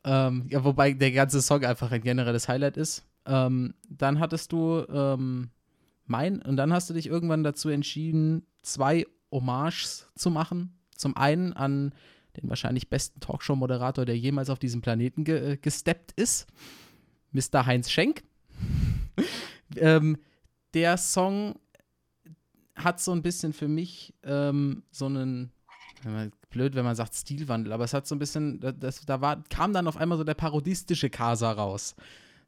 Ähm, 0.05 0.47
ja, 0.49 0.63
wobei 0.63 0.93
der 0.93 1.11
ganze 1.11 1.43
Song 1.43 1.65
einfach 1.65 1.91
ein 1.91 2.01
generelles 2.01 2.47
Highlight 2.47 2.77
ist. 2.77 3.05
Ähm, 3.27 3.75
dann 3.89 4.21
hattest 4.21 4.53
du 4.53 4.87
ähm, 4.89 5.51
mein, 6.07 6.41
und 6.41 6.57
dann 6.57 6.73
hast 6.73 6.89
du 6.89 6.95
dich 6.95 7.09
irgendwann 7.09 7.43
dazu 7.43 7.69
entschieden, 7.71 8.47
zwei 8.63 9.05
Hommages 9.33 10.09
zu 10.15 10.31
machen. 10.31 10.79
Zum 10.97 11.17
einen 11.17 11.53
an 11.53 11.93
den 12.37 12.49
wahrscheinlich 12.49 12.89
besten 12.89 13.19
Talkshow-Moderator, 13.19 14.05
der 14.05 14.17
jemals 14.17 14.49
auf 14.49 14.61
diesem 14.61 14.81
Planeten 14.81 15.25
ge 15.25 15.55
äh, 15.55 15.57
gesteppt 15.57 16.13
ist, 16.13 16.47
Mr. 17.33 17.67
Heinz 17.67 17.91
Schenk. 17.91 18.23
ähm, 19.77 20.17
der 20.75 20.97
Song 20.97 21.55
hat 22.77 23.01
so 23.01 23.13
ein 23.13 23.23
bisschen 23.23 23.53
für 23.53 23.69
mich 23.69 24.15
ähm, 24.23 24.83
so 24.91 25.07
einen, 25.07 25.51
wenn 26.03 26.13
man, 26.13 26.33
blöd, 26.51 26.75
wenn 26.75 26.85
man 26.85 26.97
sagt 26.97 27.15
Stilwandel, 27.15 27.73
aber 27.73 27.85
es 27.85 27.93
hat 27.95 28.07
so 28.07 28.15
ein 28.15 28.19
bisschen, 28.19 28.59
da- 28.61 28.73
das, 28.73 29.05
da 29.05 29.21
war, 29.21 29.43
kam 29.51 29.73
dann 29.73 29.87
auf 29.87 29.97
einmal 29.97 30.19
so 30.19 30.25
der 30.25 30.35
parodistische 30.35 31.11
Kasa 31.11 31.53
raus. 31.53 31.95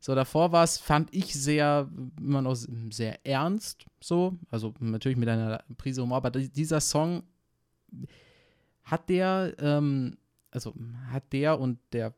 So, 0.01 0.15
davor 0.15 0.51
war 0.51 0.65
es, 0.65 0.79
fand 0.79 1.15
ich 1.15 1.33
sehr, 1.35 1.89
immer 2.19 2.43
noch 2.43 2.57
sehr 2.91 3.25
ernst, 3.25 3.87
so, 4.01 4.37
also 4.51 4.75
natürlich 4.81 5.19
mit 5.19 5.29
einer 5.29 5.63
Prise 5.77 6.03
Humor, 6.03 6.17
aber 6.17 6.31
di- 6.31 6.49
dieser 6.49 6.81
Song 6.81 7.23
hat 8.85 9.09
der, 9.09 9.55
ähm, 9.59 10.17
also 10.51 10.75
hat 11.11 11.33
der 11.33 11.61
und 11.61 11.79
der, 11.93 12.15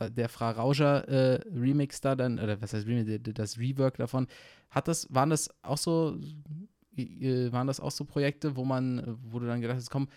der 0.00 0.28
Fra 0.28 0.50
Rauscher 0.52 1.08
äh, 1.08 1.40
Remix 1.54 2.00
da 2.00 2.14
dann, 2.16 2.38
oder 2.38 2.60
was 2.60 2.72
heißt 2.74 2.86
Remix, 2.86 3.20
das 3.34 3.58
Rework 3.58 3.96
davon, 3.96 4.26
hat 4.70 4.88
das, 4.88 5.06
waren 5.14 5.30
das 5.30 5.50
auch 5.62 5.78
so, 5.78 6.18
äh, 6.96 7.52
waren 7.52 7.66
das 7.66 7.80
auch 7.80 7.90
so 7.90 8.04
Projekte, 8.04 8.56
wo 8.56 8.64
man, 8.64 9.18
wo 9.22 9.38
du 9.38 9.46
dann 9.46 9.60
gedacht 9.60 9.76
hast, 9.76 9.90
komm, 9.90 10.08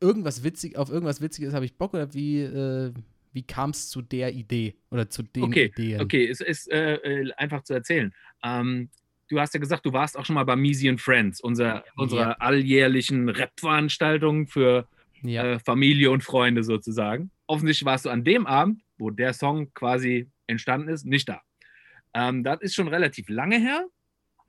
irgendwas 0.00 0.42
witzig, 0.44 0.76
auf 0.76 0.90
irgendwas 0.90 1.20
Witziges 1.20 1.54
habe 1.54 1.64
ich 1.64 1.76
Bock 1.76 1.94
oder 1.94 2.12
wie, 2.14 2.40
äh, 2.40 2.92
wie 3.32 3.42
kam 3.42 3.70
es 3.70 3.88
zu 3.88 4.02
der 4.02 4.32
Idee 4.34 4.74
oder 4.90 5.08
zu 5.08 5.22
den 5.22 5.44
Okay, 5.44 5.66
Ideen? 5.66 6.00
Okay, 6.02 6.28
es 6.28 6.40
ist 6.40 6.70
äh, 6.70 6.94
äh, 6.96 7.32
einfach 7.34 7.62
zu 7.62 7.74
erzählen. 7.74 8.12
Ähm, 8.44 8.90
du 9.28 9.40
hast 9.40 9.54
ja 9.54 9.60
gesagt, 9.60 9.86
du 9.86 9.92
warst 9.92 10.18
auch 10.18 10.24
schon 10.26 10.34
mal 10.34 10.44
bei 10.44 10.56
Measy 10.56 10.88
and 10.88 11.00
Friends, 11.00 11.40
unser, 11.40 11.84
unserer 11.96 12.20
Ja. 12.30 12.32
alljährlichen 12.32 13.28
Rap-Veranstaltung 13.28 14.46
für 14.48 14.86
Ja, 15.22 15.44
äh, 15.44 15.58
Familie 15.60 16.10
und 16.10 16.22
Freunde 16.24 16.62
sozusagen. 16.64 17.30
Offensichtlich 17.46 17.86
warst 17.86 18.04
du 18.04 18.10
an 18.10 18.24
dem 18.24 18.46
Abend, 18.46 18.82
wo 19.02 19.10
der 19.10 19.34
Song 19.34 19.74
quasi 19.74 20.30
entstanden 20.46 20.88
ist, 20.88 21.04
nicht 21.04 21.28
da. 21.28 21.42
Ähm, 22.14 22.44
das 22.44 22.60
ist 22.60 22.74
schon 22.74 22.88
relativ 22.88 23.28
lange 23.28 23.58
her. 23.58 23.86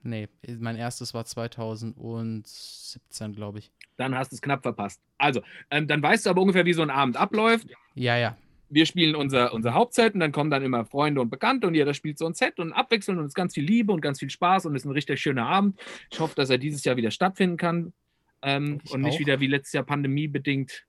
nee, 0.03 0.27
mein 0.59 0.75
erstes 0.75 1.13
war 1.13 1.25
2017, 1.25 3.33
glaube 3.33 3.59
ich. 3.59 3.71
Dann 3.97 4.15
hast 4.15 4.31
du 4.31 4.35
es 4.35 4.41
knapp 4.41 4.63
verpasst. 4.63 5.01
Also, 5.17 5.41
ähm, 5.69 5.87
dann 5.87 6.01
weißt 6.01 6.25
du 6.25 6.29
aber 6.29 6.41
ungefähr, 6.41 6.65
wie 6.65 6.73
so 6.73 6.81
ein 6.81 6.89
Abend 6.89 7.17
abläuft. 7.17 7.67
Ja, 7.95 8.17
ja. 8.17 8.37
wir 8.69 8.85
spielen 8.85 9.15
unser, 9.15 9.53
unser 9.53 9.73
Hauptset 9.73 10.13
und 10.13 10.19
dann 10.19 10.31
kommen 10.31 10.49
dann 10.49 10.63
immer 10.63 10.85
Freunde 10.85 11.21
und 11.21 11.29
Bekannte 11.29 11.67
und 11.67 11.75
jeder 11.75 11.93
spielt 11.93 12.17
so 12.17 12.25
ein 12.25 12.33
Set 12.33 12.59
und 12.59 12.73
abwechselnd 12.73 13.19
und 13.19 13.25
es 13.25 13.31
ist 13.31 13.35
ganz 13.35 13.53
viel 13.53 13.65
Liebe 13.65 13.93
und 13.93 14.01
ganz 14.01 14.19
viel 14.19 14.29
Spaß 14.29 14.65
und 14.65 14.75
es 14.75 14.83
ist 14.83 14.85
ein 14.85 14.93
richtig 14.93 15.21
schöner 15.21 15.45
Abend. 15.45 15.79
Ich 16.11 16.19
hoffe, 16.19 16.35
dass 16.35 16.49
er 16.49 16.57
dieses 16.57 16.83
Jahr 16.83 16.97
wieder 16.97 17.11
stattfinden 17.11 17.57
kann 17.57 17.93
ähm, 18.41 18.81
und 18.89 19.01
nicht 19.01 19.15
auch. 19.15 19.19
wieder 19.19 19.39
wie 19.39 19.47
letztes 19.47 19.73
Jahr 19.73 19.83
pandemiebedingt 19.83 20.85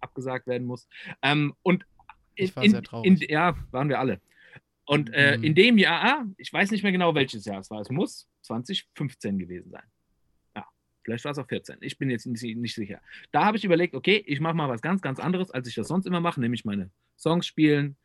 abgesagt 0.00 0.46
werden 0.46 0.66
muss. 0.66 0.88
Ähm, 1.22 1.54
und 1.62 1.84
Ich 2.34 2.54
war 2.56 2.64
in, 2.64 2.70
sehr 2.70 2.82
traurig. 2.82 3.22
In, 3.22 3.28
ja, 3.28 3.56
waren 3.70 3.88
wir 3.88 3.98
alle. 3.98 4.20
Und 4.84 5.12
äh, 5.12 5.36
Mhm. 5.36 5.44
in 5.44 5.54
dem 5.54 5.78
Jahr, 5.78 6.02
ah, 6.02 6.24
ich 6.36 6.52
weiß 6.52 6.70
nicht 6.70 6.82
mehr 6.82 6.92
genau, 6.92 7.14
welches 7.14 7.44
Jahr 7.44 7.60
es 7.60 7.70
war, 7.70 7.80
es 7.80 7.90
muss 7.90 8.28
2015 8.42 9.38
gewesen 9.38 9.70
sein. 9.70 9.84
Ja, 10.56 10.66
vielleicht 11.04 11.24
war 11.24 11.32
es 11.32 11.38
auch 11.38 11.46
14. 11.46 11.76
Ich 11.80 11.96
bin 11.98 12.10
jetzt 12.10 12.26
nicht, 12.26 12.56
nicht 12.56 12.74
sicher. 12.74 13.00
Da 13.30 13.44
habe 13.44 13.56
ich 13.56 13.64
überlegt, 13.64 13.94
okay, 13.94 14.22
ich 14.26 14.40
mache 14.40 14.54
mal 14.54 14.68
was 14.68 14.80
ganz, 14.82 15.00
ganz 15.00 15.20
anderes, 15.20 15.50
als 15.50 15.68
ich 15.68 15.74
das 15.74 15.88
sonst 15.88 16.06
immer 16.06 16.20
mache, 16.20 16.40
nämlich 16.40 16.64
meine 16.64 16.90
Songs 17.16 17.46
spielen, 17.46 17.96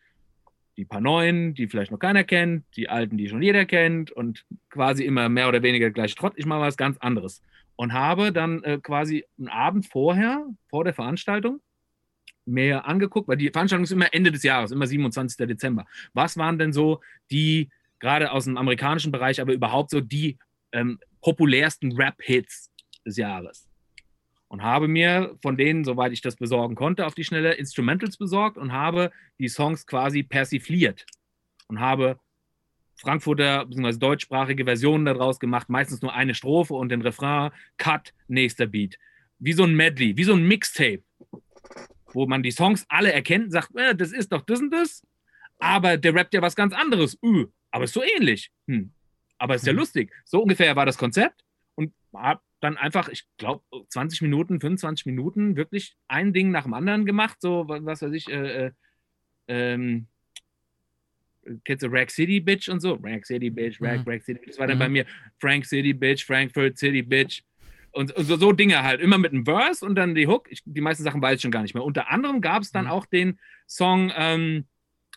die 0.78 0.86
paar 0.86 1.02
neuen, 1.02 1.54
die 1.54 1.68
vielleicht 1.68 1.92
noch 1.92 2.00
keiner 2.00 2.24
kennt, 2.24 2.66
die 2.76 2.90
alten, 2.90 3.18
die 3.18 3.30
schon 3.30 3.42
jeder 3.42 3.66
kennt 3.66 4.12
und 4.12 4.46
quasi 4.70 5.06
immer 5.06 5.30
mehr 5.30 5.48
oder 5.48 5.64
weniger 5.64 5.90
gleich 5.90 6.14
Trott. 6.16 6.34
Ich 6.36 6.46
mache 6.46 6.60
was 6.62 6.78
ganz 6.78 6.98
anderes. 6.98 7.42
Und 7.78 7.94
habe 7.94 8.32
dann 8.32 8.62
äh, 8.64 8.80
quasi 8.82 9.26
einen 9.40 9.48
Abend 9.48 9.88
vorher, 9.88 10.46
vor 10.70 10.84
der 10.84 10.94
Veranstaltung, 10.94 11.62
mehr 12.46 12.86
angeguckt, 12.86 13.28
weil 13.28 13.38
die 13.38 13.50
Veranstaltung 13.50 13.84
ist 13.84 13.92
immer 13.92 14.14
Ende 14.14 14.32
des 14.32 14.44
Jahres, 14.44 14.72
immer 14.72 14.88
27. 14.88 15.48
Dezember. 15.48 15.86
Was 16.14 16.38
waren 16.38 16.58
denn 16.60 16.74
so 16.74 17.02
die, 17.32 17.70
gerade 18.00 18.32
aus 18.32 18.46
dem 18.46 18.58
amerikanischen 18.58 19.12
Bereich, 19.12 19.42
aber 19.42 19.54
überhaupt 19.54 19.90
so 19.90 20.02
die 20.02 20.38
ähm, 20.72 21.00
populärsten 21.22 21.92
Rap-Hits 21.94 22.72
des 23.06 23.18
Jahres? 23.18 23.68
Und 24.48 24.62
habe 24.62 24.88
mir 24.88 25.36
von 25.42 25.58
denen, 25.58 25.84
soweit 25.84 26.14
ich 26.14 26.22
das 26.22 26.36
besorgen 26.36 26.76
konnte, 26.76 27.06
auf 27.06 27.16
die 27.16 27.24
Schnelle 27.24 27.54
Instrumentals 27.54 28.18
besorgt 28.18 28.58
und 28.58 28.72
habe 28.72 29.12
die 29.40 29.50
Songs 29.50 29.86
quasi 29.88 30.24
persifliert 30.24 31.06
und 31.68 31.80
habe 31.80 32.20
Frankfurter 32.96 33.66
bzw. 33.66 33.98
deutschsprachige 33.98 34.66
Versionen 34.66 35.06
daraus 35.06 35.40
gemacht, 35.40 35.68
meistens 35.68 36.02
nur 36.02 36.14
eine 36.14 36.36
Strophe 36.36 36.76
und 36.76 36.90
den 36.90 37.02
Refrain, 37.02 37.52
Cut, 37.78 38.14
nächster 38.28 38.68
Beat. 38.68 38.98
Wie 39.40 39.54
so 39.54 39.64
ein 39.64 39.76
Medley, 39.76 40.16
wie 40.16 40.24
so 40.24 40.34
ein 40.34 40.48
Mixtape 40.48 41.04
wo 42.16 42.26
man 42.26 42.42
die 42.42 42.52
Songs 42.52 42.86
alle 42.90 43.12
erkennt 43.12 43.46
und 43.46 43.52
sagt, 43.52 43.76
äh, 43.76 43.94
das 43.94 44.12
ist 44.12 44.32
doch 44.32 44.42
das 44.42 44.60
und 44.62 44.72
das, 44.72 45.06
aber 45.60 45.98
der 45.98 46.16
rappt 46.16 46.34
ja 46.34 46.42
was 46.42 46.56
ganz 46.56 46.74
anderes. 46.74 47.18
Öh, 47.24 47.46
aber 47.72 47.84
ist 47.84 47.94
so 47.94 48.04
ähnlich. 48.04 48.52
Hm. 48.68 48.92
Aber 49.38 49.56
ist 49.56 49.68
ja 49.68 49.74
mhm. 49.74 49.80
lustig. 49.80 50.12
So 50.24 50.42
ungefähr 50.42 50.76
war 50.76 50.86
das 50.86 50.98
Konzept 50.98 51.44
und 51.76 51.94
hab 52.14 52.42
dann 52.62 52.78
einfach, 52.78 53.10
ich 53.10 53.28
glaube, 53.38 53.64
20 53.90 54.22
Minuten, 54.22 54.62
25 54.62 55.06
Minuten 55.06 55.58
wirklich 55.58 55.98
ein 56.08 56.34
Ding 56.34 56.52
nach 56.52 56.64
dem 56.64 56.74
anderen 56.74 57.06
gemacht, 57.06 57.38
so 57.42 57.66
was 57.68 58.02
weiß 58.02 58.14
ich, 58.14 58.30
äh, 58.30 58.68
äh, 58.68 58.72
ähm, 59.48 60.08
kennst 61.66 61.84
du 61.84 61.88
Rack 61.88 62.10
City 62.10 62.40
Bitch 62.40 62.70
und 62.70 62.80
so? 62.80 62.94
Rack 63.04 63.26
City 63.26 63.50
Bitch, 63.50 63.82
Rack, 63.82 64.06
mhm. 64.06 64.12
Rack 64.12 64.24
City 64.24 64.40
Bitch. 64.40 64.52
Das 64.52 64.60
war 64.60 64.68
dann 64.68 64.78
mhm. 64.78 64.80
bei 64.80 64.90
mir 64.90 65.06
Frank 65.40 65.66
City 65.66 65.94
Bitch, 65.94 66.26
Frankfurt 66.26 66.78
City 66.78 67.02
Bitch. 67.02 67.44
Und, 67.96 68.12
und 68.12 68.26
so, 68.26 68.36
so, 68.36 68.52
Dinge 68.52 68.84
halt. 68.84 69.00
Immer 69.00 69.18
mit 69.18 69.32
einem 69.32 69.46
Verse 69.46 69.84
und 69.86 69.96
dann 69.96 70.16
die 70.16 70.28
Hook. 70.28 70.52
Ich, 70.52 70.62
die 70.66 70.82
meisten 70.82 71.04
Sachen 71.04 71.22
weiß 71.22 71.38
ich 71.38 71.42
schon 71.42 71.52
gar 71.52 71.62
nicht 71.62 71.74
mehr. 71.74 71.84
Unter 71.84 72.10
anderem 72.12 72.42
gab 72.42 72.62
es 72.62 72.74
dann 72.74 72.86
mhm. 72.86 72.92
auch 72.92 73.06
den 73.06 73.40
Song 73.68 74.12
ähm, 74.18 74.66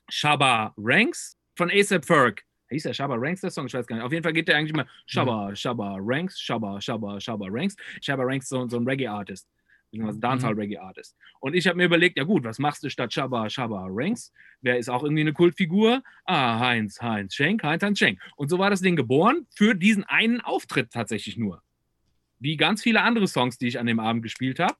Shabba 0.08 0.74
Ranks 0.76 1.36
von 1.56 1.72
ASAP 1.72 2.04
Ferg. 2.04 2.44
Hieß 2.70 2.84
der 2.84 2.92
Shabba 2.92 3.16
Ranks 3.18 3.40
der 3.40 3.50
Song? 3.50 3.66
Ich 3.66 3.74
weiß 3.74 3.84
gar 3.84 3.96
nicht. 3.96 4.04
Auf 4.04 4.12
jeden 4.12 4.22
Fall 4.22 4.32
geht 4.32 4.46
der 4.46 4.56
eigentlich 4.56 4.72
immer 4.72 4.86
Shabba, 5.06 5.50
mhm. 5.50 5.56
Shabba 5.56 5.96
Ranks, 6.00 6.40
Shabba, 6.40 6.80
Shabba, 6.80 7.20
Shabba 7.20 7.46
Ranks. 7.50 7.74
Shabba 8.00 8.22
Ranks 8.22 8.48
so, 8.48 8.68
so 8.68 8.76
ein 8.76 8.86
Reggae-Artist. 8.86 9.48
Beziehungsweise 9.90 10.20
Dancehall-Reggae-Artist. 10.20 11.16
Und 11.40 11.54
ich 11.54 11.66
habe 11.66 11.78
mir 11.78 11.86
überlegt, 11.86 12.16
ja 12.16 12.22
gut, 12.22 12.44
was 12.44 12.60
machst 12.60 12.84
du 12.84 12.90
statt 12.90 13.12
Shabba, 13.12 13.50
Shabba 13.50 13.88
Ranks? 13.90 14.32
Wer 14.60 14.78
ist 14.78 14.88
auch 14.88 15.02
irgendwie 15.02 15.22
eine 15.22 15.32
Kultfigur? 15.32 16.00
Ah, 16.26 16.60
Heinz, 16.60 17.02
Heinz 17.02 17.34
Schenk, 17.34 17.64
Heinz, 17.64 17.82
Heinz 17.82 17.98
Schenk. 17.98 18.20
Und 18.36 18.50
so 18.50 18.60
war 18.60 18.70
das 18.70 18.82
Ding 18.82 18.94
geboren 18.94 19.48
für 19.56 19.74
diesen 19.74 20.04
einen 20.04 20.40
Auftritt 20.40 20.92
tatsächlich 20.92 21.36
nur 21.36 21.60
wie 22.40 22.56
ganz 22.56 22.82
viele 22.82 23.02
andere 23.02 23.26
Songs, 23.26 23.58
die 23.58 23.68
ich 23.68 23.78
an 23.78 23.86
dem 23.86 24.00
Abend 24.00 24.22
gespielt 24.22 24.58
habe. 24.58 24.74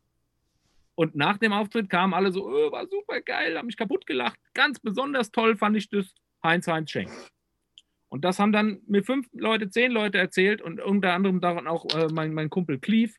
Und 0.95 1.15
nach 1.15 1.39
dem 1.39 1.53
Auftritt 1.53 1.89
kamen 1.89 2.13
alle 2.13 2.33
so, 2.33 2.49
oh, 2.49 2.73
war 2.73 2.87
super 2.89 3.21
geil, 3.21 3.57
haben 3.57 3.67
mich 3.67 3.77
kaputt 3.77 4.07
gelacht. 4.07 4.39
Ganz 4.55 4.81
besonders 4.81 5.31
toll 5.31 5.57
fand 5.57 5.77
ich 5.77 5.89
das 5.89 6.13
Heinz 6.43 6.67
Heinz 6.67 6.91
Schenk. 6.91 7.11
Und 8.09 8.25
das 8.25 8.39
haben 8.39 8.53
dann 8.53 8.81
mir 8.87 9.05
fünf 9.05 9.29
Leute, 9.33 9.69
zehn 9.69 9.93
Leute 9.93 10.19
erzählt 10.19 10.63
und 10.63 10.81
unter 10.81 11.13
anderem 11.13 11.41
daran 11.41 11.67
auch 11.67 11.85
äh, 11.95 12.09
mein, 12.13 12.33
mein 12.33 12.51
Kumpel 12.51 12.79
Cleve, 12.79 13.13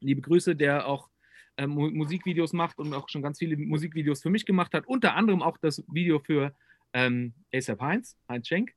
liebe 0.00 0.22
Grüße, 0.22 0.56
der 0.56 0.86
auch 0.86 1.08
äh, 1.56 1.66
Musikvideos 1.66 2.52
macht 2.52 2.78
und 2.78 2.92
auch 2.94 3.08
schon 3.08 3.22
ganz 3.22 3.38
viele 3.38 3.56
Musikvideos 3.56 4.22
für 4.22 4.30
mich 4.30 4.46
gemacht 4.46 4.72
hat. 4.74 4.86
Unter 4.86 5.14
anderem 5.14 5.42
auch 5.42 5.58
das 5.58 5.84
Video 5.92 6.18
für 6.18 6.54
ähm, 6.94 7.34
ASAP 7.54 7.80
Heinz, 7.80 8.16
Heinz 8.28 8.48
Schenk. 8.48 8.72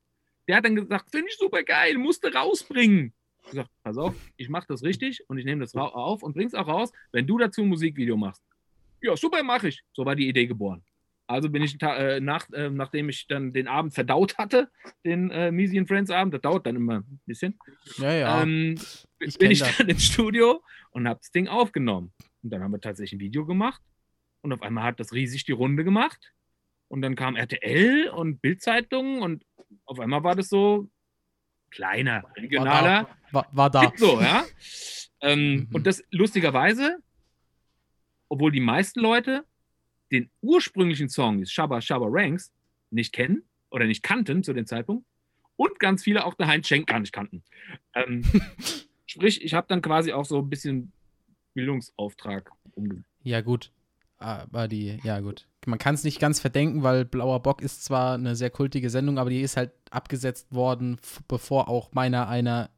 Der 0.48 0.58
hat 0.58 0.66
dann 0.66 0.76
gesagt, 0.76 1.12
finde 1.12 1.28
ich 1.30 1.38
super 1.38 1.64
geil, 1.64 1.98
musste 1.98 2.34
rausbringen 2.34 3.14
gesagt, 3.50 3.70
pass 3.84 3.98
auf, 3.98 4.16
ich 4.38 4.50
mache 4.50 4.66
das 4.68 4.84
richtig 4.84 5.24
und 5.30 5.38
ich 5.38 5.46
nehme 5.46 5.62
das 5.62 5.76
auf 5.76 6.24
und 6.24 6.34
bring's 6.34 6.54
auch 6.54 6.68
raus, 6.68 6.92
wenn 7.12 7.28
du 7.28 7.38
dazu 7.38 7.62
ein 7.62 7.70
Musikvideo 7.70 8.18
machst. 8.18 8.44
Ja, 9.02 9.16
super, 9.16 9.44
mache 9.44 9.70
ich. 9.70 9.84
So 9.94 10.06
war 10.06 10.16
die 10.16 10.28
Idee 10.28 10.48
geboren. 10.48 10.84
Also 11.28 11.50
bin 11.50 11.62
ich 11.62 11.78
äh, 11.82 12.22
nach, 12.22 12.50
äh, 12.52 12.70
nachdem 12.70 13.10
ich 13.10 13.28
dann 13.28 13.52
den 13.52 13.68
Abend 13.68 13.94
verdaut 13.94 14.38
hatte, 14.38 14.72
den 15.06 15.30
äh, 15.30 15.52
Misi 15.52 15.84
Friends 15.86 16.10
Abend, 16.10 16.34
das 16.34 16.42
dauert 16.42 16.66
dann 16.66 16.78
immer 16.78 17.00
ein 17.00 17.20
bisschen, 17.26 17.60
ja, 17.98 18.14
ja. 18.14 18.42
Ähm, 18.42 18.76
ich 19.20 19.38
bin 19.38 19.52
ich 19.52 19.60
das. 19.60 19.78
dann 19.78 19.90
ins 19.90 20.06
Studio 20.06 20.64
und 20.92 21.08
habe 21.08 21.20
das 21.20 21.32
Ding 21.32 21.50
aufgenommen. 21.50 22.14
Und 22.44 22.52
dann 22.52 22.64
haben 22.64 22.72
wir 22.72 22.80
tatsächlich 22.80 23.20
ein 23.20 23.20
Video 23.20 23.46
gemacht 23.46 23.82
und 24.42 24.54
auf 24.54 24.62
einmal 24.62 24.86
hat 24.86 25.02
das 25.02 25.12
riesig 25.12 25.44
die 25.44 25.52
Runde 25.52 25.84
gemacht. 25.84 26.34
Und 26.88 27.02
dann 27.02 27.16
kam 27.16 27.36
RTL 27.36 28.10
und 28.10 28.42
Bildzeitung 28.42 29.22
und 29.22 29.44
auf 29.86 30.00
einmal 30.00 30.24
war 30.24 30.36
das 30.36 30.48
so, 30.48 30.90
kleiner, 31.72 32.24
regionaler. 32.36 32.72
War 32.72 33.04
da. 33.04 33.18
War, 33.32 33.48
war 33.52 33.70
da. 33.70 33.94
So, 33.96 34.20
ja. 34.22 34.46
ähm, 35.22 35.56
mhm. 35.56 35.70
Und 35.74 35.88
das 35.88 36.04
lustigerweise, 36.12 36.98
obwohl 38.30 38.52
die 38.52 38.60
meisten 38.60 39.00
Leute 39.00 39.46
den 40.12 40.30
ursprünglichen 40.42 41.10
Song 41.10 41.40
des 41.40 41.52
Shabba 41.52 41.82
Shabba 41.82 42.08
Ranks 42.10 42.52
nicht 42.92 43.14
kennen 43.14 43.44
oder 43.70 43.86
nicht 43.86 44.04
kannten 44.04 44.44
zu 44.44 44.54
dem 44.54 44.66
Zeitpunkt 44.66 45.06
und 45.58 45.80
ganz 45.80 46.04
viele 46.04 46.26
auch 46.26 46.36
der 46.36 46.48
Heinz 46.48 46.68
Schenk 46.68 46.88
gar 46.88 47.00
nicht 47.00 47.12
kannten. 47.12 47.44
Ähm, 47.94 48.24
sprich, 49.06 49.44
ich 49.44 49.54
habe 49.54 49.68
dann 49.68 49.82
quasi 49.82 50.14
auch 50.14 50.26
so 50.26 50.40
ein 50.40 50.50
bisschen 50.50 50.92
Bildungsauftrag 51.54 52.52
umgesetzt. 52.76 53.10
Ja, 53.24 53.42
gut. 53.42 53.72
Aber 54.18 54.68
die, 54.68 55.00
ja, 55.04 55.20
gut 55.20 55.48
man 55.68 55.80
kann 55.80 55.96
es 55.96 56.04
nicht 56.04 56.20
ganz 56.20 56.40
verdenken, 56.40 56.82
weil 56.82 57.06
Blauer 57.06 57.42
Bock 57.42 57.62
ist 57.62 57.84
zwar 57.84 58.16
eine 58.16 58.36
sehr 58.36 58.50
kultige 58.50 58.90
Sendung, 58.90 59.20
aber 59.20 59.30
die 59.30 59.42
ist 59.42 59.58
halt 59.58 59.72
abgesetzt 59.92 60.54
worden, 60.54 60.98
bevor 61.28 61.68
auch 61.68 61.92
meiner 61.92 62.28
einer 62.30 62.70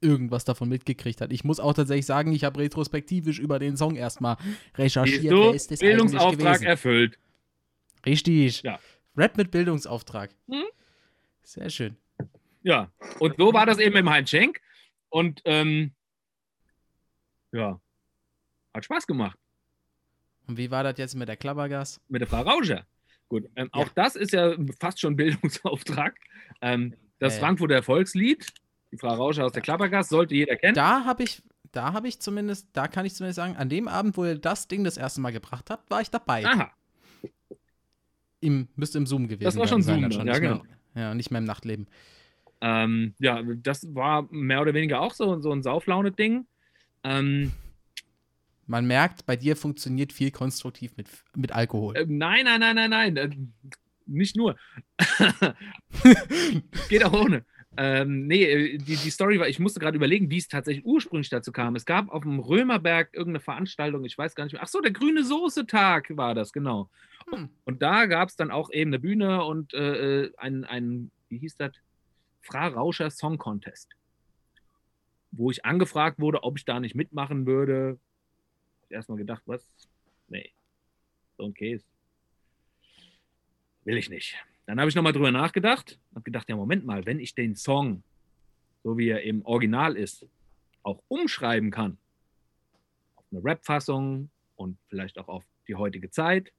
irgendwas 0.00 0.44
davon 0.44 0.68
mitgekriegt 0.68 1.20
hat. 1.20 1.32
Ich 1.32 1.42
muss 1.42 1.58
auch 1.58 1.74
tatsächlich 1.74 2.06
sagen, 2.06 2.32
ich 2.32 2.44
habe 2.44 2.60
retrospektivisch 2.60 3.38
über 3.38 3.58
den 3.58 3.76
Song 3.76 3.96
erstmal 3.96 4.36
recherchiert. 4.76 5.34
Wer 5.34 5.54
ist 5.54 5.70
das 5.70 5.80
Bildungsauftrag 5.80 6.62
erfüllt. 6.62 7.18
Richtig. 8.04 8.62
Ja. 8.62 8.78
Rap 9.16 9.36
mit 9.36 9.50
Bildungsauftrag. 9.50 10.30
Hm? 10.48 10.62
Sehr 11.42 11.70
schön. 11.70 11.96
Ja, 12.62 12.92
und 13.18 13.36
so 13.38 13.52
war 13.52 13.66
das 13.66 13.78
eben 13.78 13.96
im 13.96 14.08
Heinz 14.08 14.30
Schenk. 14.30 14.60
Und 15.08 15.40
ähm, 15.44 15.92
ja, 17.52 17.80
hat 18.74 18.84
Spaß 18.84 19.06
gemacht. 19.06 19.38
Und 20.46 20.58
wie 20.58 20.70
war 20.70 20.84
das 20.84 20.98
jetzt 20.98 21.14
mit 21.14 21.28
der 21.28 21.36
Klappergas? 21.36 22.00
Mit 22.08 22.20
der 22.20 22.28
Frau 22.28 22.42
Rauscher. 22.42 22.86
Gut, 23.28 23.48
ähm, 23.56 23.70
ja. 23.74 23.82
auch 23.82 23.88
das 23.88 24.14
ist 24.16 24.32
ja 24.32 24.54
fast 24.78 25.00
schon 25.00 25.16
Bildungsauftrag. 25.16 26.14
Ähm, 26.60 26.94
das 27.18 27.36
äh. 27.36 27.40
Frankfurter 27.40 27.82
Volkslied, 27.82 28.46
die 28.92 28.98
Frau 28.98 29.14
Rauscher 29.14 29.44
aus 29.44 29.52
der 29.52 29.62
Klappergas, 29.62 30.08
sollte 30.08 30.34
jeder 30.34 30.56
kennen. 30.56 30.74
Da 30.74 31.04
habe 31.04 31.24
ich, 31.24 31.42
da 31.72 31.92
habe 31.92 32.08
ich 32.08 32.20
zumindest, 32.20 32.68
da 32.72 32.86
kann 32.86 33.04
ich 33.04 33.14
zumindest 33.14 33.36
sagen, 33.36 33.56
an 33.56 33.68
dem 33.68 33.88
Abend, 33.88 34.16
wo 34.16 34.24
ihr 34.24 34.38
das 34.38 34.68
Ding 34.68 34.84
das 34.84 34.96
erste 34.96 35.20
Mal 35.20 35.32
gebracht 35.32 35.70
habt, 35.70 35.90
war 35.90 36.00
ich 36.00 36.10
dabei. 36.10 36.44
Aha. 36.44 36.70
Im, 38.40 38.68
müsste 38.76 38.98
im 38.98 39.06
Zoom 39.06 39.26
gewesen 39.28 39.40
sein. 39.40 39.46
Das 39.46 39.56
war 39.56 39.66
schon 39.66 39.82
sein, 39.82 40.02
Zoom, 40.02 40.12
schon. 40.12 40.26
ja, 40.28 40.38
genau. 40.38 40.62
Mehr, 40.94 41.04
ja, 41.04 41.14
nicht 41.14 41.30
mehr 41.30 41.38
im 41.38 41.44
Nachtleben. 41.44 41.88
Ähm, 42.60 43.14
ja, 43.18 43.42
das 43.42 43.94
war 43.94 44.28
mehr 44.30 44.62
oder 44.62 44.72
weniger 44.72 45.00
auch 45.00 45.12
so, 45.12 45.40
so 45.40 45.50
ein 45.52 45.62
Sauflaune-Ding. 45.62 46.46
Ähm, 47.02 47.52
man 48.66 48.86
merkt, 48.86 49.26
bei 49.26 49.36
dir 49.36 49.56
funktioniert 49.56 50.12
viel 50.12 50.30
konstruktiv 50.30 50.96
mit, 50.96 51.08
mit 51.34 51.52
Alkohol. 51.52 51.96
Äh, 51.96 52.06
nein, 52.08 52.44
nein, 52.44 52.60
nein, 52.60 52.74
nein, 52.74 52.90
nein. 52.90 53.16
Äh, 53.16 53.30
nicht 54.06 54.36
nur. 54.36 54.56
Geht 56.88 57.04
auch 57.04 57.12
ohne. 57.12 57.44
Ähm, 57.78 58.26
nee, 58.26 58.44
äh, 58.44 58.78
die, 58.78 58.96
die 58.96 59.10
Story 59.10 59.38
war, 59.38 59.48
ich 59.48 59.58
musste 59.58 59.80
gerade 59.80 59.96
überlegen, 59.96 60.30
wie 60.30 60.38
es 60.38 60.48
tatsächlich 60.48 60.84
ursprünglich 60.84 61.28
dazu 61.28 61.52
kam. 61.52 61.76
Es 61.76 61.84
gab 61.84 62.08
auf 62.08 62.22
dem 62.22 62.38
Römerberg 62.38 63.10
irgendeine 63.12 63.40
Veranstaltung, 63.40 64.04
ich 64.04 64.16
weiß 64.16 64.34
gar 64.34 64.44
nicht 64.44 64.54
mehr. 64.54 64.62
Ach 64.62 64.68
so, 64.68 64.80
der 64.80 64.92
grüne 64.92 65.24
Soße-Tag 65.24 66.16
war 66.16 66.34
das, 66.34 66.52
genau. 66.52 66.88
Hm. 67.30 67.50
Und 67.64 67.82
da 67.82 68.06
gab 68.06 68.30
es 68.30 68.36
dann 68.36 68.50
auch 68.50 68.70
eben 68.70 68.90
eine 68.90 68.98
Bühne 68.98 69.44
und 69.44 69.74
äh, 69.74 70.30
ein, 70.38 70.64
ein, 70.64 71.10
wie 71.28 71.38
hieß 71.38 71.56
das? 71.56 71.72
Fra 72.40 72.68
Rauscher 72.68 73.10
Song 73.10 73.38
Contest. 73.38 73.90
Wo 75.32 75.50
ich 75.50 75.64
angefragt 75.64 76.18
wurde, 76.18 76.44
ob 76.44 76.56
ich 76.56 76.64
da 76.64 76.80
nicht 76.80 76.94
mitmachen 76.94 77.46
würde 77.46 77.98
erstmal 78.90 79.18
gedacht, 79.18 79.42
was? 79.46 79.66
Nee, 80.28 80.52
so 81.36 81.44
ein 81.44 81.54
Case. 81.54 81.84
Will 83.84 83.96
ich 83.96 84.10
nicht. 84.10 84.36
Dann 84.66 84.80
habe 84.80 84.88
ich 84.88 84.96
nochmal 84.96 85.12
drüber 85.12 85.30
nachgedacht 85.30 85.98
und 86.12 86.24
gedacht, 86.24 86.48
ja, 86.48 86.56
Moment 86.56 86.84
mal, 86.84 87.06
wenn 87.06 87.20
ich 87.20 87.34
den 87.34 87.54
Song, 87.54 88.02
so 88.82 88.98
wie 88.98 89.08
er 89.08 89.22
im 89.22 89.44
Original 89.44 89.96
ist, 89.96 90.26
auch 90.82 91.02
umschreiben 91.08 91.70
kann, 91.70 91.98
auf 93.14 93.24
eine 93.30 93.44
Rap-Fassung 93.44 94.30
und 94.56 94.78
vielleicht 94.88 95.18
auch 95.18 95.28
auf 95.28 95.44
die 95.68 95.76
heutige 95.76 96.10
Zeit 96.10 96.52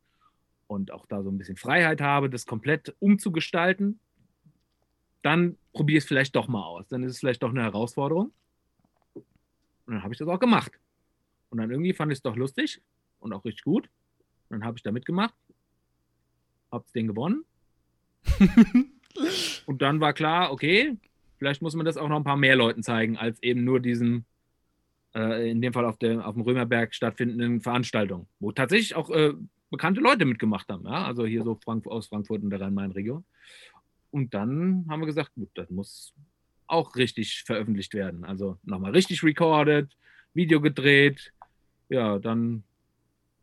und 0.67 0.91
auch 0.91 1.05
da 1.05 1.21
so 1.21 1.29
ein 1.29 1.37
bisschen 1.37 1.57
Freiheit 1.57 1.99
habe, 2.01 2.29
das 2.29 2.45
komplett 2.45 2.95
umzugestalten, 2.99 3.99
dann 5.21 5.57
probiere 5.73 5.97
ich 5.97 6.03
es 6.03 6.07
vielleicht 6.07 6.35
doch 6.35 6.47
mal 6.47 6.63
aus. 6.63 6.87
Dann 6.87 7.03
ist 7.03 7.11
es 7.11 7.19
vielleicht 7.19 7.43
doch 7.43 7.49
eine 7.49 7.63
Herausforderung. 7.63 8.31
Und 9.13 9.25
dann 9.93 10.03
habe 10.03 10.13
ich 10.13 10.17
das 10.17 10.27
auch 10.27 10.39
gemacht. 10.39 10.71
Und 11.49 11.59
dann 11.59 11.71
irgendwie 11.71 11.93
fand 11.93 12.11
ich 12.11 12.17
es 12.17 12.23
doch 12.23 12.35
lustig 12.35 12.81
und 13.19 13.33
auch 13.33 13.45
richtig 13.45 13.63
gut. 13.63 13.89
Und 14.49 14.59
dann 14.59 14.65
habe 14.65 14.77
ich 14.77 14.83
da 14.83 14.91
mitgemacht, 14.91 15.33
habe 16.71 16.83
das 16.83 16.91
Ding 16.93 17.07
gewonnen. 17.07 17.45
und 19.65 19.81
dann 19.81 19.99
war 19.99 20.13
klar, 20.13 20.51
okay, 20.51 20.97
vielleicht 21.37 21.61
muss 21.61 21.75
man 21.75 21.85
das 21.85 21.97
auch 21.97 22.09
noch 22.09 22.17
ein 22.17 22.23
paar 22.23 22.37
mehr 22.37 22.55
Leuten 22.55 22.83
zeigen, 22.83 23.17
als 23.17 23.41
eben 23.41 23.63
nur 23.63 23.79
diesen, 23.79 24.25
äh, 25.15 25.49
in 25.49 25.61
dem 25.61 25.73
Fall 25.73 25.85
auf, 25.85 25.97
der, 25.97 26.27
auf 26.27 26.35
dem 26.35 26.43
Römerberg 26.43 26.93
stattfindenden 26.93 27.61
Veranstaltungen, 27.61 28.27
wo 28.39 28.51
tatsächlich 28.51 28.95
auch 28.95 29.09
äh, 29.09 29.33
bekannte 29.69 30.01
Leute 30.01 30.25
mitgemacht 30.25 30.67
haben. 30.69 30.85
Ja? 30.85 31.05
Also 31.05 31.25
hier 31.25 31.43
so 31.43 31.55
Frank 31.55 31.87
aus 31.87 32.07
Frankfurt 32.07 32.43
und 32.43 32.49
der 32.49 32.61
Rhein-Main-Region. 32.61 33.23
Und 34.11 34.33
dann 34.33 34.85
haben 34.89 35.01
wir 35.01 35.07
gesagt, 35.07 35.33
gut, 35.35 35.49
das 35.55 35.69
muss 35.69 36.13
auch 36.67 36.95
richtig 36.95 37.43
veröffentlicht 37.45 37.93
werden. 37.93 38.25
Also 38.25 38.57
nochmal 38.63 38.91
richtig 38.91 39.23
recorded, 39.23 39.95
Video 40.33 40.61
gedreht. 40.61 41.33
Ja, 41.89 42.19
dann 42.19 42.63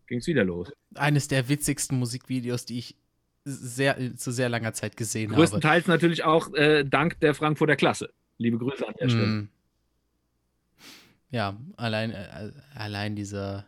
ging 0.07 0.19
es 0.19 0.27
wieder 0.27 0.45
los. 0.45 0.73
Eines 0.95 1.29
der 1.29 1.49
witzigsten 1.49 1.99
Musikvideos, 1.99 2.65
die 2.67 2.79
ich 2.79 2.97
sehr, 3.45 4.17
zu 4.17 4.33
sehr 4.33 4.49
langer 4.49 4.73
Zeit 4.73 4.97
gesehen 4.97 5.33
Größtenteils 5.33 5.85
habe. 5.85 5.85
Größtenteils 5.85 5.87
natürlich 5.87 6.25
auch 6.25 6.53
äh, 6.55 6.85
dank 6.85 7.21
der 7.21 7.35
Frankfurter 7.35 7.77
Klasse. 7.77 8.13
Liebe 8.39 8.59
Grüße 8.59 8.87
an 8.87 8.95
der 9.01 9.09
Stelle. 9.09 9.27
Mm. 9.27 9.49
Ja, 11.31 11.57
allein, 11.77 12.11
äh, 12.11 12.53
allein 12.75 13.17
dieser 13.17 13.67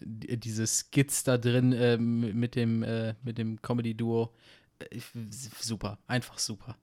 diese 0.00 0.66
Skits 0.66 1.24
da 1.24 1.38
drin 1.38 1.72
äh, 1.72 1.96
mit 1.96 2.54
dem, 2.54 2.82
äh, 2.82 3.14
mit 3.22 3.38
dem 3.38 3.60
Comedy-Duo. 3.62 4.34
Äh, 4.78 5.00
super, 5.30 5.98
einfach 6.06 6.38
super. 6.38 6.76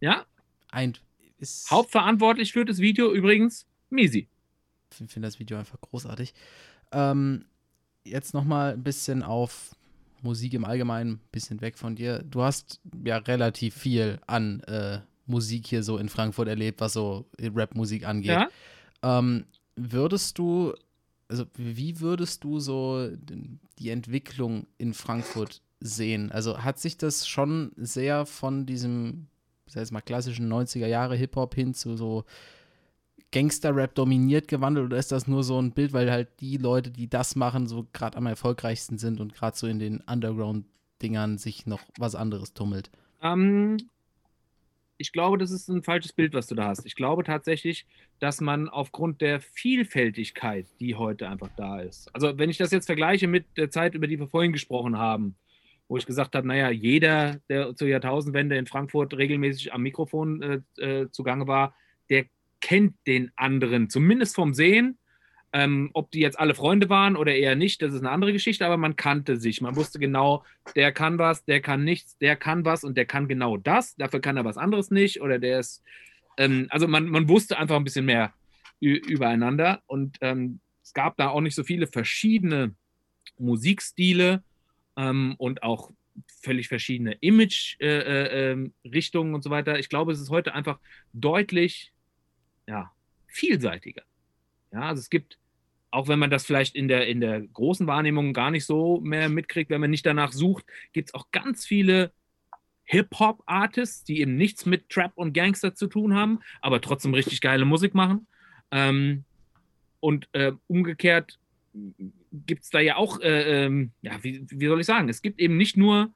Ja. 0.00 0.24
Ein, 0.70 0.96
Hauptverantwortlich 1.70 2.52
für 2.52 2.64
das 2.64 2.78
Video 2.78 3.12
übrigens 3.12 3.66
Misi. 3.88 4.28
Ich 4.90 5.12
finde 5.12 5.28
das 5.28 5.38
Video 5.38 5.58
einfach 5.58 5.80
großartig. 5.80 6.34
Ähm, 6.92 7.44
jetzt 8.04 8.34
noch 8.34 8.44
mal 8.44 8.72
ein 8.72 8.82
bisschen 8.82 9.22
auf 9.22 9.74
Musik 10.22 10.54
im 10.54 10.64
Allgemeinen, 10.64 11.12
ein 11.14 11.20
bisschen 11.32 11.60
weg 11.60 11.78
von 11.78 11.96
dir. 11.96 12.22
Du 12.22 12.42
hast 12.42 12.80
ja 13.04 13.18
relativ 13.18 13.74
viel 13.74 14.20
an 14.26 14.60
äh, 14.60 15.00
Musik 15.26 15.66
hier 15.66 15.82
so 15.82 15.96
in 15.96 16.08
Frankfurt 16.08 16.48
erlebt, 16.48 16.80
was 16.80 16.92
so 16.92 17.26
Rap-Musik 17.38 18.06
angeht. 18.06 18.30
Ja? 18.32 18.48
Ähm, 19.02 19.46
würdest 19.76 20.38
du, 20.38 20.74
also 21.28 21.44
wie 21.54 22.00
würdest 22.00 22.44
du 22.44 22.58
so 22.58 23.08
die 23.78 23.90
Entwicklung 23.90 24.66
in 24.76 24.92
Frankfurt 24.92 25.62
sehen? 25.80 26.30
Also 26.32 26.62
hat 26.62 26.78
sich 26.78 26.98
das 26.98 27.26
schon 27.26 27.72
sehr 27.76 28.26
von 28.26 28.66
diesem, 28.66 29.28
sag 29.66 29.84
ich 29.84 29.90
mal, 29.90 30.02
klassischen 30.02 30.52
90er 30.52 30.86
Jahre 30.86 31.16
Hip-Hop 31.16 31.54
hin 31.54 31.72
zu 31.72 31.96
so 31.96 32.24
Gangster-Rap 33.32 33.94
dominiert 33.94 34.48
gewandelt 34.48 34.86
oder 34.86 34.98
ist 34.98 35.12
das 35.12 35.28
nur 35.28 35.44
so 35.44 35.60
ein 35.60 35.72
Bild, 35.72 35.92
weil 35.92 36.10
halt 36.10 36.28
die 36.40 36.56
Leute, 36.56 36.90
die 36.90 37.08
das 37.08 37.36
machen, 37.36 37.66
so 37.66 37.86
gerade 37.92 38.16
am 38.16 38.26
erfolgreichsten 38.26 38.98
sind 38.98 39.20
und 39.20 39.34
gerade 39.34 39.56
so 39.56 39.66
in 39.66 39.78
den 39.78 40.00
Underground-Dingern 40.00 41.38
sich 41.38 41.66
noch 41.66 41.80
was 41.96 42.14
anderes 42.14 42.54
tummelt? 42.54 42.90
Ähm, 43.22 43.76
ich 44.98 45.12
glaube, 45.12 45.38
das 45.38 45.50
ist 45.50 45.68
ein 45.68 45.82
falsches 45.82 46.12
Bild, 46.12 46.34
was 46.34 46.46
du 46.46 46.54
da 46.54 46.68
hast. 46.68 46.84
Ich 46.84 46.94
glaube 46.94 47.24
tatsächlich, 47.24 47.86
dass 48.18 48.40
man 48.40 48.68
aufgrund 48.68 49.20
der 49.20 49.40
Vielfältigkeit, 49.40 50.66
die 50.80 50.96
heute 50.96 51.28
einfach 51.28 51.50
da 51.56 51.80
ist, 51.80 52.14
also 52.14 52.36
wenn 52.36 52.50
ich 52.50 52.58
das 52.58 52.70
jetzt 52.72 52.86
vergleiche 52.86 53.28
mit 53.28 53.46
der 53.56 53.70
Zeit, 53.70 53.94
über 53.94 54.06
die 54.06 54.18
wir 54.18 54.28
vorhin 54.28 54.52
gesprochen 54.52 54.98
haben, 54.98 55.36
wo 55.88 55.96
ich 55.96 56.06
gesagt 56.06 56.34
habe, 56.36 56.46
naja, 56.46 56.70
jeder, 56.70 57.40
der 57.48 57.74
zur 57.74 57.88
Jahrtausendwende 57.88 58.56
in 58.56 58.66
Frankfurt 58.66 59.14
regelmäßig 59.14 59.72
am 59.72 59.82
Mikrofon 59.82 60.42
äh, 60.42 60.60
äh, 60.84 61.10
zugange 61.10 61.46
war, 61.46 61.74
der 62.10 62.26
kennt 62.60 62.94
den 63.06 63.30
anderen, 63.36 63.90
zumindest 63.90 64.34
vom 64.34 64.54
Sehen. 64.54 64.98
Ähm, 65.52 65.90
ob 65.94 66.12
die 66.12 66.20
jetzt 66.20 66.38
alle 66.38 66.54
Freunde 66.54 66.88
waren 66.88 67.16
oder 67.16 67.34
eher 67.34 67.56
nicht, 67.56 67.82
das 67.82 67.92
ist 67.92 68.00
eine 68.00 68.10
andere 68.10 68.32
Geschichte, 68.32 68.64
aber 68.64 68.76
man 68.76 68.94
kannte 68.94 69.36
sich. 69.36 69.60
Man 69.60 69.74
wusste 69.74 69.98
genau, 69.98 70.44
der 70.76 70.92
kann 70.92 71.18
was, 71.18 71.44
der 71.44 71.60
kann 71.60 71.82
nichts, 71.82 72.16
der 72.18 72.36
kann 72.36 72.64
was 72.64 72.84
und 72.84 72.96
der 72.96 73.04
kann 73.04 73.26
genau 73.26 73.56
das, 73.56 73.96
dafür 73.96 74.20
kann 74.20 74.36
er 74.36 74.44
was 74.44 74.56
anderes 74.56 74.92
nicht 74.92 75.20
oder 75.20 75.40
der 75.40 75.58
ist, 75.58 75.82
ähm, 76.36 76.68
also 76.70 76.86
man, 76.86 77.06
man 77.08 77.28
wusste 77.28 77.58
einfach 77.58 77.74
ein 77.74 77.82
bisschen 77.82 78.04
mehr 78.04 78.32
übereinander 78.78 79.82
und 79.86 80.18
ähm, 80.20 80.60
es 80.82 80.94
gab 80.94 81.16
da 81.16 81.28
auch 81.30 81.40
nicht 81.40 81.56
so 81.56 81.64
viele 81.64 81.88
verschiedene 81.88 82.74
Musikstile 83.38 84.42
ähm, 84.96 85.34
und 85.38 85.62
auch 85.62 85.90
völlig 86.42 86.68
verschiedene 86.68 87.12
Image-Richtungen 87.20 88.04
äh, 88.08 88.52
äh, 88.52 88.52
ähm, 88.52 89.34
und 89.34 89.42
so 89.42 89.50
weiter. 89.50 89.78
Ich 89.78 89.88
glaube, 89.88 90.12
es 90.12 90.20
ist 90.20 90.30
heute 90.30 90.54
einfach 90.54 90.78
deutlich 91.12 91.92
ja, 92.70 92.92
vielseitiger. 93.26 94.02
Ja, 94.72 94.82
also 94.82 95.00
es 95.00 95.10
gibt, 95.10 95.38
auch 95.90 96.06
wenn 96.06 96.20
man 96.20 96.30
das 96.30 96.46
vielleicht 96.46 96.76
in 96.76 96.86
der, 96.86 97.08
in 97.08 97.20
der 97.20 97.40
großen 97.40 97.86
Wahrnehmung 97.86 98.32
gar 98.32 98.52
nicht 98.52 98.64
so 98.64 99.00
mehr 99.00 99.28
mitkriegt, 99.28 99.70
wenn 99.70 99.80
man 99.80 99.90
nicht 99.90 100.06
danach 100.06 100.32
sucht, 100.32 100.64
gibt 100.92 101.08
es 101.08 101.14
auch 101.14 101.30
ganz 101.32 101.66
viele 101.66 102.12
Hip-Hop-Artists, 102.84 104.04
die 104.04 104.20
eben 104.20 104.36
nichts 104.36 104.66
mit 104.66 104.88
Trap 104.88 105.12
und 105.16 105.32
Gangster 105.32 105.74
zu 105.74 105.88
tun 105.88 106.14
haben, 106.14 106.40
aber 106.60 106.80
trotzdem 106.80 107.12
richtig 107.12 107.40
geile 107.40 107.64
Musik 107.64 107.94
machen. 107.94 108.26
Ähm, 108.70 109.24
und 109.98 110.28
äh, 110.32 110.52
umgekehrt 110.68 111.38
gibt 112.32 112.62
es 112.62 112.70
da 112.70 112.80
ja 112.80 112.96
auch, 112.96 113.20
äh, 113.20 113.64
ähm, 113.64 113.90
ja, 114.02 114.22
wie, 114.22 114.44
wie 114.48 114.66
soll 114.66 114.80
ich 114.80 114.86
sagen, 114.86 115.08
es 115.08 115.22
gibt 115.22 115.40
eben 115.40 115.56
nicht 115.56 115.76
nur 115.76 116.12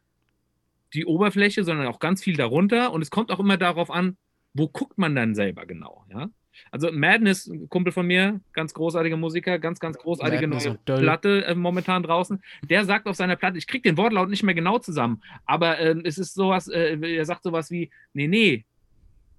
die 0.95 1.07
Oberfläche, 1.07 1.65
sondern 1.65 1.89
auch 1.89 1.99
ganz 1.99 2.23
viel 2.23 2.37
darunter. 2.37 2.93
Und 2.93 3.03
es 3.03 3.11
kommt 3.11 3.33
auch 3.33 3.41
immer 3.41 3.57
darauf 3.57 3.91
an, 3.91 4.17
wo 4.53 4.69
guckt 4.69 4.99
man 4.99 5.17
dann 5.17 5.35
selber 5.35 5.67
genau? 5.67 6.05
Ja? 6.11 6.31
Also 6.71 6.91
Madness, 6.93 7.47
ein 7.47 7.69
Kumpel 7.69 7.93
von 7.93 8.07
mir, 8.07 8.41
ganz 8.53 8.75
großartiger 8.75 9.17
Musiker, 9.17 9.59
ganz, 9.59 9.81
ganz 9.81 9.99
großartige 9.99 10.47
neue 10.47 10.79
Platte 10.85 11.45
äh, 11.47 11.55
momentan 11.55 12.03
draußen. 12.03 12.43
Der 12.69 12.85
sagt 12.85 13.07
auf 13.07 13.17
seiner 13.17 13.37
Platte, 13.37 13.59
ich 13.59 13.67
kriege 13.67 13.83
den 13.83 13.97
Wortlaut 13.97 14.29
nicht 14.29 14.43
mehr 14.43 14.55
genau 14.55 14.79
zusammen, 14.79 15.23
aber 15.47 15.79
äh, 15.79 15.97
es 16.05 16.19
ist 16.19 16.35
sowas, 16.35 16.69
äh, 16.69 16.99
er 16.99 17.25
sagt 17.25 17.43
sowas 17.43 17.71
wie, 17.71 17.91
nee, 18.13 18.29
nee, 18.29 18.65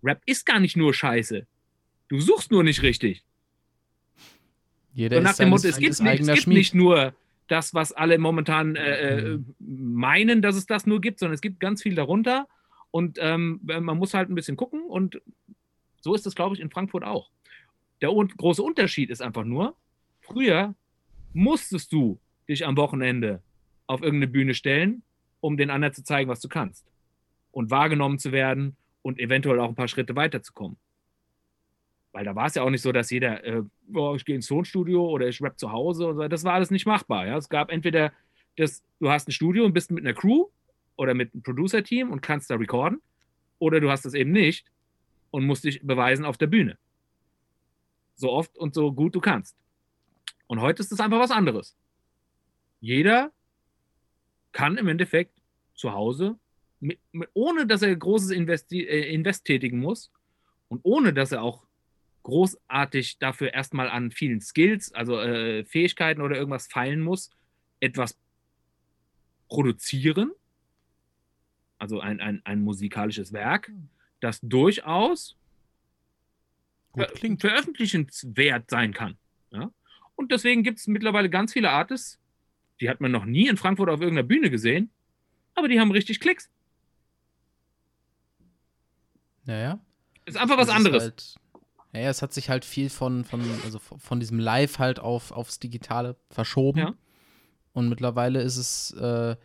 Rap 0.04 0.22
ist 0.26 0.46
gar 0.46 0.60
nicht 0.60 0.78
nur 0.78 0.94
Scheiße. 0.94 1.48
Du 2.08 2.20
suchst 2.20 2.52
nur 2.52 2.64
nicht 2.64 2.84
richtig. 2.84 3.24
Jeder 4.94 5.18
so 5.18 5.24
nach 5.24 5.36
dem 5.36 5.50
Motto, 5.50 5.68
es 5.68 5.78
gibt, 5.78 6.00
nicht, 6.00 6.22
es 6.22 6.34
gibt 6.34 6.48
nicht 6.48 6.76
nur 6.76 7.14
das, 7.48 7.74
was 7.74 7.92
alle 7.92 8.18
momentan 8.18 8.76
äh, 8.76 9.18
äh, 9.18 9.38
mhm. 9.38 9.56
meinen, 9.60 10.42
dass 10.42 10.56
es 10.56 10.66
das 10.66 10.86
nur 10.86 11.02
gibt, 11.02 11.20
sondern 11.20 11.36
es 11.36 11.42
gibt 11.42 11.60
ganz 11.60 11.82
viel 11.82 11.96
darunter. 11.96 12.48
Und 12.92 13.18
ähm, 13.20 13.60
man 13.64 13.98
muss 13.98 14.14
halt 14.14 14.30
ein 14.30 14.36
bisschen 14.36 14.56
gucken 14.56 14.84
und 14.84 15.22
so 16.06 16.14
ist 16.14 16.28
es, 16.28 16.36
glaube 16.36 16.54
ich, 16.54 16.62
in 16.62 16.70
Frankfurt 16.70 17.04
auch. 17.04 17.32
Der 18.00 18.10
große 18.10 18.62
Unterschied 18.62 19.10
ist 19.10 19.24
einfach 19.24 19.44
nur, 19.44 19.76
früher 20.22 20.76
musstest 21.34 21.92
du 21.92 22.20
dich 22.48 22.64
am 22.64 22.78
Wochenende 22.78 23.42
auf 23.88 24.04
irgendeine 24.04 24.32
Bühne 24.32 24.54
stellen, 24.54 25.02
um 25.40 25.58
den 25.58 25.72
anderen 25.72 25.96
zu 25.96 26.04
zeigen, 26.04 26.30
was 26.30 26.42
du 26.42 26.48
kannst. 26.48 26.86
Und 27.50 27.72
wahrgenommen 27.72 28.20
zu 28.20 28.32
werden 28.32 28.78
und 29.02 29.18
eventuell 29.18 29.60
auch 29.60 29.70
ein 29.70 29.74
paar 29.74 29.88
Schritte 29.88 30.16
weiterzukommen. 30.16 30.78
Weil 32.12 32.24
da 32.24 32.36
war 32.36 32.46
es 32.46 32.54
ja 32.54 32.62
auch 32.62 32.70
nicht 32.70 32.84
so, 32.84 32.92
dass 32.92 33.10
jeder, 33.10 33.44
äh, 33.44 33.64
oh, 33.96 34.14
ich 34.16 34.26
gehe 34.26 34.36
ins 34.36 34.46
Tonstudio 34.46 35.10
oder 35.10 35.28
ich 35.28 35.42
rap 35.42 35.58
zu 35.58 35.72
Hause 35.72 36.06
und 36.06 36.18
so. 36.18 36.28
Das 36.28 36.44
war 36.44 36.54
alles 36.54 36.70
nicht 36.70 36.86
machbar. 36.86 37.26
Ja? 37.26 37.38
Es 37.38 37.50
gab 37.50 37.72
entweder, 37.72 38.14
das, 38.58 38.84
du 39.00 39.10
hast 39.10 39.28
ein 39.28 39.32
Studio 39.32 39.66
und 39.66 39.74
bist 39.74 39.90
mit 39.90 40.06
einer 40.06 40.14
Crew 40.14 40.50
oder 40.98 41.16
mit 41.16 41.34
einem 41.34 41.42
Producer-Team 41.42 42.12
und 42.12 42.22
kannst 42.22 42.52
da 42.52 42.58
recorden, 42.58 43.02
oder 43.58 43.80
du 43.80 43.90
hast 43.90 44.06
das 44.06 44.14
eben 44.14 44.32
nicht 44.32 44.68
und 45.36 45.46
musst 45.46 45.66
dich 45.66 45.82
beweisen 45.84 46.24
auf 46.24 46.38
der 46.38 46.48
Bühne. 46.48 46.78
So 48.16 48.32
oft 48.32 48.58
und 48.58 48.74
so 48.74 48.94
gut 48.94 49.14
du 49.16 49.20
kannst. 49.20 49.58
Und 50.48 50.62
heute 50.62 50.82
ist 50.82 50.94
es 50.94 51.02
einfach 51.02 51.20
was 51.20 51.32
anderes. 51.32 51.76
Jeder 52.80 53.34
kann 54.54 54.78
im 54.78 54.88
Endeffekt 54.88 55.42
zu 55.74 55.92
Hause, 55.92 56.40
mit, 56.80 57.00
mit, 57.12 57.30
ohne 57.34 57.68
dass 57.68 57.82
er 57.82 57.94
großes 57.94 58.32
Invest, 58.32 58.72
äh, 58.72 59.14
Invest 59.14 59.44
tätigen 59.44 59.80
muss 59.80 60.10
und 60.70 60.80
ohne 60.84 61.12
dass 61.14 61.34
er 61.34 61.42
auch 61.42 61.66
großartig 62.24 63.18
dafür 63.20 63.54
erstmal 63.54 63.90
an 63.90 64.12
vielen 64.12 64.40
Skills, 64.40 64.94
also 64.94 65.20
äh, 65.20 65.66
Fähigkeiten 65.66 66.22
oder 66.22 66.38
irgendwas 66.38 66.68
feilen 66.68 67.02
muss, 67.02 67.30
etwas 67.82 68.18
produzieren, 69.50 70.32
also 71.78 72.00
ein, 72.00 72.22
ein, 72.22 72.42
ein 72.46 72.62
musikalisches 72.62 73.34
Werk, 73.34 73.70
das 74.26 74.40
durchaus 74.42 75.38
ver 76.96 77.08
veröffentlichenswert 77.40 78.70
sein 78.70 78.94
kann. 78.94 79.18
Ja? 79.52 79.72
Und 80.16 80.32
deswegen 80.32 80.64
gibt 80.64 80.80
es 80.80 80.88
mittlerweile 80.88 81.30
ganz 81.30 81.54
viele 81.54 81.70
Artists, 81.70 82.20
die 82.82 82.90
hat 82.90 83.02
man 83.02 83.12
noch 83.12 83.26
nie 83.26 83.48
in 83.48 83.58
Frankfurt 83.58 83.90
auf 83.90 84.02
irgendeiner 84.02 84.28
Bühne 84.28 84.50
gesehen, 84.50 84.90
aber 85.54 85.68
die 85.68 85.80
haben 85.80 85.92
richtig 85.92 86.20
Klicks. 86.20 86.50
Naja. 89.46 89.80
Ist 90.26 90.38
einfach 90.38 90.58
was 90.58 90.70
anderes. 90.70 91.04
Halt, 91.04 91.36
naja, 91.94 92.10
es 92.10 92.22
hat 92.22 92.34
sich 92.34 92.50
halt 92.50 92.66
viel 92.66 92.90
von, 92.90 93.24
von, 93.24 93.42
also 93.64 93.80
von 93.80 94.20
diesem 94.20 94.40
Live 94.40 94.80
halt 94.80 95.00
auf, 95.00 95.32
aufs 95.32 95.60
Digitale 95.60 96.18
verschoben. 96.30 96.80
Ja. 96.80 96.96
Und 97.74 97.90
mittlerweile 97.90 98.42
ist 98.42 98.58
es, 98.58 98.92
äh, 98.94 99.36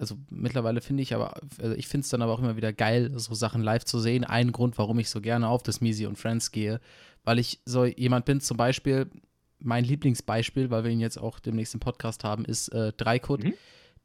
also 0.00 0.16
mittlerweile 0.30 0.80
finde 0.80 1.02
ich 1.02 1.14
aber, 1.14 1.34
also 1.60 1.74
ich 1.74 1.86
finde 1.86 2.04
es 2.04 2.08
dann 2.08 2.22
aber 2.22 2.32
auch 2.32 2.38
immer 2.38 2.56
wieder 2.56 2.72
geil, 2.72 3.12
so 3.16 3.34
Sachen 3.34 3.62
live 3.62 3.84
zu 3.84 4.00
sehen. 4.00 4.24
Ein 4.24 4.50
Grund, 4.50 4.78
warum 4.78 4.98
ich 4.98 5.10
so 5.10 5.20
gerne 5.20 5.46
auf 5.46 5.62
das 5.62 5.82
Misi 5.82 6.06
und 6.06 6.16
Friends 6.16 6.52
gehe, 6.52 6.80
weil 7.22 7.38
ich 7.38 7.60
so 7.66 7.84
jemand 7.84 8.24
bin, 8.24 8.40
zum 8.40 8.56
Beispiel, 8.56 9.10
mein 9.58 9.84
Lieblingsbeispiel, 9.84 10.70
weil 10.70 10.84
wir 10.84 10.90
ihn 10.90 11.00
jetzt 11.00 11.18
auch 11.18 11.38
demnächst 11.38 11.74
im 11.74 11.80
Podcast 11.80 12.24
haben, 12.24 12.46
ist 12.46 12.68
äh, 12.68 12.94
Dreikut, 12.94 13.44
mhm. 13.44 13.52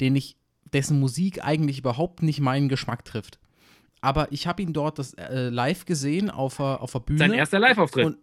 den 0.02 0.18
ich, 0.18 0.36
dessen 0.74 1.00
Musik 1.00 1.46
eigentlich 1.46 1.80
überhaupt 1.80 2.24
nicht 2.24 2.42
meinen 2.42 2.68
Geschmack 2.68 3.06
trifft. 3.06 3.40
Aber 4.02 4.30
ich 4.34 4.48
habe 4.48 4.62
ihn 4.62 4.74
dort 4.74 5.00
das, 5.00 5.14
äh, 5.14 5.48
live 5.48 5.86
gesehen 5.86 6.30
auf, 6.30 6.60
auf 6.60 6.92
der 6.92 7.00
Bühne. 7.00 7.20
Sein 7.20 7.32
erster 7.32 7.60
Live-Auftritt. 7.60 8.18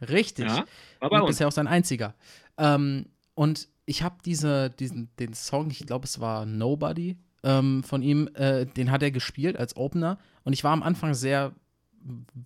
Richtig. 0.00 0.46
Ja, 0.46 0.64
war 1.00 1.10
bei 1.10 1.20
und 1.20 1.26
bisher 1.26 1.48
auch 1.48 1.52
sein 1.52 1.66
einziger. 1.66 2.14
Ähm, 2.56 3.06
und 3.34 3.68
ich 3.86 4.02
habe 4.02 4.16
diese, 4.24 4.70
diesen, 4.70 5.10
den 5.18 5.34
Song, 5.34 5.70
ich 5.70 5.86
glaube, 5.86 6.04
es 6.04 6.20
war 6.20 6.46
Nobody 6.46 7.16
ähm, 7.42 7.84
von 7.84 8.02
ihm, 8.02 8.28
äh, 8.34 8.66
den 8.66 8.90
hat 8.90 9.02
er 9.02 9.10
gespielt 9.10 9.56
als 9.56 9.76
Opener. 9.76 10.18
Und 10.44 10.52
ich 10.52 10.64
war 10.64 10.72
am 10.72 10.82
Anfang 10.82 11.14
sehr 11.14 11.52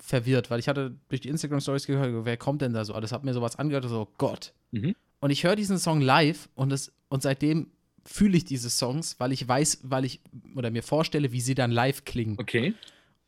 verwirrt, 0.01 0.51
weil 0.51 0.61
ich 0.61 0.69
hatte 0.69 0.97
durch 1.09 1.21
die 1.21 1.29
Instagram-Stories 1.29 1.87
gehört, 1.87 2.25
wer 2.25 2.37
kommt 2.37 2.63
denn 2.63 2.73
da 2.73 2.85
so? 2.85 2.99
Das 3.01 3.13
hat 3.13 3.25
mir 3.25 3.35
sowas 3.35 3.57
angehört, 3.57 3.85
so, 3.89 4.03
oh 4.03 4.15
Gott. 4.19 4.53
Mhm. 4.71 4.95
Und 5.21 5.31
ich 5.31 5.45
höre 5.45 5.57
diesen 5.57 5.79
Song 5.79 6.01
live 6.01 6.49
und, 6.55 6.73
es, 6.73 6.93
und 7.09 7.23
seitdem 7.23 7.69
fühle 8.05 8.37
ich 8.37 8.45
diese 8.45 8.71
Songs, 8.71 9.19
weil 9.19 9.33
ich 9.33 9.47
weiß, 9.47 9.81
weil 9.83 10.05
ich 10.05 10.21
oder 10.55 10.71
mir 10.71 10.83
vorstelle, 10.83 11.33
wie 11.33 11.41
sie 11.41 11.55
dann 11.55 11.71
live 11.71 12.05
klingen. 12.05 12.37
Okay. 12.39 12.75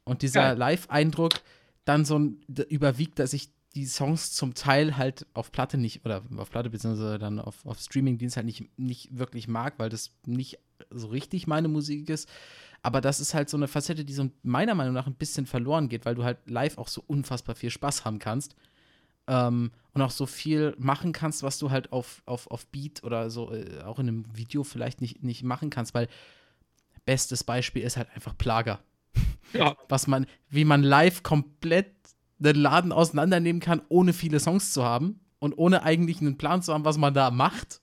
Und 0.04 0.22
dieser. 0.22 0.54
Live-Eindruck 0.54 1.34
dann 1.84 2.04
so 2.04 2.32
überwiegt, 2.68 3.18
dass 3.18 3.32
ich 3.32 3.50
die 3.74 3.86
Songs 3.86 4.32
zum 4.32 4.54
Teil 4.54 4.96
halt 4.96 5.26
auf 5.32 5.52
Platte 5.52 5.78
nicht, 5.78 6.04
oder 6.04 6.22
auf 6.36 6.50
Platte 6.50 6.70
beziehungsweise 6.70 7.18
dann 7.18 7.38
auf, 7.38 7.64
auf 7.64 7.78
Streamingdienst 7.78 8.36
halt 8.36 8.46
nicht, 8.46 8.68
nicht 8.78 9.16
wirklich 9.16 9.48
mag, 9.48 9.74
weil 9.78 9.88
das 9.88 10.12
nicht 10.26 10.58
so 10.90 11.08
richtig 11.08 11.46
meine 11.46 11.68
Musik 11.68 12.08
ist. 12.10 12.28
Aber 12.82 13.00
das 13.00 13.20
ist 13.20 13.34
halt 13.34 13.48
so 13.48 13.56
eine 13.56 13.68
Facette, 13.68 14.04
die 14.04 14.12
so 14.12 14.30
meiner 14.42 14.74
Meinung 14.74 14.94
nach 14.94 15.06
ein 15.06 15.14
bisschen 15.14 15.46
verloren 15.46 15.88
geht, 15.88 16.04
weil 16.04 16.14
du 16.14 16.24
halt 16.24 16.38
live 16.46 16.78
auch 16.78 16.88
so 16.88 17.04
unfassbar 17.06 17.54
viel 17.54 17.70
Spaß 17.70 18.04
haben 18.04 18.18
kannst. 18.18 18.56
Ähm, 19.26 19.70
und 19.92 20.02
auch 20.02 20.10
so 20.10 20.26
viel 20.26 20.74
machen 20.78 21.12
kannst, 21.12 21.42
was 21.42 21.58
du 21.58 21.70
halt 21.70 21.92
auf, 21.92 22.22
auf, 22.24 22.50
auf 22.50 22.66
Beat 22.68 23.04
oder 23.04 23.28
so 23.28 23.52
äh, 23.52 23.82
auch 23.82 23.98
in 23.98 24.08
einem 24.08 24.36
Video 24.36 24.64
vielleicht 24.64 25.00
nicht, 25.00 25.22
nicht 25.22 25.42
machen 25.42 25.70
kannst, 25.70 25.94
weil 25.94 26.08
bestes 27.04 27.44
Beispiel 27.44 27.82
ist 27.82 27.96
halt 27.96 28.08
einfach 28.14 28.36
Plager 28.36 28.80
Ja, 29.52 29.76
was 29.88 30.06
man, 30.06 30.26
wie 30.48 30.64
man 30.64 30.82
live 30.82 31.22
komplett 31.22 31.99
den 32.40 32.56
Laden 32.56 32.92
auseinandernehmen 32.92 33.60
kann, 33.60 33.82
ohne 33.88 34.12
viele 34.12 34.40
Songs 34.40 34.72
zu 34.72 34.84
haben 34.84 35.20
und 35.38 35.56
ohne 35.56 35.82
eigentlich 35.82 36.20
einen 36.20 36.38
Plan 36.38 36.62
zu 36.62 36.72
haben, 36.72 36.84
was 36.84 36.98
man 36.98 37.14
da 37.14 37.30
macht. 37.30 37.80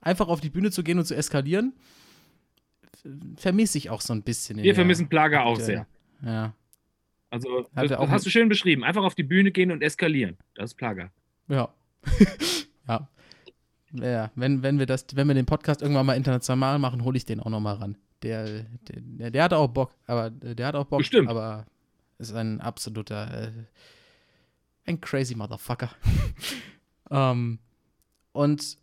Einfach 0.00 0.28
auf 0.28 0.40
die 0.40 0.50
Bühne 0.50 0.70
zu 0.70 0.84
gehen 0.84 0.98
und 0.98 1.04
zu 1.04 1.16
eskalieren, 1.16 1.72
vermisse 3.36 3.78
ich 3.78 3.90
auch 3.90 4.00
so 4.00 4.12
ein 4.12 4.22
bisschen. 4.22 4.58
wir 4.62 4.74
vermissen 4.74 5.08
Plager 5.08 5.44
auch 5.44 5.58
sehr. 5.58 5.86
Ja, 6.22 6.54
Also, 7.30 7.66
das, 7.74 7.92
auch 7.92 8.04
das 8.04 8.10
hast 8.10 8.26
du 8.26 8.30
schön 8.30 8.48
beschrieben. 8.48 8.84
Einfach 8.84 9.02
auf 9.02 9.14
die 9.14 9.22
Bühne 9.24 9.50
gehen 9.50 9.70
und 9.72 9.82
eskalieren. 9.82 10.36
Das 10.54 10.70
ist 10.70 10.74
Plager. 10.76 11.10
ja. 11.48 11.68
ja. 12.88 13.08
Ja, 13.92 14.30
wenn, 14.34 14.62
wenn 14.62 14.78
wir 14.78 14.86
das, 14.86 15.06
wenn 15.14 15.26
wir 15.26 15.34
den 15.34 15.46
Podcast 15.46 15.80
irgendwann 15.80 16.04
mal 16.06 16.14
international 16.16 16.78
machen, 16.78 17.02
hole 17.04 17.16
ich 17.16 17.24
den 17.24 17.40
auch 17.40 17.48
noch 17.48 17.60
mal 17.60 17.74
ran. 17.74 17.96
Der, 18.22 18.44
der, 18.44 19.00
der, 19.00 19.30
der 19.30 19.44
hat 19.44 19.52
auch 19.54 19.68
Bock, 19.68 19.94
aber 20.06 20.30
der 20.30 20.66
hat 20.66 20.74
auch 20.74 20.84
Bock, 20.84 20.98
Bestimmt. 20.98 21.28
aber 21.28 21.64
ist 22.18 22.32
ein 22.34 22.60
absoluter, 22.60 23.48
äh, 23.48 23.52
ein 24.86 25.00
crazy 25.00 25.34
Motherfucker. 25.34 25.90
ähm, 27.10 27.58
und 28.32 28.78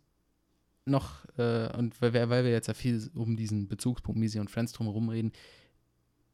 noch, 0.86 1.24
äh, 1.38 1.74
und 1.76 2.00
weil, 2.02 2.12
wir- 2.12 2.28
weil 2.30 2.44
wir 2.44 2.50
jetzt 2.52 2.68
ja 2.68 2.74
viel 2.74 3.10
um 3.14 3.36
diesen 3.36 3.68
Bezugspunkt 3.68 4.18
Misi 4.20 4.38
und 4.38 4.50
Friends 4.50 4.72
drumherum 4.72 5.08
reden, 5.08 5.32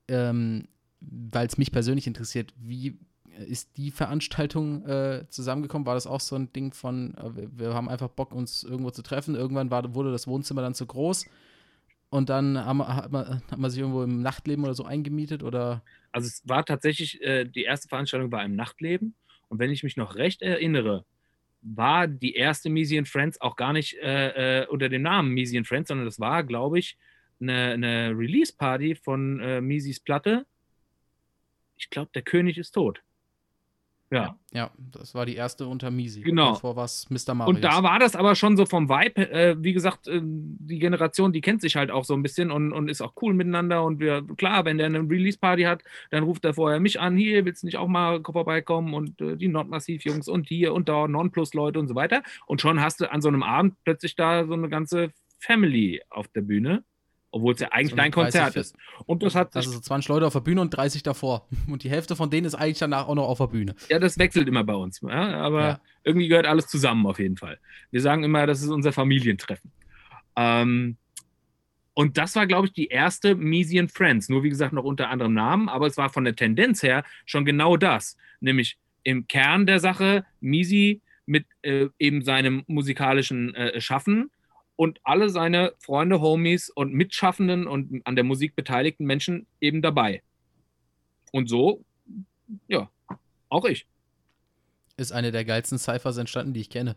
ähm, 0.08 0.66
weil 1.00 1.46
es 1.46 1.56
mich 1.56 1.72
persönlich 1.72 2.06
interessiert, 2.06 2.52
wie 2.58 2.98
ist 3.46 3.76
die 3.76 3.90
Veranstaltung 3.90 4.84
äh, 4.86 5.24
zusammengekommen? 5.30 5.86
War 5.86 5.94
das 5.94 6.06
auch 6.06 6.20
so 6.20 6.36
ein 6.36 6.52
Ding 6.52 6.74
von, 6.74 7.14
äh, 7.14 7.36
wir- 7.36 7.58
wir 7.58 7.74
haben 7.74 7.88
einfach 7.88 8.08
Bock, 8.08 8.32
uns 8.34 8.64
irgendwo 8.64 8.90
zu 8.90 9.02
treffen? 9.02 9.34
Irgendwann 9.34 9.70
war, 9.70 9.94
wurde 9.94 10.10
das 10.12 10.26
Wohnzimmer 10.26 10.62
dann 10.62 10.74
zu 10.74 10.84
groß 10.84 11.26
und 12.10 12.28
dann 12.28 12.58
haben, 12.58 12.86
hat, 12.86 13.10
man, 13.12 13.42
hat 13.50 13.58
man 13.58 13.70
sich 13.70 13.80
irgendwo 13.80 14.02
im 14.02 14.20
Nachtleben 14.20 14.64
oder 14.64 14.74
so 14.74 14.84
eingemietet 14.84 15.42
oder? 15.42 15.82
Also 16.12 16.26
es 16.26 16.42
war 16.46 16.64
tatsächlich, 16.64 17.22
äh, 17.22 17.44
die 17.44 17.62
erste 17.62 17.88
Veranstaltung 17.88 18.32
war 18.32 18.44
im 18.44 18.56
Nachtleben. 18.56 19.14
Und 19.48 19.58
wenn 19.60 19.70
ich 19.70 19.82
mich 19.82 19.96
noch 19.96 20.16
recht 20.16 20.42
erinnere, 20.42 21.04
war 21.62 22.08
die 22.08 22.34
erste 22.34 22.68
Misi 22.68 22.98
and 22.98 23.08
Friends 23.08 23.40
auch 23.40 23.54
gar 23.54 23.72
nicht 23.72 23.96
äh, 23.98 24.62
äh, 24.62 24.66
unter 24.66 24.88
dem 24.88 25.02
Namen 25.02 25.30
Misi 25.30 25.56
and 25.56 25.68
Friends, 25.68 25.88
sondern 25.88 26.06
das 26.06 26.18
war, 26.18 26.42
glaube 26.42 26.78
ich, 26.78 26.98
eine, 27.40 27.72
eine 27.72 28.10
Release-Party 28.10 28.96
von 28.96 29.40
äh, 29.40 29.60
Misis 29.60 30.00
Platte. 30.00 30.46
Ich 31.76 31.90
glaube, 31.90 32.10
der 32.14 32.22
König 32.22 32.58
ist 32.58 32.72
tot. 32.72 33.02
Ja. 34.10 34.36
Ja, 34.52 34.72
das 34.76 35.14
war 35.14 35.24
die 35.24 35.36
erste 35.36 35.68
unter 35.68 35.92
Misi. 35.92 36.22
Genau. 36.22 36.54
Davor 36.54 36.74
war 36.74 36.84
es 36.84 37.08
Mr. 37.08 37.34
Marius. 37.34 37.54
Und 37.54 37.62
da 37.62 37.84
war 37.84 38.00
das 38.00 38.16
aber 38.16 38.34
schon 38.34 38.56
so 38.56 38.66
vom 38.66 38.88
Vibe, 38.88 39.30
äh, 39.30 39.56
wie 39.60 39.72
gesagt, 39.72 40.08
äh, 40.08 40.20
die 40.20 40.80
Generation, 40.80 41.32
die 41.32 41.40
kennt 41.40 41.60
sich 41.60 41.76
halt 41.76 41.92
auch 41.92 42.04
so 42.04 42.14
ein 42.14 42.22
bisschen 42.22 42.50
und, 42.50 42.72
und 42.72 42.88
ist 42.88 43.00
auch 43.00 43.12
cool 43.22 43.32
miteinander. 43.32 43.84
Und 43.84 44.00
wir, 44.00 44.26
klar, 44.36 44.64
wenn 44.64 44.78
der 44.78 44.86
eine 44.86 44.98
Release-Party 44.98 45.62
hat, 45.62 45.84
dann 46.10 46.24
ruft 46.24 46.44
er 46.44 46.54
vorher 46.54 46.80
mich 46.80 46.98
an, 46.98 47.16
hier, 47.16 47.44
willst 47.44 47.62
du 47.62 47.66
nicht 47.66 47.76
auch 47.76 47.86
mal 47.86 48.20
vorbeikommen? 48.24 48.94
Und 48.94 49.20
äh, 49.20 49.36
die 49.36 49.48
Nordmassiv-Jungs 49.48 50.26
und 50.26 50.48
hier 50.48 50.74
und 50.74 50.88
da, 50.88 51.06
Non-Plus-Leute 51.06 51.78
und 51.78 51.86
so 51.86 51.94
weiter. 51.94 52.22
Und 52.46 52.60
schon 52.60 52.80
hast 52.80 53.00
du 53.00 53.10
an 53.10 53.22
so 53.22 53.28
einem 53.28 53.44
Abend 53.44 53.76
plötzlich 53.84 54.16
da 54.16 54.44
so 54.44 54.54
eine 54.54 54.68
ganze 54.68 55.12
Family 55.38 56.02
auf 56.10 56.26
der 56.28 56.42
Bühne, 56.42 56.84
obwohl 57.32 57.54
es 57.54 57.60
ja 57.60 57.68
eigentlich 57.72 57.90
So 57.90 57.96
dein 57.96 58.04
eine 58.06 58.10
30 58.12 58.14
Konzert 58.40 58.56
ist. 58.56 58.76
Und 59.06 59.22
das 59.22 59.34
hat 59.34 59.52
sich, 59.52 59.58
Also 59.58 59.72
so 59.72 59.80
20 59.80 60.08
Leute 60.08 60.26
auf 60.26 60.32
der 60.32 60.40
Bühne 60.40 60.60
und 60.60 60.70
30 60.70 61.02
davor. 61.02 61.46
Und 61.68 61.84
die 61.84 61.90
Hälfte 61.90 62.16
von 62.16 62.30
denen 62.30 62.46
ist 62.46 62.54
eigentlich 62.54 62.78
danach 62.78 63.06
auch 63.08 63.14
noch 63.14 63.28
auf 63.28 63.38
der 63.38 63.46
Bühne. 63.46 63.74
ja, 63.88 63.98
das 63.98 64.18
wechselt 64.18 64.48
immer 64.48 64.64
bei 64.64 64.74
uns. 64.74 65.00
Ja? 65.02 65.40
Aber 65.40 65.60
Ja. 65.62 65.80
irgendwie 66.04 66.28
gehört 66.28 66.46
alles 66.46 66.66
zusammen 66.66 67.06
auf 67.06 67.18
jeden 67.18 67.36
Fall. 67.36 67.58
Wir 67.90 68.00
sagen 68.00 68.24
immer, 68.24 68.46
das 68.46 68.62
ist 68.62 68.68
unser 68.70 68.92
Familientreffen. 68.92 69.70
Ähm, 70.36 70.96
und 71.94 72.16
das 72.18 72.34
war, 72.36 72.46
glaube 72.46 72.68
ich, 72.68 72.72
die 72.72 72.86
erste 72.86 73.34
Misi 73.34 73.78
and 73.78 73.92
Friends. 73.92 74.28
Nur 74.28 74.42
wie 74.42 74.48
gesagt, 74.48 74.72
noch 74.72 74.84
unter 74.84 75.10
anderem 75.10 75.34
Namen, 75.34 75.68
aber 75.68 75.86
es 75.86 75.96
war 75.96 76.08
von 76.08 76.24
der 76.24 76.34
Tendenz 76.36 76.82
her 76.82 77.04
schon 77.26 77.44
genau 77.44 77.76
das. 77.76 78.16
Nämlich 78.40 78.78
im 79.02 79.26
Kern 79.26 79.66
der 79.66 79.80
Sache 79.80 80.24
Misi 80.40 81.00
mit 81.26 81.46
äh, 81.62 81.88
eben 81.98 82.22
seinem 82.22 82.64
musikalischen 82.66 83.54
äh, 83.54 83.80
Schaffen 83.80 84.30
und 84.80 84.98
alle 85.02 85.28
seine 85.28 85.74
Freunde, 85.78 86.22
Homies 86.22 86.70
und 86.70 86.94
Mitschaffenden 86.94 87.66
und 87.66 88.00
an 88.06 88.14
der 88.14 88.24
Musik 88.24 88.56
beteiligten 88.56 89.04
Menschen 89.04 89.46
eben 89.60 89.82
dabei. 89.82 90.22
Und 91.32 91.50
so, 91.50 91.84
ja, 92.66 92.90
auch 93.50 93.66
ich. 93.66 93.86
Ist 94.96 95.12
eine 95.12 95.32
der 95.32 95.44
geilsten 95.44 95.76
Cyphers 95.78 96.16
entstanden, 96.16 96.54
die 96.54 96.62
ich 96.62 96.70
kenne. 96.70 96.96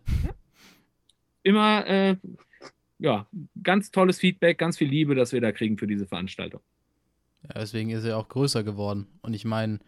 immer 1.43 1.85
äh, 1.85 2.15
ja, 2.99 3.27
ganz 3.61 3.91
tolles 3.91 4.17
Feedback, 4.17 4.57
ganz 4.57 4.77
viel 4.77 4.87
Liebe, 4.87 5.13
das 5.13 5.33
wir 5.33 5.41
da 5.41 5.51
kriegen 5.51 5.77
für 5.77 5.85
diese 5.85 6.07
Veranstaltung. 6.07 6.61
Ja, 7.41 7.55
deswegen 7.55 7.89
ist 7.89 8.05
er 8.05 8.17
auch 8.17 8.29
größer 8.29 8.63
geworden. 8.63 9.07
Und 9.21 9.33
ich 9.33 9.43
meine, 9.43 9.79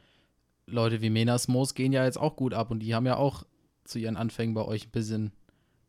Leute 0.65 1.01
wie 1.01 1.09
Menas 1.09 1.47
Moos 1.47 1.75
gehen 1.75 1.93
ja 1.93 2.03
jetzt 2.03 2.17
auch 2.17 2.35
gut 2.35 2.53
ab 2.53 2.71
und 2.71 2.79
die 2.79 2.93
haben 2.93 3.05
ja 3.05 3.15
auch 3.15 3.45
zu 3.85 3.99
ihren 3.99 4.17
Anfängen 4.17 4.53
bei 4.53 4.65
euch 4.65 4.87
ein 4.87 4.91
bisschen 4.91 5.31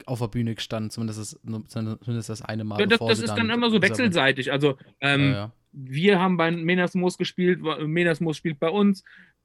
auf 0.05 0.19
der 0.19 0.29
Bühne 0.29 0.55
gestanden, 0.55 0.91
zumindest 0.91 1.19
das, 1.19 1.41
zumindest 1.69 2.29
das 2.29 2.43
eine 2.43 2.65
Mal. 2.65 2.81
Ja, 2.81 2.87
das 2.87 2.99
das 2.99 3.21
ist 3.21 3.35
dann 3.35 3.51
immer 3.51 3.71
so 3.71 3.81
wechselseitig. 3.81 4.53
Also 4.53 4.77
ähm, 5.01 5.21
Ja, 5.21 5.33
ja. 5.33 5.53
wir 5.73 6.21
haben 6.21 6.37
bei 6.37 6.51
Menasmus 6.51 7.17
gespielt, 7.19 7.61
Menasmus 7.63 8.37
spielt 8.37 8.59
bei 8.59 8.69
uns, 8.69 9.03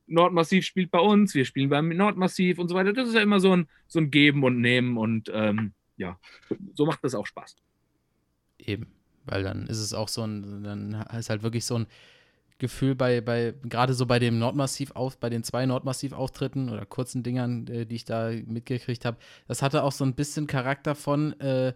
Nordmassiv 0.07 0.65
spielt 0.65 0.91
bei 0.91 0.99
uns, 0.99 1.33
wir 1.33 1.45
spielen 1.45 1.69
beim 1.69 1.89
Nordmassiv 1.89 2.59
und 2.59 2.67
so 2.67 2.75
weiter. 2.75 2.93
Das 2.93 3.07
ist 3.07 3.15
ja 3.15 3.21
immer 3.21 3.39
so 3.39 3.55
ein, 3.55 3.67
so 3.87 3.99
ein 3.99 4.11
Geben 4.11 4.43
und 4.43 4.59
Nehmen 4.59 4.97
und 4.97 5.31
ähm, 5.33 5.73
ja, 5.97 6.19
so 6.73 6.85
macht 6.85 7.03
das 7.03 7.15
auch 7.15 7.25
Spaß. 7.25 7.55
Eben, 8.59 8.87
weil 9.25 9.43
dann 9.43 9.67
ist 9.67 9.79
es 9.79 9.93
auch 9.93 10.09
so 10.09 10.23
ein, 10.23 10.63
dann 10.63 11.05
ist 11.17 11.29
halt 11.29 11.43
wirklich 11.43 11.65
so 11.65 11.75
ein 11.75 11.87
Gefühl 12.61 12.93
bei, 12.93 13.21
bei 13.21 13.55
gerade 13.63 13.95
so 13.95 14.05
bei 14.05 14.19
dem 14.19 14.37
Nordmassiv 14.37 14.91
auf, 14.91 15.17
bei 15.17 15.31
den 15.31 15.43
zwei 15.43 15.65
Nordmassiv-Auftritten 15.65 16.69
oder 16.69 16.85
kurzen 16.85 17.23
Dingern, 17.23 17.67
äh, 17.67 17.85
die 17.87 17.95
ich 17.95 18.05
da 18.05 18.29
mitgekriegt 18.29 19.03
habe, 19.03 19.17
das 19.47 19.63
hatte 19.63 19.83
auch 19.83 19.91
so 19.91 20.05
ein 20.05 20.13
bisschen 20.13 20.45
Charakter 20.45 20.93
von, 20.93 21.37
äh, 21.39 21.73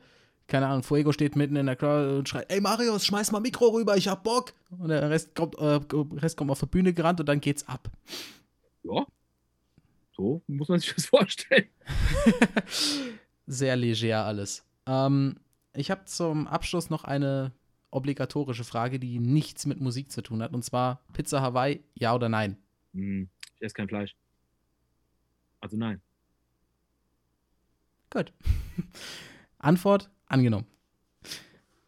keine 0.47 0.67
Ahnung, 0.67 0.83
Fuego 0.83 1.11
steht 1.11 1.35
mitten 1.35 1.55
in 1.55 1.65
der 1.65 1.75
Crowd 1.75 2.19
und 2.19 2.29
schreit, 2.29 2.51
ey 2.51 2.61
Marius, 2.61 3.03
schmeiß 3.03 3.31
mal 3.31 3.39
Mikro 3.39 3.69
rüber, 3.69 3.97
ich 3.97 4.07
hab 4.07 4.23
Bock. 4.23 4.53
Und 4.77 4.89
der 4.89 5.09
Rest 5.09 5.33
kommt, 5.33 5.55
äh, 5.55 5.79
Rest 6.21 6.37
kommt 6.37 6.51
auf 6.51 6.59
die 6.59 6.67
Bühne 6.67 6.93
gerannt 6.93 7.19
und 7.19 7.25
dann 7.25 7.41
geht's 7.41 7.67
ab. 7.67 7.89
Ja, 8.83 9.05
so 10.15 10.43
muss 10.45 10.69
man 10.69 10.79
sich 10.79 10.93
das 10.93 11.05
vorstellen. 11.07 11.65
Sehr 13.47 13.75
leger 13.75 14.23
alles. 14.23 14.63
Ähm, 14.85 15.37
ich 15.73 15.89
habe 15.89 16.05
zum 16.05 16.47
Abschluss 16.47 16.91
noch 16.91 17.03
eine 17.03 17.51
obligatorische 17.91 18.63
Frage, 18.63 18.99
die 18.99 19.19
nichts 19.19 19.65
mit 19.65 19.79
Musik 19.79 20.11
zu 20.11 20.21
tun 20.21 20.41
hat. 20.41 20.53
Und 20.53 20.63
zwar 20.63 21.01
Pizza 21.13 21.41
Hawaii, 21.41 21.83
ja 21.95 22.13
oder 22.13 22.29
nein? 22.29 22.57
Hm, 22.93 23.29
ich 23.55 23.61
esse 23.61 23.73
kein 23.73 23.87
Fleisch. 23.87 24.15
Also 25.61 25.77
nein. 25.77 26.01
Gut. 28.09 28.33
Antwort 29.59 30.09
angenommen. 30.27 30.67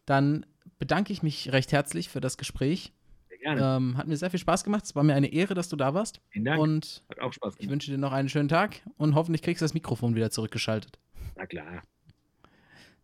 Dann 0.06 0.46
bedanke 0.78 1.12
ich 1.12 1.22
mich 1.22 1.52
recht 1.52 1.72
herzlich 1.72 2.08
für 2.08 2.20
das 2.20 2.38
Gespräch. 2.38 2.92
Sehr 3.28 3.38
gerne. 3.38 3.76
Ähm, 3.76 3.96
hat 3.96 4.06
mir 4.06 4.16
sehr 4.16 4.30
viel 4.30 4.40
Spaß 4.40 4.64
gemacht. 4.64 4.84
Es 4.84 4.96
war 4.96 5.02
mir 5.02 5.14
eine 5.14 5.32
Ehre, 5.32 5.54
dass 5.54 5.68
du 5.68 5.76
da 5.76 5.94
warst. 5.94 6.20
Vielen 6.30 6.44
Dank. 6.44 6.60
Und 6.60 7.04
Hat 7.10 7.20
auch 7.20 7.32
Spaß 7.32 7.54
ich 7.54 7.60
gemacht. 7.60 7.72
wünsche 7.72 7.90
dir 7.90 7.98
noch 7.98 8.12
einen 8.12 8.28
schönen 8.28 8.48
Tag 8.48 8.82
und 8.96 9.14
hoffentlich 9.14 9.42
kriegst 9.42 9.60
du 9.60 9.64
das 9.64 9.74
Mikrofon 9.74 10.14
wieder 10.14 10.30
zurückgeschaltet. 10.30 10.98
Na 11.36 11.46
klar. 11.46 11.82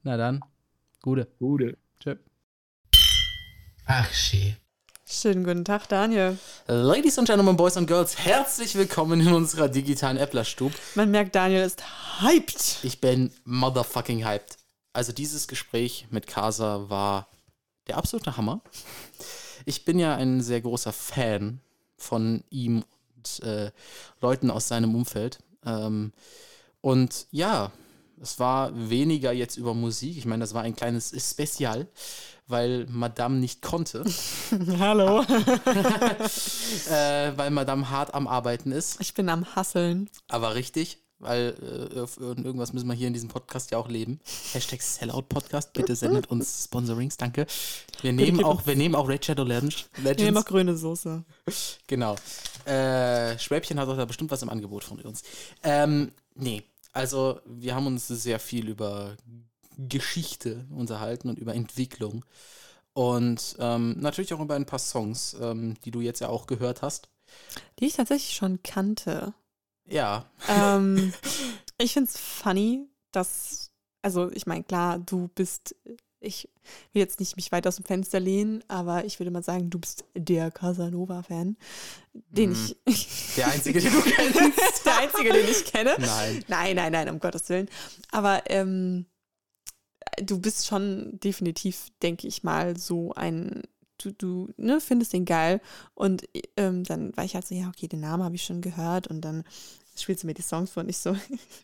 Na 0.02 0.16
dann, 0.16 0.40
Gute. 1.02 1.28
Gute. 1.38 1.76
Tschö. 2.00 2.16
Ach, 3.86 4.10
schön. 4.14 4.56
Schönen 5.04 5.44
guten 5.44 5.62
Tag, 5.62 5.86
Daniel. 5.88 6.38
Ladies 6.66 7.18
and 7.18 7.28
Gentlemen, 7.28 7.54
Boys 7.54 7.76
and 7.76 7.86
Girls, 7.86 8.16
herzlich 8.16 8.76
willkommen 8.76 9.20
in 9.20 9.34
unserer 9.34 9.68
digitalen 9.68 10.16
Applerstub. 10.16 10.72
Man 10.94 11.10
merkt, 11.10 11.34
Daniel 11.34 11.62
ist 11.64 11.82
hyped. 12.22 12.78
Ich 12.82 13.02
bin 13.02 13.30
motherfucking 13.44 14.24
hyped. 14.24 14.56
Also 14.94 15.12
dieses 15.12 15.48
Gespräch 15.48 16.06
mit 16.10 16.26
Casa 16.26 16.88
war 16.88 17.28
der 17.86 17.98
absolute 17.98 18.38
Hammer. 18.38 18.62
Ich 19.66 19.84
bin 19.84 19.98
ja 19.98 20.16
ein 20.16 20.40
sehr 20.40 20.62
großer 20.62 20.94
Fan 20.94 21.60
von 21.98 22.42
ihm 22.48 22.84
und 23.16 23.46
äh, 23.46 23.70
Leuten 24.22 24.50
aus 24.50 24.68
seinem 24.68 24.94
Umfeld. 24.94 25.40
Ähm, 25.66 26.14
und 26.80 27.26
ja, 27.32 27.70
es 28.18 28.38
war 28.38 28.70
weniger 28.88 29.32
jetzt 29.32 29.58
über 29.58 29.74
Musik. 29.74 30.16
Ich 30.16 30.24
meine, 30.24 30.40
das 30.40 30.54
war 30.54 30.62
ein 30.62 30.74
kleines 30.74 31.10
Spezial, 31.30 31.86
weil 32.46 32.86
Madame 32.88 33.36
nicht 33.36 33.62
konnte, 33.62 34.04
Hallo. 34.78 35.22
äh, 36.90 37.32
weil 37.36 37.50
Madame 37.50 37.90
hart 37.90 38.14
am 38.14 38.26
Arbeiten 38.26 38.72
ist. 38.72 39.00
Ich 39.00 39.14
bin 39.14 39.28
am 39.28 39.54
Hasseln. 39.56 40.10
Aber 40.28 40.54
richtig, 40.54 40.98
weil 41.18 41.54
äh, 41.94 41.98
irgendwas 42.18 42.72
müssen 42.72 42.86
wir 42.86 42.94
hier 42.94 43.08
in 43.08 43.14
diesem 43.14 43.28
Podcast 43.28 43.70
ja 43.70 43.78
auch 43.78 43.88
leben. 43.88 44.20
Hashtag 44.52 44.82
Sellout 44.82 45.22
Podcast, 45.22 45.72
bitte 45.72 45.96
sendet 45.96 46.30
uns 46.30 46.64
Sponsorings, 46.64 47.16
danke. 47.16 47.46
Wir 48.02 48.12
nehmen 48.12 48.44
auch, 48.44 48.66
wir 48.66 48.76
nehmen 48.76 48.94
auch 48.94 49.08
Raid 49.08 49.24
Shadow 49.24 49.44
Legends. 49.44 49.88
Ich 49.92 49.98
nehme 49.98 50.10
Legends. 50.10 50.40
auch 50.40 50.44
grüne 50.44 50.76
Soße. 50.76 51.24
Genau. 51.86 52.16
Äh, 52.66 53.38
Schwäbchen 53.38 53.80
hat 53.80 53.88
doch 53.88 53.96
da 53.96 54.04
bestimmt 54.04 54.30
was 54.30 54.42
im 54.42 54.50
Angebot 54.50 54.84
von 54.84 55.00
uns. 55.00 55.22
Ähm, 55.62 56.12
nee, 56.34 56.62
also 56.92 57.40
wir 57.46 57.74
haben 57.74 57.86
uns 57.86 58.06
sehr 58.08 58.38
viel 58.38 58.68
über 58.68 59.16
Geschichte 59.78 60.66
unterhalten 60.70 61.28
und 61.28 61.38
über 61.38 61.54
Entwicklung. 61.54 62.24
Und 62.92 63.56
ähm, 63.58 63.96
natürlich 63.98 64.32
auch 64.34 64.40
über 64.40 64.54
ein 64.54 64.66
paar 64.66 64.78
Songs, 64.78 65.36
ähm, 65.40 65.74
die 65.84 65.90
du 65.90 66.00
jetzt 66.00 66.20
ja 66.20 66.28
auch 66.28 66.46
gehört 66.46 66.82
hast. 66.82 67.08
Die 67.80 67.86
ich 67.86 67.94
tatsächlich 67.94 68.36
schon 68.36 68.62
kannte. 68.62 69.34
Ja, 69.86 70.30
ähm, 70.48 71.12
ich 71.78 71.92
finde 71.92 72.08
es 72.10 72.18
funny, 72.18 72.86
dass, 73.12 73.70
also 74.02 74.30
ich 74.32 74.46
meine, 74.46 74.62
klar, 74.62 74.98
du 74.98 75.28
bist, 75.34 75.74
ich 76.20 76.48
will 76.92 77.02
jetzt 77.02 77.18
nicht 77.20 77.34
mich 77.36 77.50
weit 77.52 77.66
aus 77.66 77.76
dem 77.76 77.84
Fenster 77.84 78.20
lehnen, 78.20 78.62
aber 78.68 79.04
ich 79.04 79.18
würde 79.18 79.30
mal 79.32 79.42
sagen, 79.42 79.70
du 79.70 79.78
bist 79.80 80.04
der 80.14 80.50
Casanova-Fan, 80.52 81.56
den 82.12 82.50
Mhm. 82.52 82.74
ich, 82.84 83.08
der 83.36 83.48
einzige, 83.48 83.80
den 83.80 83.92
du 83.92 84.02
kennst. 84.02 84.86
der 84.86 84.98
einzige, 84.98 85.32
den 85.32 85.48
ich 85.48 85.64
kenne. 85.64 85.96
Nein. 85.98 86.44
Nein, 86.46 86.76
nein, 86.76 86.92
nein, 86.92 87.08
um 87.10 87.18
Gottes 87.18 87.48
Willen. 87.48 87.68
Aber 88.12 88.42
ähm, 88.46 89.06
du 90.22 90.38
bist 90.38 90.66
schon 90.66 91.18
definitiv, 91.20 91.88
denke 92.02 92.26
ich 92.26 92.42
mal, 92.42 92.76
so 92.76 93.12
ein, 93.14 93.62
du, 93.98 94.12
du 94.12 94.48
ne, 94.56 94.80
findest 94.80 95.12
den 95.12 95.24
geil. 95.24 95.60
Und 95.94 96.28
ähm, 96.56 96.84
dann 96.84 97.16
war 97.16 97.24
ich 97.24 97.34
halt 97.34 97.46
so, 97.46 97.54
ja, 97.54 97.68
okay, 97.68 97.88
den 97.88 98.00
Namen 98.00 98.22
habe 98.22 98.36
ich 98.36 98.44
schon 98.44 98.60
gehört. 98.60 99.06
Und 99.06 99.22
dann 99.22 99.44
spielst 99.96 100.22
du 100.22 100.26
mir 100.26 100.34
die 100.34 100.42
Songs 100.42 100.70
vor 100.70 100.82
und 100.82 100.88
ich 100.88 100.98
so, 100.98 101.16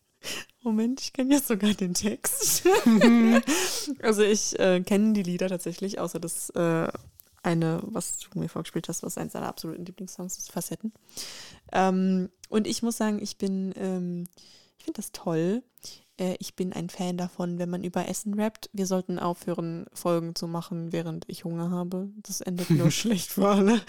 Moment, 0.63 1.01
ich 1.01 1.13
kenne 1.13 1.35
ja 1.35 1.41
sogar 1.41 1.73
den 1.75 1.95
Text. 1.95 2.65
also 4.03 4.23
ich 4.23 4.59
äh, 4.59 4.81
kenne 4.81 5.13
die 5.13 5.23
Lieder 5.23 5.49
tatsächlich, 5.49 5.99
außer 5.99 6.21
das 6.21 6.51
äh, 6.51 6.89
eine, 7.43 7.81
was 7.85 8.19
du 8.19 8.39
mir 8.39 8.49
vorgespielt 8.49 8.89
hast, 8.89 9.03
was 9.03 9.17
eines 9.17 9.33
deiner 9.33 9.49
absoluten 9.49 9.85
Lieblingssongs 9.85 10.37
ist, 10.37 10.53
Facetten. 10.53 10.93
Ähm, 11.73 12.29
und 12.49 12.67
ich 12.67 12.83
muss 12.83 12.97
sagen, 12.97 13.21
ich 13.23 13.39
bin, 13.39 13.73
ähm, 13.77 14.27
ich 14.79 14.85
finde 14.85 14.99
das 14.99 15.13
toll. 15.13 15.63
Äh, 16.21 16.37
ich 16.39 16.55
bin 16.55 16.73
ein 16.73 16.91
Fan 16.91 17.17
davon, 17.17 17.59
wenn 17.59 17.71
man 17.71 17.83
über 17.83 18.09
Essen 18.09 18.39
rappt. 18.39 18.69
Wir 18.73 18.87
sollten 18.87 19.19
aufhören, 19.19 19.87
Folgen 19.93 20.35
zu 20.35 20.47
machen, 20.47 20.93
während 20.93 21.25
ich 21.29 21.45
Hunger 21.45 21.71
habe. 21.71 22.11
Das 22.19 22.41
endet 22.43 22.71
nur 22.71 22.91
schlecht 22.91 23.33
für 23.33 23.49
alle. 23.49 23.81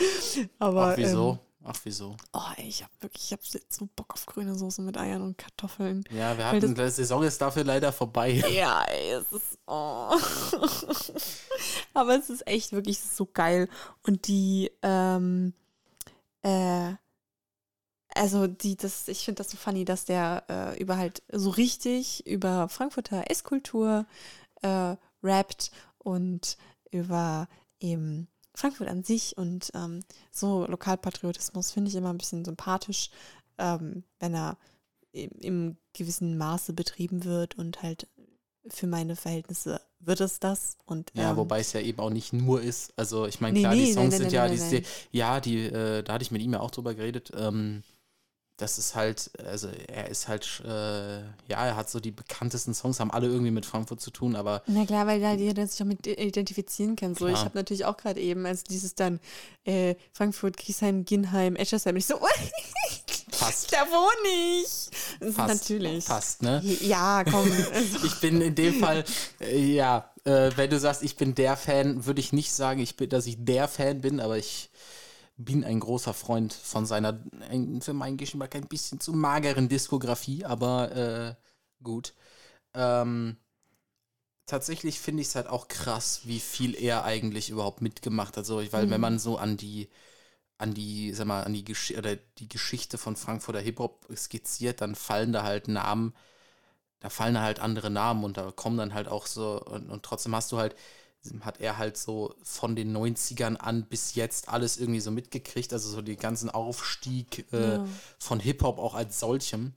Aber 0.58 0.94
Ach, 0.94 0.98
wieso? 0.98 1.32
Ähm, 1.32 1.40
Ach, 1.64 1.80
wieso? 1.84 2.16
oh, 2.34 2.40
ey, 2.58 2.68
ich 2.68 2.82
habe 2.82 2.94
wirklich, 3.02 3.26
ich 3.26 3.32
habe 3.34 3.44
so 3.70 3.88
Bock 3.96 4.14
auf 4.14 4.26
grüne 4.26 4.56
Soße 4.56 4.82
mit 4.82 4.98
Eiern 4.98 5.22
und 5.22 5.38
Kartoffeln. 5.38 6.04
Ja, 6.10 6.36
wir 6.36 6.48
hatten, 6.48 6.74
die 6.74 6.90
Saison 6.90 7.22
ist 7.22 7.40
dafür 7.40 7.64
leider 7.64 7.92
vorbei. 7.92 8.44
Ja, 8.52 8.84
ey, 8.86 9.12
es 9.12 9.32
ist. 9.32 9.60
Oh. 9.68 10.10
Aber 11.94 12.18
es 12.18 12.30
ist 12.32 12.48
echt 12.48 12.72
wirklich 12.72 13.00
so 13.00 13.28
geil. 13.32 13.70
Und 14.08 14.28
die, 14.28 14.72
ähm, 14.82 15.54
äh, 16.42 16.94
also 18.16 18.48
die, 18.48 18.76
das, 18.76 19.08
ich 19.08 19.26
finde 19.26 19.40
das 19.40 19.52
so 19.52 19.58
funny, 19.58 19.86
dass 19.86 20.06
der 20.06 20.44
äh, 20.50 20.82
über 20.82 20.98
halt 20.98 21.24
so 21.32 21.50
richtig 21.50 22.26
über 22.28 22.70
Frankfurter 22.70 23.30
Esskultur 23.30 24.06
äh, 24.62 24.96
rappt 25.24 25.72
und 25.98 26.58
über 26.92 27.48
eben 27.80 28.28
Frankfurt 28.54 28.90
an 28.90 29.04
sich 29.04 29.38
und 29.38 29.72
ähm, 29.74 30.02
so 30.32 30.66
Lokalpatriotismus 30.66 31.72
finde 31.72 31.90
ich 31.90 31.96
immer 31.96 32.10
ein 32.12 32.18
bisschen 32.18 32.44
sympathisch, 32.44 33.10
ähm, 33.58 34.04
wenn 34.20 34.36
er 34.36 34.58
im, 35.14 35.32
im 35.40 35.78
gewissen 35.94 36.38
Maße 36.38 36.74
betrieben 36.74 37.24
wird 37.24 37.58
und 37.58 37.82
halt 37.82 38.08
für 38.68 38.88
meine 38.88 39.16
Verhältnisse 39.16 39.82
wird 40.00 40.22
es 40.22 40.40
das. 40.40 40.78
Und, 40.86 41.12
Ja, 41.16 41.32
ähm, 41.32 41.38
wobei 41.38 41.60
es 41.60 41.74
ja 41.74 41.82
eben 41.82 42.00
auch 42.00 42.10
nicht 42.10 42.34
nur 42.34 42.62
ist. 42.62 42.94
Also 42.96 43.26
ich 43.26 43.40
meine, 43.42 43.54
Nee, 43.54 43.62
klar, 43.62 43.76
nee, 43.76 43.86
die 43.86 43.94
Songs 43.94 44.12
nein, 44.12 44.22
sind 44.22 44.32
ja, 44.32 44.48
die, 44.48 44.84
ja, 45.12 45.40
die, 45.40 45.66
äh, 45.66 46.04
da 46.04 46.14
hatte 46.14 46.24
ich 46.24 46.32
mit 46.32 46.42
ihm 46.42 46.54
ja 46.54 46.60
auch 46.60 46.72
drüber 46.72 46.94
geredet. 46.94 47.32
Ähm, 47.36 47.84
das 48.62 48.78
ist 48.78 48.94
halt, 48.94 49.32
also 49.44 49.68
er 49.88 50.08
ist 50.10 50.28
halt, 50.28 50.62
äh, 50.64 51.22
ja, 51.48 51.66
er 51.66 51.76
hat 51.76 51.90
so 51.90 52.00
die 52.00 52.12
bekanntesten 52.12 52.74
Songs, 52.76 53.00
haben 53.00 53.10
alle 53.12 53.28
irgendwie 53.28 53.50
mit 53.52 53.66
Frankfurt 53.66 54.00
zu 54.02 54.12
tun, 54.12 54.36
aber 54.36 54.62
Na 54.68 54.86
klar, 54.86 55.08
weil 55.08 55.20
da 55.20 55.34
jeder 55.34 55.66
sich 55.66 55.82
auch 55.82 55.88
mit 55.88 56.06
identifizieren 56.06 56.96
kann. 56.96 57.16
So, 57.16 57.26
ich 57.26 57.34
Klar. 57.34 57.46
habe 57.46 57.58
natürlich 57.58 57.86
auch 57.86 57.98
gerade 57.98 58.20
eben, 58.22 58.46
als 58.46 58.64
dieses 58.64 58.94
dann 58.94 59.20
äh, 59.66 59.96
Frankfurt, 60.14 60.58
Griesheim, 60.58 61.06
Ginheim, 61.06 61.56
Eschersheim, 61.56 61.96
ich 61.96 62.06
so, 62.06 62.20
passt. 63.40 63.74
da 63.74 63.78
wohne 63.88 64.62
ich. 64.62 64.90
Das 65.20 65.30
ist 65.30 65.36
Passt, 65.38 65.70
natürlich. 65.70 66.06
passt, 66.06 66.44
ne? 66.44 66.62
Ja, 66.82 67.24
komm. 67.24 67.52
Ich 68.06 68.20
bin 68.20 68.42
in 68.42 68.54
dem 68.54 68.80
Fall, 68.80 69.04
äh, 69.40 69.58
ja, 69.58 70.10
äh, 70.24 70.52
wenn 70.56 70.70
du 70.70 70.80
sagst, 70.80 71.02
ich 71.02 71.16
bin 71.16 71.34
der 71.34 71.58
Fan, 71.58 72.06
würde 72.06 72.20
ich 72.20 72.32
nicht 72.32 72.52
sagen, 72.54 72.80
ich 72.80 72.96
bin, 72.96 73.10
dass 73.10 73.26
ich 73.26 73.38
der 73.40 73.68
Fan 73.68 74.02
bin, 74.02 74.20
aber 74.20 74.38
ich 74.38 74.70
bin 75.46 75.64
ein 75.64 75.80
großer 75.80 76.14
Freund 76.14 76.54
von 76.54 76.86
seiner, 76.86 77.20
ein, 77.50 77.82
für 77.82 77.94
meinen 77.94 78.18
Geschmack 78.18 78.56
ein 78.56 78.68
bisschen 78.68 79.00
zu 79.00 79.14
mageren 79.14 79.70
Diskografie, 79.70 80.46
aber 80.46 80.96
äh, 80.96 81.36
gut. 81.84 82.14
Ähm, 82.74 83.38
tatsächlich 84.46 85.00
finde 85.00 85.22
ich 85.22 85.30
es 85.30 85.36
halt 85.36 85.48
auch 85.48 85.68
krass, 85.68 86.22
wie 86.26 86.40
viel 86.40 86.76
er 86.76 87.04
eigentlich 87.06 87.50
überhaupt 87.50 87.82
mitgemacht 87.82 88.38
hat. 88.38 88.46
So, 88.46 88.58
weil 88.72 88.90
wenn 88.90 89.02
man 89.02 89.20
so 89.20 89.38
an 89.38 89.58
die 89.58 89.90
an 90.62 90.74
die, 90.76 91.12
sag 91.14 91.26
mal, 91.28 91.44
an 91.44 91.54
die 91.54 91.64
Gesch 91.66 91.92
oder 91.98 92.16
die 92.16 92.48
Geschichte 92.48 92.98
von 93.00 93.16
Frankfurter 93.16 93.60
Hip-Hop 93.60 94.08
skizziert, 94.16 94.82
dann 94.82 94.96
fallen 94.96 95.34
da 95.34 95.44
halt 95.44 95.68
Namen, 95.68 96.14
da 97.00 97.10
fallen 97.10 97.36
da 97.36 97.42
halt 97.42 97.60
andere 97.60 97.90
Namen 97.90 98.24
und 98.24 98.38
da 98.38 98.52
kommen 98.52 98.78
dann 98.78 98.94
halt 98.94 99.08
auch 99.08 99.28
so, 99.28 99.62
und, 99.64 99.90
und 99.90 100.04
trotzdem 100.04 100.36
hast 100.36 100.52
du 100.52 100.58
halt, 100.58 100.76
hat 101.42 101.60
er 101.62 101.78
halt 101.78 101.98
so 101.98 102.36
von 102.44 102.76
den 102.76 102.96
90ern 102.96 103.56
an 103.58 103.86
bis 103.86 104.16
jetzt 104.16 104.50
alles 104.50 104.78
irgendwie 104.78 105.00
so 105.00 105.12
mitgekriegt, 105.12 105.72
also 105.74 105.90
so 105.90 106.02
den 106.02 106.18
ganzen 106.18 106.50
Aufstieg 106.50 107.46
äh, 107.54 107.76
Ja. 107.76 107.86
von 108.20 108.40
Hip-Hop 108.40 108.80
auch 108.80 108.96
als 108.96 109.20
solchem. 109.20 109.74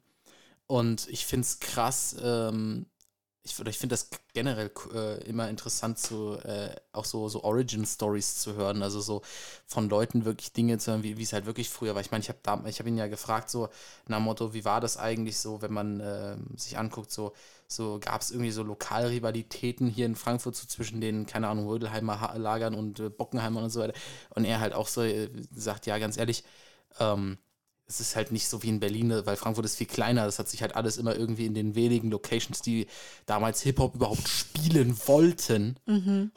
Und 0.67 1.09
ich 1.09 1.27
finde 1.27 1.45
es 1.45 1.61
krass, 1.61 2.17
ähm, 2.23 2.87
ich, 3.45 3.59
ich 3.61 3.79
finde 3.79 3.93
das 3.93 4.09
generell 4.33 4.71
äh, 4.95 5.23
immer 5.25 5.51
interessant, 5.51 5.99
zu, 5.99 6.39
äh, 6.45 6.75
auch 6.93 7.05
so, 7.05 7.29
so 7.29 7.45
Origin-Stories 7.45 8.37
zu 8.37 8.55
hören. 8.55 8.83
Also 8.83 9.01
so 9.03 9.21
von 9.67 9.89
Leuten 9.91 10.25
wirklich 10.25 10.53
Dinge 10.53 10.79
zu 10.79 10.93
hören, 10.93 11.03
wie 11.03 11.23
es 11.23 11.35
halt 11.35 11.45
wirklich 11.45 11.69
früher 11.69 11.95
war. 11.95 12.01
Ich 12.01 12.11
meine, 12.11 12.23
ich 12.23 12.31
habe 12.31 12.39
habe 12.79 12.89
ihn 12.89 12.97
ja 12.97 13.07
gefragt, 13.07 13.51
so 13.51 13.69
nach 14.09 14.17
dem 14.17 14.25
Motto, 14.25 14.55
wie 14.55 14.65
war 14.65 14.81
das 14.81 14.97
eigentlich 14.97 15.39
so, 15.39 15.61
wenn 15.61 15.73
man 15.75 16.01
ähm, 16.03 16.57
sich 16.57 16.79
anguckt, 16.79 17.13
so, 17.13 17.35
so 17.69 17.99
gab 18.01 18.23
es 18.23 18.31
irgendwie 18.31 18.51
so 18.51 18.63
Lokalrivalitäten 18.63 19.89
hier 19.89 20.07
in 20.07 20.17
Frankfurt 20.17 20.57
so 20.57 20.67
zwischen 20.67 21.03
den, 21.03 21.27
keine 21.27 21.49
Ahnung, 21.49 21.67
Rödelheimer 21.69 22.35
Lagern 22.39 22.75
und 22.75 22.99
äh, 23.01 23.11
Bockenheimern 23.11 23.65
und 23.65 23.71
so 23.71 23.81
weiter. 23.81 23.95
Und 24.31 24.47
er 24.47 24.61
halt 24.61 24.73
auch 24.73 24.89
so 24.89 25.03
äh, 25.03 25.29
sagt, 25.55 25.85
ja, 25.87 25.99
ganz 25.99 26.17
ehrlich, 26.17 26.45
ähm, 26.99 27.39
es 27.87 28.01
ist 28.01 28.17
halt 28.17 28.33
nicht 28.33 28.49
so 28.49 28.63
wie 28.63 28.69
in 28.69 28.81
Berlin, 28.81 29.13
weil 29.25 29.37
Frankfurt 29.37 29.67
ist 29.67 29.77
viel 29.77 29.87
kleiner. 29.87 30.25
Das 30.25 30.39
hat 30.39 30.49
sich 30.49 30.63
halt 30.63 30.75
alles 30.75 30.97
immer 30.97 31.17
irgendwie 31.17 31.47
in 31.47 31.55
den 31.55 31.75
wenigen 31.75 32.11
Locations, 32.11 32.63
die 32.63 32.87
damals 33.27 33.61
Hip-Hop 33.63 33.95
überhaupt 33.95 34.27
spielen 34.27 34.97
wollten. 35.07 35.77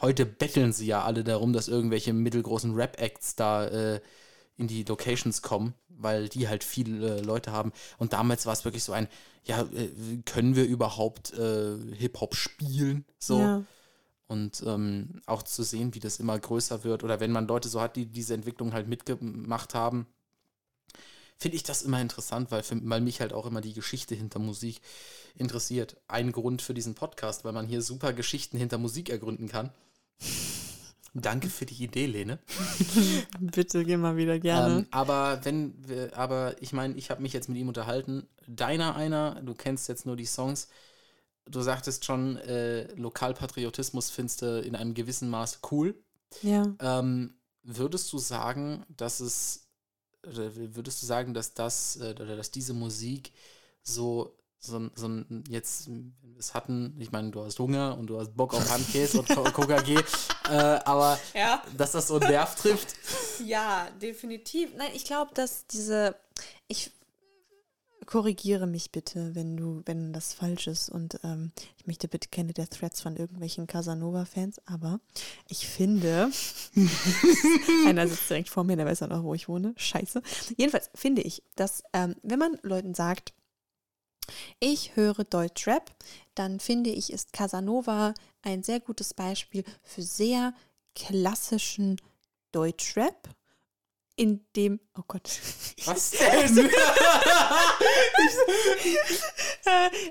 Heute 0.01 0.25
betteln 0.25 0.73
sie 0.73 0.87
ja 0.87 1.03
alle 1.03 1.23
darum, 1.23 1.53
dass 1.53 1.69
irgendwelche 1.69 2.11
mittelgroßen 2.11 2.75
Rap-Acts 2.75 3.35
da 3.35 3.65
äh, 3.67 4.01
in 4.57 4.67
die 4.67 4.83
Locations 4.83 5.41
kommen, 5.41 5.73
weil 5.87 6.27
die 6.27 6.47
halt 6.47 6.63
viele 6.63 7.17
äh, 7.17 7.21
Leute 7.21 7.51
haben. 7.51 7.71
Und 7.97 8.13
damals 8.13 8.45
war 8.45 8.53
es 8.53 8.65
wirklich 8.65 8.83
so 8.83 8.91
ein, 8.91 9.07
ja, 9.45 9.61
äh, 9.61 10.17
können 10.25 10.55
wir 10.55 10.65
überhaupt 10.65 11.33
äh, 11.33 11.77
Hip-Hop 11.95 12.35
spielen? 12.35 13.05
So. 13.19 13.39
Ja. 13.39 13.63
Und 14.27 14.61
ähm, 14.65 15.21
auch 15.25 15.43
zu 15.43 15.63
sehen, 15.63 15.95
wie 15.95 16.01
das 16.01 16.19
immer 16.19 16.37
größer 16.37 16.83
wird 16.83 17.05
oder 17.05 17.21
wenn 17.21 17.31
man 17.31 17.47
Leute 17.47 17.69
so 17.69 17.79
hat, 17.79 17.95
die 17.95 18.05
diese 18.07 18.33
Entwicklung 18.33 18.73
halt 18.73 18.89
mitgemacht 18.89 19.73
haben, 19.73 20.05
finde 21.37 21.55
ich 21.55 21.63
das 21.63 21.81
immer 21.81 22.01
interessant, 22.01 22.51
weil, 22.51 22.63
für, 22.63 22.77
weil 22.89 23.01
mich 23.01 23.21
halt 23.21 23.33
auch 23.33 23.45
immer 23.45 23.61
die 23.61 23.73
Geschichte 23.73 24.15
hinter 24.15 24.39
Musik 24.39 24.81
interessiert. 25.35 25.97
Ein 26.07 26.31
Grund 26.31 26.61
für 26.61 26.73
diesen 26.73 26.95
Podcast, 26.95 27.45
weil 27.45 27.53
man 27.53 27.67
hier 27.67 27.81
super 27.81 28.13
Geschichten 28.13 28.57
hinter 28.57 28.77
Musik 28.77 29.09
ergründen 29.09 29.47
kann. 29.47 29.71
Danke 31.13 31.49
für 31.49 31.65
die 31.65 31.83
Idee, 31.83 32.05
Lene. 32.05 32.39
Bitte, 33.39 33.83
geh 33.85 33.97
mal 33.97 34.17
wieder 34.17 34.37
gerne. 34.39 34.79
Ähm, 34.79 34.87
aber 34.91 35.39
wenn 35.43 35.73
wir, 35.87 36.15
aber 36.15 36.55
ich 36.61 36.73
meine, 36.73 36.95
ich 36.95 37.09
habe 37.09 37.21
mich 37.21 37.33
jetzt 37.33 37.49
mit 37.49 37.57
ihm 37.57 37.67
unterhalten. 37.67 38.27
Deiner 38.47 38.95
einer, 38.95 39.41
du 39.41 39.55
kennst 39.55 39.87
jetzt 39.89 40.05
nur 40.05 40.15
die 40.15 40.25
Songs. 40.25 40.67
Du 41.45 41.61
sagtest 41.61 42.05
schon, 42.05 42.37
äh, 42.37 42.93
Lokalpatriotismus 42.93 44.11
findest 44.11 44.41
du 44.43 44.61
in 44.61 44.75
einem 44.75 44.93
gewissen 44.93 45.29
Maß 45.29 45.61
cool. 45.71 45.95
ja. 46.43 46.75
Ähm, 46.79 47.33
würdest 47.67 48.11
du 48.13 48.17
sagen, 48.17 48.85
dass 48.95 49.19
es, 49.19 49.66
würdest 50.35 51.01
du 51.01 51.05
sagen, 51.05 51.33
dass 51.33 51.53
das, 51.53 51.97
äh, 51.97 52.11
oder 52.19 52.35
dass 52.35 52.51
diese 52.51 52.73
Musik 52.73 53.31
so, 53.83 54.35
so, 54.59 54.89
so 54.95 55.09
jetzt, 55.49 55.89
es 56.37 56.53
hatten, 56.53 56.95
ich 56.99 57.11
meine, 57.11 57.31
du 57.31 57.43
hast 57.43 57.57
Hunger 57.59 57.97
und 57.97 58.07
du 58.07 58.19
hast 58.19 58.35
Bock 58.35 58.53
auf 58.53 58.69
Handkäse 58.69 59.19
und 59.19 59.29
Co- 59.29 59.43
KKG, 59.43 59.95
äh, 60.49 60.51
aber 60.51 61.19
Ja. 61.33 61.63
dass 61.77 61.91
das 61.93 62.07
so 62.07 62.15
einen 62.19 62.29
Nerv 62.29 62.55
trifft, 62.55 62.95
Ja, 63.45 63.87
definitiv. 64.01 64.71
Nein, 64.75 64.91
ich 64.93 65.05
glaube, 65.05 65.31
dass 65.33 65.65
diese. 65.67 66.15
Ich 66.67 66.91
korrigiere 68.07 68.65
mich 68.65 68.91
bitte, 68.91 69.35
wenn 69.35 69.55
du, 69.55 69.83
wenn 69.85 70.13
das 70.13 70.33
falsch 70.33 70.65
ist. 70.65 70.89
Und 70.89 71.19
ähm, 71.23 71.51
ich 71.77 71.85
möchte 71.85 72.07
bitte 72.07 72.29
keine 72.29 72.53
der 72.53 72.67
Threads 72.67 73.01
von 73.01 73.15
irgendwelchen 73.15 73.67
Casanova-Fans, 73.67 74.59
aber 74.65 74.99
ich 75.47 75.67
finde. 75.67 76.31
einer 77.85 78.07
sitzt 78.07 78.29
direkt 78.29 78.49
vor 78.49 78.63
mir, 78.63 78.77
der 78.77 78.87
weiß 78.87 79.03
auch 79.03 79.09
noch, 79.09 79.23
wo 79.23 79.35
ich 79.35 79.47
wohne. 79.47 79.73
Scheiße. 79.77 80.23
Jedenfalls 80.57 80.89
finde 80.95 81.21
ich, 81.21 81.43
dass, 81.55 81.83
ähm, 81.93 82.15
wenn 82.23 82.39
man 82.39 82.57
Leuten 82.63 82.95
sagt, 82.95 83.33
ich 84.59 84.95
höre 84.95 85.23
Deutschrap, 85.23 85.93
dann 86.35 86.59
finde 86.59 86.89
ich, 86.89 87.13
ist 87.13 87.33
Casanova 87.33 88.13
ein 88.41 88.63
sehr 88.63 88.79
gutes 88.79 89.13
Beispiel 89.13 89.63
für 89.83 90.01
sehr 90.01 90.53
klassischen 90.95 91.97
Deutschrap, 92.51 93.29
in 94.17 94.45
dem, 94.55 94.79
oh 94.97 95.03
Gott, 95.07 95.39
was 95.85 96.11
denn? 96.11 96.69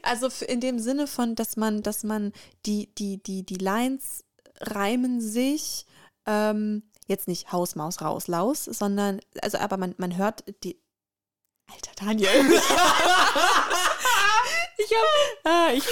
Also 0.03 0.29
in 0.45 0.61
dem 0.61 0.79
Sinne 0.79 1.07
von, 1.07 1.35
dass 1.35 1.57
man, 1.57 1.83
dass 1.83 2.05
man 2.05 2.33
die, 2.67 2.95
die, 2.95 3.23
die, 3.23 3.45
die 3.45 3.57
Lines 3.57 4.25
reimen 4.61 5.21
sich, 5.21 5.87
ähm, 6.27 6.85
jetzt 7.07 7.27
nicht 7.27 7.53
Haus, 7.53 7.75
Maus, 7.75 8.01
raus, 8.01 8.29
laus, 8.29 8.65
sondern, 8.65 9.21
also 9.43 9.59
aber 9.59 9.77
man, 9.77 9.95
man 9.99 10.17
hört 10.17 10.45
die. 10.63 10.81
Alter 11.69 11.91
Daniel. 11.97 12.29
ich 14.79 14.93
hab, 14.93 15.07
ah, 15.45 15.71
ich 15.73 15.85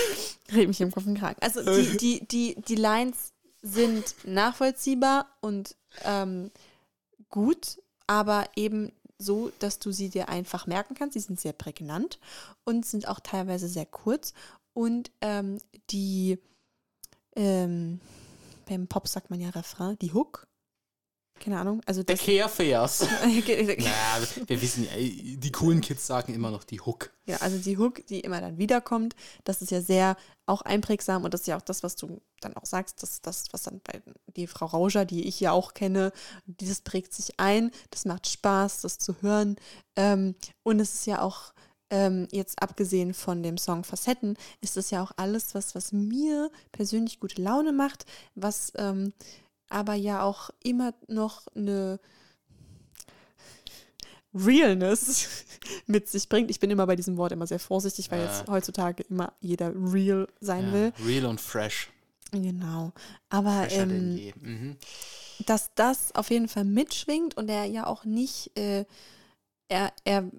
rede 0.54 0.68
mich 0.68 0.80
im 0.80 0.92
Kopf 0.92 1.06
und 1.06 1.18
Kragen. 1.18 1.42
Also 1.42 1.62
die, 1.62 1.96
die, 1.96 2.28
die, 2.28 2.54
die 2.62 2.76
Lines 2.76 3.32
sind 3.60 4.14
nachvollziehbar 4.24 5.26
und 5.40 5.74
ähm, 6.04 6.52
gut, 7.28 7.82
aber 8.06 8.48
eben 8.56 8.92
so, 9.18 9.52
dass 9.58 9.78
du 9.78 9.92
sie 9.92 10.08
dir 10.08 10.28
einfach 10.28 10.66
merken 10.66 10.94
kannst. 10.94 11.14
Sie 11.14 11.20
sind 11.20 11.40
sehr 11.40 11.52
prägnant 11.52 12.18
und 12.64 12.84
sind 12.84 13.08
auch 13.08 13.20
teilweise 13.20 13.68
sehr 13.68 13.86
kurz. 13.86 14.34
Und 14.72 15.10
ähm, 15.20 15.58
die, 15.90 16.38
ähm, 17.36 18.00
beim 18.68 18.86
Pop 18.88 19.08
sagt 19.08 19.30
man 19.30 19.40
ja 19.40 19.50
Refrain, 19.50 19.98
die 20.00 20.12
Hook. 20.12 20.46
Keine 21.40 21.58
Ahnung. 21.58 21.80
Also 21.84 22.02
Der 22.02 22.16
das. 22.16 22.24
Kehrvers. 22.24 23.00
ja, 23.46 23.60
Ja, 23.84 24.18
wir 24.46 24.62
wissen, 24.62 24.84
ja, 24.84 24.92
die 24.96 25.52
coolen 25.52 25.80
Kids 25.80 26.06
sagen 26.06 26.32
immer 26.32 26.50
noch 26.50 26.64
die 26.64 26.80
Hook. 26.80 27.12
also 27.40 27.58
die 27.58 27.76
Hook, 27.76 28.06
die 28.06 28.20
immer 28.20 28.40
dann 28.40 28.56
wiederkommt, 28.56 29.14
das 29.44 29.60
ist 29.60 29.70
ja 29.70 29.80
sehr 29.80 30.16
auch 30.46 30.62
einprägsam 30.62 31.24
und 31.24 31.34
das 31.34 31.42
ist 31.42 31.46
ja 31.48 31.56
auch 31.56 31.62
das, 31.62 31.82
was 31.82 31.96
du 31.96 32.20
dann 32.40 32.56
auch 32.56 32.66
sagst, 32.66 33.02
dass 33.02 33.20
das, 33.20 33.44
was 33.50 33.64
dann 33.64 33.80
bei 33.82 34.02
die 34.36 34.46
Frau 34.46 34.66
Rauscher, 34.66 35.04
die 35.04 35.26
ich 35.26 35.40
ja 35.40 35.52
auch 35.52 35.74
kenne, 35.74 36.12
dieses 36.46 36.82
prägt 36.82 37.12
sich 37.12 37.38
ein, 37.38 37.70
das 37.90 38.04
macht 38.04 38.28
Spaß, 38.28 38.82
das 38.82 38.98
zu 38.98 39.16
hören. 39.20 39.56
Ähm, 39.96 40.34
und 40.62 40.80
es 40.80 40.94
ist 40.94 41.06
ja 41.06 41.22
auch, 41.22 41.52
ähm, 41.90 42.28
jetzt 42.30 42.62
abgesehen 42.62 43.14
von 43.14 43.42
dem 43.42 43.58
Song 43.58 43.84
Facetten, 43.84 44.36
ist 44.60 44.76
es 44.76 44.90
ja 44.90 45.02
auch 45.02 45.12
alles, 45.16 45.54
was, 45.54 45.74
was 45.74 45.92
mir 45.92 46.50
persönlich 46.72 47.20
gute 47.20 47.42
Laune 47.42 47.72
macht, 47.72 48.06
was 48.34 48.72
ähm, 48.76 49.12
aber 49.74 49.94
ja 49.94 50.22
auch 50.22 50.50
immer 50.62 50.94
noch 51.08 51.42
eine 51.54 51.98
Realness 54.34 55.28
mit 55.86 56.08
sich 56.08 56.28
bringt. 56.28 56.50
Ich 56.50 56.60
bin 56.60 56.70
immer 56.70 56.86
bei 56.86 56.96
diesem 56.96 57.16
Wort 57.16 57.32
immer 57.32 57.46
sehr 57.46 57.58
vorsichtig, 57.58 58.10
weil 58.10 58.22
jetzt 58.22 58.46
Ja. 58.46 58.52
heutzutage 58.52 59.02
immer 59.04 59.32
jeder 59.40 59.72
real 59.74 60.26
sein 60.40 60.66
Ja, 60.68 60.72
will. 60.72 60.92
real 61.04 61.26
und 61.26 61.40
fresh. 61.40 61.90
Genau. 62.32 62.92
Aber 63.28 63.68
ähm. 63.70 64.32
Mhm. 64.40 64.76
dass 65.46 65.70
das 65.74 66.14
auf 66.14 66.30
jeden 66.30 66.48
Fall 66.48 66.64
mitschwingt 66.64 67.36
und 67.36 67.48
er 67.48 67.64
ja 67.64 67.86
auch 67.86 68.04
nicht, 68.04 68.56
äh, 68.58 68.84
er, 69.68 69.92
er 70.04 70.30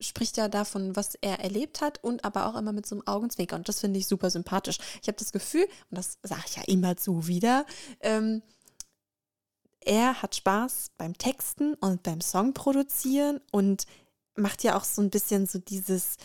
spricht 0.00 0.36
ja 0.36 0.48
davon, 0.48 0.96
was 0.96 1.14
er 1.16 1.40
erlebt 1.40 1.80
hat 1.80 2.02
und 2.02 2.24
aber 2.24 2.46
auch 2.46 2.56
immer 2.56 2.72
mit 2.72 2.86
so 2.86 2.94
einem 2.94 3.06
Augenzwinkern 3.06 3.60
und 3.60 3.68
das 3.68 3.80
finde 3.80 3.98
ich 3.98 4.06
super 4.06 4.30
sympathisch. 4.30 4.78
Ich 5.02 5.08
habe 5.08 5.18
das 5.18 5.32
Gefühl, 5.32 5.64
und 5.90 5.98
das 5.98 6.18
sage 6.22 6.42
ich 6.46 6.56
ja 6.56 6.62
immer 6.66 6.94
so 6.98 7.26
wieder, 7.26 7.66
ähm, 8.00 8.42
er 9.80 10.22
hat 10.22 10.36
Spaß 10.36 10.92
beim 10.98 11.16
Texten 11.16 11.74
und 11.74 12.02
beim 12.02 12.20
Song 12.20 12.52
produzieren 12.52 13.40
und 13.50 13.86
macht 14.36 14.62
ja 14.62 14.76
auch 14.76 14.84
so 14.84 15.02
ein 15.02 15.10
bisschen 15.10 15.46
so 15.46 15.58
dieses, 15.58 16.16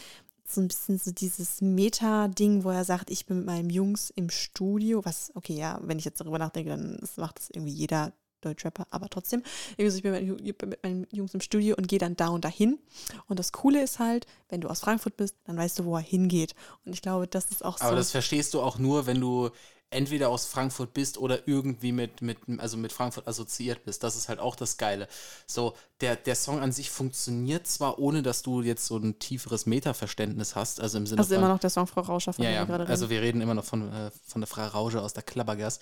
so 0.48 0.62
ein 0.62 0.68
bisschen 0.68 1.00
so 1.00 1.12
dieses 1.12 1.62
Meta-Ding, 1.62 2.64
wo 2.64 2.70
er 2.70 2.84
sagt, 2.84 3.10
ich 3.10 3.26
bin 3.26 3.38
mit 3.38 3.46
meinen 3.46 3.70
Jungs 3.70 4.10
im 4.10 4.30
Studio, 4.30 5.04
was, 5.06 5.32
okay, 5.36 5.56
ja, 5.56 5.80
wenn 5.82 6.00
ich 6.00 6.06
jetzt 6.06 6.20
darüber 6.20 6.38
nachdenke, 6.38 6.70
dann 6.70 7.00
macht 7.16 7.40
das 7.40 7.50
irgendwie 7.50 7.74
jeder 7.74 8.14
Deutschrapper, 8.46 8.88
aber 8.92 9.10
trotzdem, 9.10 9.44
ich 9.78 10.02
bin 10.02 10.12
mit, 10.12 10.22
meinen 10.22 10.32
Ju- 10.32 10.42
ich 10.44 10.58
bin 10.58 10.70
mit 10.70 10.84
meinen 10.84 11.08
Jungs 11.12 11.34
im 11.34 11.42
Studio 11.42 11.76
und 11.78 11.88
gehe 11.88 12.00
dann 12.00 12.16
da 12.16 12.30
und 12.30 12.46
dahin. 12.46 12.80
Und 13.28 13.40
das 13.40 13.52
Coole 13.52 13.82
ist 13.84 14.00
halt, 14.00 14.26
wenn 14.50 14.62
du 14.62 14.70
aus 14.70 14.80
Frankfurt 14.80 15.18
bist, 15.18 15.36
dann 15.46 15.58
weißt 15.58 15.80
du, 15.80 15.86
wo 15.86 15.96
er 15.96 16.02
hingeht. 16.02 16.56
Und 16.86 16.94
ich 16.94 17.02
glaube, 17.02 17.28
das 17.28 17.52
ist 17.52 17.64
auch 17.66 17.78
so. 17.78 17.86
Aber 17.86 17.96
das 17.96 18.12
verstehst 18.12 18.54
du 18.54 18.62
auch 18.62 18.78
nur, 18.78 19.06
wenn 19.08 19.20
du 19.20 19.50
entweder 19.90 20.30
aus 20.30 20.46
Frankfurt 20.46 20.94
bist 20.94 21.18
oder 21.18 21.48
irgendwie 21.48 21.92
mit, 21.92 22.22
mit, 22.22 22.38
also 22.58 22.76
mit 22.78 22.92
Frankfurt 22.92 23.28
assoziiert 23.28 23.84
bist. 23.86 24.04
Das 24.04 24.16
ist 24.16 24.28
halt 24.28 24.40
auch 24.40 24.56
das 24.56 24.78
Geile. 24.78 25.08
So, 25.48 25.76
der, 26.02 26.16
der 26.16 26.36
Song 26.36 26.60
an 26.60 26.72
sich 26.72 26.90
funktioniert 26.90 27.68
zwar, 27.68 28.00
ohne 28.00 28.22
dass 28.22 28.42
du 28.42 28.62
jetzt 28.62 28.86
so 28.86 28.98
ein 28.98 29.18
tieferes 29.20 29.66
Meta-Verständnis 29.66 30.56
hast, 30.56 30.82
also 30.82 30.98
im 30.98 31.08
Sinne 31.08 31.20
also 31.20 31.34
von. 31.34 31.44
immer 31.44 31.54
noch 31.54 31.60
der 31.60 31.70
Song 31.70 31.88
Frau 31.88 32.02
Rauscher, 32.02 32.34
von 32.34 32.44
ja, 32.44 32.52
ja, 32.52 32.66
gerade 32.66 32.84
reden. 32.84 32.92
also 32.92 33.10
wir 33.10 33.22
reden 33.22 33.42
immer 33.42 33.54
noch 33.54 33.64
von, 33.64 33.92
äh, 33.92 34.12
von 34.26 34.42
der 34.42 34.48
Frau 34.48 34.66
Rauge 34.68 35.02
aus 35.02 35.14
der 35.14 35.24
Klappergas, 35.24 35.80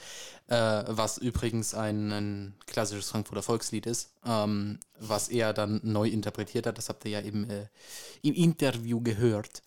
äh, 0.47 0.84
was 0.88 1.18
übrigens 1.18 1.74
ein, 1.74 2.12
ein 2.12 2.56
klassisches 2.68 3.10
Frankfurter 3.10 3.41
Volkslied 3.41 3.88
ist, 3.88 4.14
ähm, 4.26 4.80
was 4.99 5.30
er 5.30 5.54
dann 5.54 5.82
neu 5.84 6.08
interpretiert 6.08 6.68
hat. 6.68 6.78
Das 6.78 6.89
habt 6.89 7.06
ihr 7.06 7.12
ja 7.12 7.22
eben 7.22 7.49
äh, 7.49 7.68
im 8.22 8.36
Interview 8.36 9.01
gehört. 9.01 9.64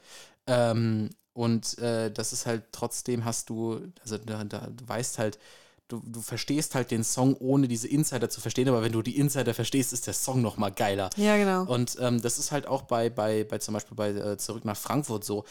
Ähm, 0.46 1.10
und 1.36 1.78
äh, 1.80 2.10
das 2.10 2.32
ist 2.32 2.46
halt 2.46 2.62
trotzdem 2.72 3.26
hast 3.26 3.50
du, 3.50 3.78
also 4.00 4.16
da, 4.16 4.42
da, 4.44 4.68
du 4.74 4.88
weißt 4.88 5.18
halt, 5.18 5.38
du, 5.86 6.00
du 6.02 6.22
verstehst 6.22 6.74
halt 6.74 6.90
den 6.90 7.04
Song, 7.04 7.36
ohne 7.36 7.68
diese 7.68 7.88
Insider 7.88 8.30
zu 8.30 8.40
verstehen, 8.40 8.68
aber 8.68 8.82
wenn 8.82 8.92
du 8.92 9.02
die 9.02 9.18
Insider 9.18 9.52
verstehst, 9.52 9.92
ist 9.92 10.06
der 10.06 10.14
Song 10.14 10.40
noch 10.40 10.56
mal 10.56 10.70
geiler. 10.70 11.10
ja, 11.16 11.36
genau. 11.36 11.64
Und 11.64 11.98
ähm, 12.00 12.22
das 12.22 12.38
ist 12.38 12.52
halt 12.52 12.66
auch 12.66 12.82
bei, 12.82 13.10
bei, 13.10 13.44
bei 13.44 13.58
zum 13.58 13.74
Beispiel 13.74 13.94
bei 13.94 14.08
äh, 14.12 14.38
Zurück 14.38 14.64
nach 14.64 14.78
Frankfurt 14.78 15.24
so. 15.24 15.44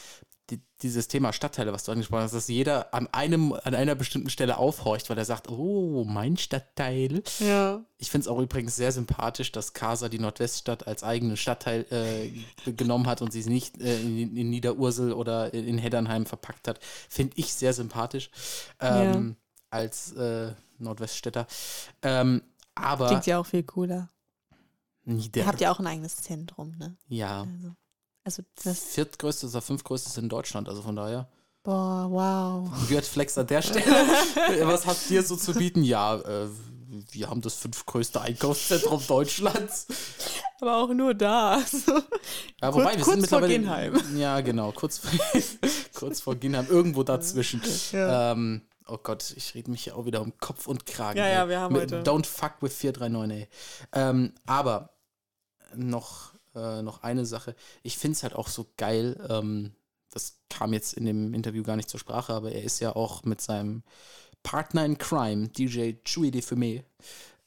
Die, 0.52 0.62
dieses 0.84 1.08
Thema 1.08 1.34
Stadtteile, 1.34 1.74
was 1.74 1.86
du 1.86 1.92
angesprochen 1.92 2.22
hast, 2.22 2.36
dass 2.36 2.48
jeder 2.48 2.94
an 2.94 3.08
einem, 3.12 3.54
an 3.54 3.74
einer 3.74 3.96
bestimmten 3.96 4.30
Stelle 4.30 4.58
aufhorcht, 4.58 5.10
weil 5.10 5.18
er 5.18 5.26
sagt, 5.26 5.50
oh, 5.50 6.04
mein 6.04 6.38
Stadtteil. 6.38 7.24
Ja. 7.40 7.84
Ich 7.98 8.12
finde 8.12 8.26
es 8.26 8.28
auch 8.28 8.40
übrigens 8.40 8.76
sehr 8.76 8.92
sympathisch, 8.92 9.52
dass 9.52 9.74
Casa 9.74 10.08
die 10.08 10.20
Nordweststadt 10.20 10.86
als 10.88 11.04
eigenen 11.04 11.36
Stadtteil 11.36 11.86
äh, 11.90 12.72
genommen 12.74 13.08
hat 13.08 13.24
und 13.24 13.34
sie 13.34 13.44
nicht 13.50 13.82
äh, 13.82 14.00
in, 14.00 14.38
in 14.38 14.50
Niederursel 14.52 15.14
oder 15.14 15.52
in, 15.54 15.68
in 15.68 15.78
Heddernheim 15.80 16.28
verpackt 16.28 16.68
hat. 16.68 16.80
Finde 17.10 17.34
ich 17.38 17.52
sehr 17.52 17.74
sympathisch 17.74 18.30
ähm, 18.80 19.38
als 19.72 20.12
äh, 20.12 20.54
Nordweststädter. 20.78 21.48
Ähm, 22.04 22.44
aber 22.76 23.08
Klingt 23.08 23.26
ja 23.26 23.40
auch 23.40 23.46
viel 23.46 23.64
cooler. 23.64 24.10
Nieder 25.06 25.42
Ihr 25.42 25.48
habt 25.48 25.62
ja 25.62 25.72
auch 25.72 25.80
ein 25.80 25.88
eigenes 25.88 26.18
Zentrum, 26.18 26.76
ne? 26.78 26.98
ja. 27.08 27.42
Also, 27.42 27.76
also 28.26 28.44
das, 28.64 28.80
viertgrößtes 28.80 29.52
oder 29.54 29.62
fünftgrößtes 29.62 30.18
in 30.18 30.28
Deutschland, 30.30 30.68
also 30.68 30.82
von 30.82 30.96
daher. 30.98 31.30
boah, 31.64 32.08
wow. 32.10 32.70
Weird 32.92 33.06
Flex 33.06 33.38
an 33.38 33.48
der 33.48 33.62
Stelle. 33.62 33.86
Was 34.68 34.86
habt 34.86 35.10
ihr 35.10 35.24
so 35.24 35.36
zu 35.38 35.54
bieten? 35.54 35.84
Ja, 35.84 36.16
äh, 36.18 36.48
wir 37.12 37.30
haben 37.30 37.42
das 37.42 37.56
fünftgrößte 37.56 38.22
Einkaufszentrum 38.22 39.02
Deutschlands. 39.08 39.88
Aber 40.62 40.78
auch 40.78 40.90
nur 40.94 41.14
da. 41.14 41.62
So. 41.70 41.92
Ja, 41.92 42.72
Kurz- 42.72 42.76
wobei, 42.76 42.96
wir 42.98 43.04
kurz 43.04 43.18
sind 43.20 43.28
vor 43.28 43.42
mittlerweile. 43.42 43.92
Ginheim. 43.92 44.02
Ja, 44.18 44.42
genau, 44.42 44.72
kurz 44.72 45.00
vor, 45.00 45.12
kurz 45.94 46.22
vor 46.22 46.36
Ginheim, 46.36 46.68
irgendwo 46.70 47.04
dazwischen. 47.04 47.62
Ja. 47.92 48.32
Ähm, 48.32 48.62
oh 48.88 48.98
Gott, 48.98 49.34
ich 49.36 49.54
rede 49.56 49.70
mich 49.72 49.86
ja 49.88 49.96
auch 49.96 50.06
wieder 50.06 50.22
um 50.22 50.38
Kopf 50.40 50.68
und 50.68 50.86
Kragen. 50.86 51.18
Ja, 51.20 51.26
ey. 51.26 51.34
ja, 51.34 51.50
wir 51.50 51.60
haben 51.60 51.74
Mit 51.74 51.92
heute- 51.92 52.10
Don't 52.10 52.26
fuck 52.26 52.54
with 52.62 52.74
439, 52.74 53.42
ey. 53.42 53.50
Ähm, 53.94 54.34
aber 54.46 54.92
noch, 55.76 56.32
äh, 56.56 56.82
noch 56.82 57.04
eine 57.04 57.26
Sache. 57.26 57.56
Ich 57.84 57.98
finde 57.98 58.16
es 58.16 58.24
halt 58.24 58.34
auch 58.34 58.48
so 58.48 58.68
geil, 58.78 59.18
ähm, 59.30 59.76
das 60.12 60.40
kam 60.50 60.74
jetzt 60.74 60.94
in 60.94 61.06
dem 61.06 61.34
Interview 61.34 61.64
gar 61.64 61.76
nicht 61.76 61.90
zur 61.90 62.00
Sprache, 62.00 62.34
aber 62.34 62.52
er 62.52 62.64
ist 62.64 62.80
ja 62.80 62.96
auch 62.96 63.24
mit 63.24 63.42
seinem 63.42 63.84
Partner 64.44 64.86
in 64.86 64.98
Crime, 64.98 65.50
DJ 65.50 65.94
Chewy 66.06 66.32
de 66.32 66.42
Fumé, 66.42 66.84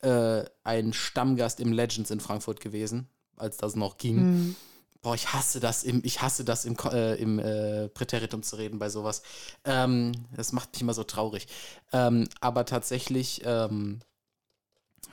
äh, 0.00 0.44
ein 0.64 0.92
Stammgast 0.92 1.60
im 1.60 1.72
Legends 1.72 2.10
in 2.10 2.20
Frankfurt 2.20 2.60
gewesen, 2.60 3.08
als 3.36 3.56
das 3.56 3.74
noch 3.74 3.96
ging. 3.96 4.16
Mhm. 4.16 4.56
Boah, 5.00 5.14
ich 5.14 5.32
hasse 5.32 5.60
das 5.60 5.84
im, 5.84 6.00
ich 6.04 6.22
hasse 6.22 6.44
das 6.44 6.64
im, 6.64 6.76
äh, 6.92 7.14
im 7.14 7.38
äh, 7.38 7.88
Präteritum 7.88 8.42
zu 8.42 8.56
reden 8.56 8.78
bei 8.78 8.90
sowas. 8.90 9.22
Ähm, 9.64 10.12
das 10.34 10.52
macht 10.52 10.72
mich 10.72 10.82
immer 10.82 10.94
so 10.94 11.04
traurig. 11.04 11.46
Ähm, 11.92 12.28
aber 12.40 12.64
tatsächlich 12.64 13.42
ähm, 13.44 14.00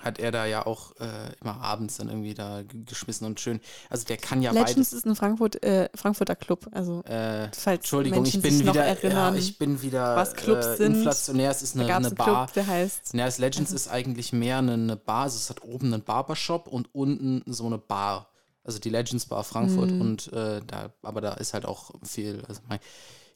hat 0.05 0.19
er 0.19 0.31
da 0.31 0.45
ja 0.45 0.65
auch 0.65 0.95
äh, 0.99 1.33
immer 1.41 1.59
abends 1.61 1.97
dann 1.97 2.07
irgendwie 2.09 2.33
da 2.33 2.61
geschmissen 2.85 3.25
und 3.25 3.39
schön. 3.39 3.59
Also 3.89 4.05
der 4.05 4.17
kann 4.17 4.41
ja 4.41 4.51
Legends 4.51 4.93
ist 4.93 5.05
ein 5.05 5.15
Frankfurt, 5.15 5.61
äh, 5.63 5.89
Frankfurter 5.95 6.35
Club. 6.35 6.67
Also, 6.71 7.01
beides. 7.03 7.57
Äh, 7.57 7.59
falls 7.59 7.79
Entschuldigung, 7.79 8.21
Menschen 8.21 8.37
ich 8.45 8.59
bin 8.59 8.67
wieder, 8.67 8.85
erinnern, 8.85 9.33
ja, 9.33 9.39
ich 9.39 9.57
bin 9.57 9.81
wieder 9.81 10.15
was 10.15 10.33
Clubs 10.33 10.65
äh, 10.65 10.77
sind. 10.77 10.95
inflationär. 10.97 11.51
Es 11.51 11.61
ist 11.61 11.75
eine, 11.75 11.93
eine 11.93 12.11
Bar. 12.11 12.45
Club, 12.45 12.53
der 12.53 12.67
heißt. 12.67 13.13
Ja, 13.13 13.25
das 13.25 13.39
Legends 13.39 13.71
ist 13.71 13.87
eigentlich 13.87 14.31
mehr 14.31 14.59
eine, 14.59 14.73
eine 14.73 14.95
Bar. 14.95 15.23
Also 15.23 15.37
es 15.37 15.49
hat 15.49 15.63
oben 15.63 15.93
einen 15.93 16.03
Barbershop 16.03 16.67
und 16.67 16.93
unten 16.93 17.43
so 17.51 17.65
eine 17.65 17.77
Bar. 17.79 18.29
Also 18.63 18.79
die 18.79 18.89
Legends 18.89 19.25
Bar 19.25 19.43
Frankfurt 19.43 19.91
Mhm. 19.91 20.01
und 20.01 20.33
äh, 20.33 20.61
da, 20.65 20.89
aber 21.01 21.21
da 21.21 21.33
ist 21.33 21.53
halt 21.53 21.65
auch 21.65 21.91
viel. 22.03 22.43
Also 22.47 22.61
mein, 22.67 22.79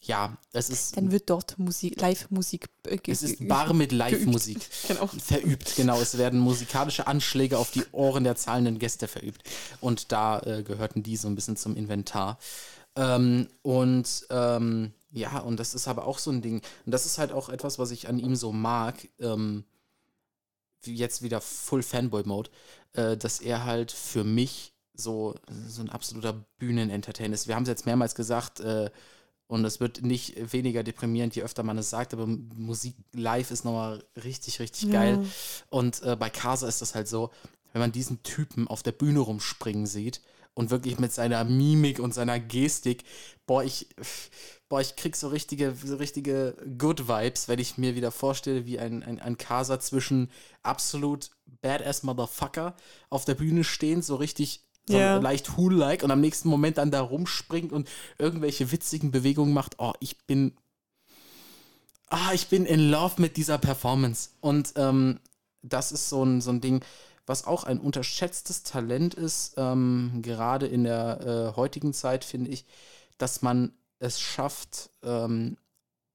ja, 0.01 0.37
es 0.53 0.69
ist, 0.69 0.95
Dann 0.95 1.11
wird 1.11 1.29
dort 1.29 1.59
Musik, 1.59 1.99
Live-Musik 1.99 2.69
äh, 2.87 2.99
es 3.07 3.21
ist 3.21 3.45
Bar 3.47 3.73
mit 3.73 3.91
Live-Musik. 3.91 4.59
Genau. 4.87 5.07
Verübt, 5.07 5.75
genau. 5.75 5.99
Es 5.99 6.17
werden 6.17 6.39
musikalische 6.39 7.05
Anschläge 7.05 7.57
auf 7.57 7.71
die 7.71 7.83
Ohren 7.91 8.23
der 8.23 8.35
zahlenden 8.35 8.79
Gäste 8.79 9.07
verübt. 9.07 9.43
Und 9.81 10.11
da 10.11 10.39
äh, 10.39 10.63
gehörten 10.63 11.03
die 11.03 11.17
so 11.17 11.27
ein 11.27 11.35
bisschen 11.35 11.57
zum 11.57 11.75
Inventar. 11.75 12.39
Ähm, 12.95 13.47
und 13.61 14.25
ähm, 14.29 14.93
ja, 15.11 15.39
und 15.39 15.59
das 15.59 15.75
ist 15.75 15.87
aber 15.87 16.07
auch 16.07 16.19
so 16.19 16.31
ein 16.31 16.41
Ding. 16.41 16.61
Und 16.85 16.91
das 16.91 17.05
ist 17.05 17.17
halt 17.17 17.31
auch 17.31 17.49
etwas, 17.49 17.77
was 17.77 17.91
ich 17.91 18.07
an 18.07 18.19
ihm 18.19 18.35
so 18.35 18.53
mag. 18.53 19.07
Ähm, 19.19 19.65
jetzt 20.85 21.21
wieder 21.21 21.41
Full 21.41 21.83
Fanboy-Mode, 21.83 22.49
äh, 22.93 23.17
dass 23.17 23.41
er 23.41 23.65
halt 23.65 23.91
für 23.91 24.23
mich 24.23 24.73
so, 24.93 25.35
so 25.67 25.81
ein 25.81 25.89
absoluter 25.89 26.33
Bühnenentertainer 26.57 27.33
ist. 27.33 27.47
Wir 27.47 27.55
haben 27.55 27.63
es 27.63 27.69
jetzt 27.69 27.85
mehrmals 27.85 28.15
gesagt, 28.15 28.59
äh, 28.61 28.89
und 29.49 29.65
es 29.65 29.79
wird 29.79 30.03
nicht 30.03 30.53
weniger 30.53 30.83
deprimierend, 30.83 31.35
je 31.35 31.41
öfter 31.41 31.63
man 31.63 31.79
es 31.79 31.89
sagt, 31.89 32.13
aber 32.13 32.27
Musik 32.27 32.95
live 33.13 33.49
ist 33.49 33.65
nochmal 33.65 34.03
richtig, 34.23 34.59
richtig 34.59 34.91
geil. 34.91 35.19
Ja. 35.21 35.29
Und 35.71 36.03
äh, 36.03 36.15
bei 36.15 36.29
Casa 36.29 36.67
ist 36.67 36.83
das 36.83 36.93
halt 36.93 37.07
so, 37.07 37.31
wenn 37.73 37.81
man 37.81 37.91
diesen 37.91 38.21
Typen 38.21 38.67
auf 38.67 38.83
der 38.83 38.91
Bühne 38.91 39.19
rumspringen 39.21 39.87
sieht 39.87 40.21
und 40.53 40.69
wirklich 40.69 40.99
mit 40.99 41.11
seiner 41.11 41.43
Mimik 41.45 41.97
und 41.97 42.13
seiner 42.13 42.39
Gestik, 42.39 43.03
boah, 43.47 43.63
ich, 43.63 43.87
boah, 44.69 44.81
ich 44.81 44.95
krieg 44.95 45.15
so 45.15 45.29
richtige, 45.29 45.73
so 45.83 45.95
richtige 45.95 46.55
Good 46.77 47.07
Vibes, 47.07 47.47
wenn 47.47 47.57
ich 47.57 47.79
mir 47.79 47.95
wieder 47.95 48.11
vorstelle, 48.11 48.67
wie 48.67 48.77
ein, 48.77 49.01
ein, 49.01 49.19
ein 49.19 49.39
Casa 49.39 49.79
zwischen 49.79 50.29
absolut 50.61 51.31
badass 51.63 52.03
Motherfucker 52.03 52.75
auf 53.09 53.25
der 53.25 53.33
Bühne 53.33 53.63
stehend, 53.63 54.05
so 54.05 54.15
richtig 54.15 54.68
so 54.89 54.97
Ja. 54.97 55.17
leicht 55.17 55.55
Hool-like 55.57 56.03
und 56.03 56.11
am 56.11 56.21
nächsten 56.21 56.49
Moment 56.49 56.77
dann 56.77 56.91
da 56.91 57.01
rumspringt 57.01 57.71
und 57.71 57.87
irgendwelche 58.17 58.71
witzigen 58.71 59.11
Bewegungen 59.11 59.53
macht. 59.53 59.75
Oh, 59.77 59.93
ich 59.99 60.17
bin 60.25 60.53
ah, 62.09 62.33
ich 62.33 62.47
bin 62.47 62.65
in 62.65 62.89
love 62.89 63.21
mit 63.21 63.37
dieser 63.37 63.57
Performance. 63.57 64.31
Und 64.41 64.73
ähm, 64.75 65.19
das 65.61 65.91
ist 65.91 66.09
so 66.09 66.23
ein, 66.23 66.41
so 66.41 66.51
ein 66.51 66.61
Ding, 66.61 66.83
was 67.25 67.45
auch 67.45 67.63
ein 67.63 67.79
unterschätztes 67.79 68.63
Talent 68.63 69.13
ist, 69.13 69.53
ähm, 69.57 70.21
gerade 70.23 70.65
in 70.65 70.83
der 70.83 71.51
äh, 71.53 71.55
heutigen 71.55 71.93
Zeit, 71.93 72.25
finde 72.25 72.49
ich, 72.49 72.65
dass 73.17 73.41
man 73.41 73.73
es 73.99 74.19
schafft, 74.19 74.89
ähm, 75.03 75.57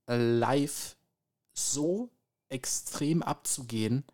live 0.07 0.97
so 1.53 2.11
extrem 2.49 3.23
abzugehen, 3.23 4.05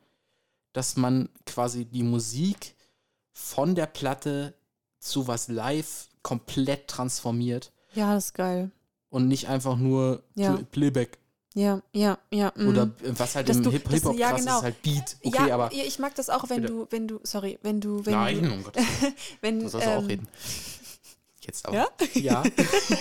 dass 0.72 0.96
man 0.96 1.30
quasi 1.46 1.84
die 1.84 2.02
Musik 2.02 2.74
von 3.40 3.74
der 3.74 3.86
Platte 3.86 4.54
zu 4.98 5.26
was 5.26 5.48
live 5.48 6.08
komplett 6.22 6.88
transformiert 6.88 7.72
ja, 7.94 8.14
das 8.14 8.26
ist 8.26 8.34
geil. 8.34 8.70
und 9.08 9.26
nicht 9.28 9.48
einfach 9.48 9.76
nur 9.76 10.22
Ja. 10.34 10.52
Play- 10.52 10.64
Playback 10.70 11.18
Ja, 11.54 11.82
ja, 11.92 12.18
ja. 12.30 12.52
mhm. 12.54 12.68
oder 12.68 12.82
äh, 13.02 13.12
was 13.18 13.34
halt 13.34 13.48
Dass 13.48 13.56
im 13.56 13.62
du- 13.64 13.70
Hip- 13.70 13.84
du- 13.84 13.90
Hip-Hop 13.90 14.16
ja, 14.18 14.30
krass 14.30 14.40
genau. 14.40 14.58
ist, 14.58 14.62
halt 14.64 14.82
Beat. 14.82 15.16
Okay, 15.24 15.48
ja, 15.48 15.54
aber. 15.54 15.72
ich 15.72 15.98
mag 15.98 16.14
das 16.14 16.28
auch, 16.30 16.48
wenn 16.50 16.60
Bitte. 16.62 16.72
du, 16.74 16.86
wenn 16.90 17.08
du, 17.08 17.18
sorry, 17.24 17.58
wenn 17.62 17.80
du, 17.80 18.04
wenn 18.06 18.12
Nein, 18.14 18.42
du, 18.42 18.52
um 18.52 18.62
Gottes 18.64 18.84
Willen. 19.00 19.14
wenn, 19.40 19.60
Du 19.60 19.68
sollst 19.68 19.88
auch 19.88 19.98
ähm, 20.00 20.06
reden. 20.06 20.28
Jetzt 21.40 21.66
auch. 21.66 21.72
Ja? 21.72 21.88
Ja. 22.14 22.42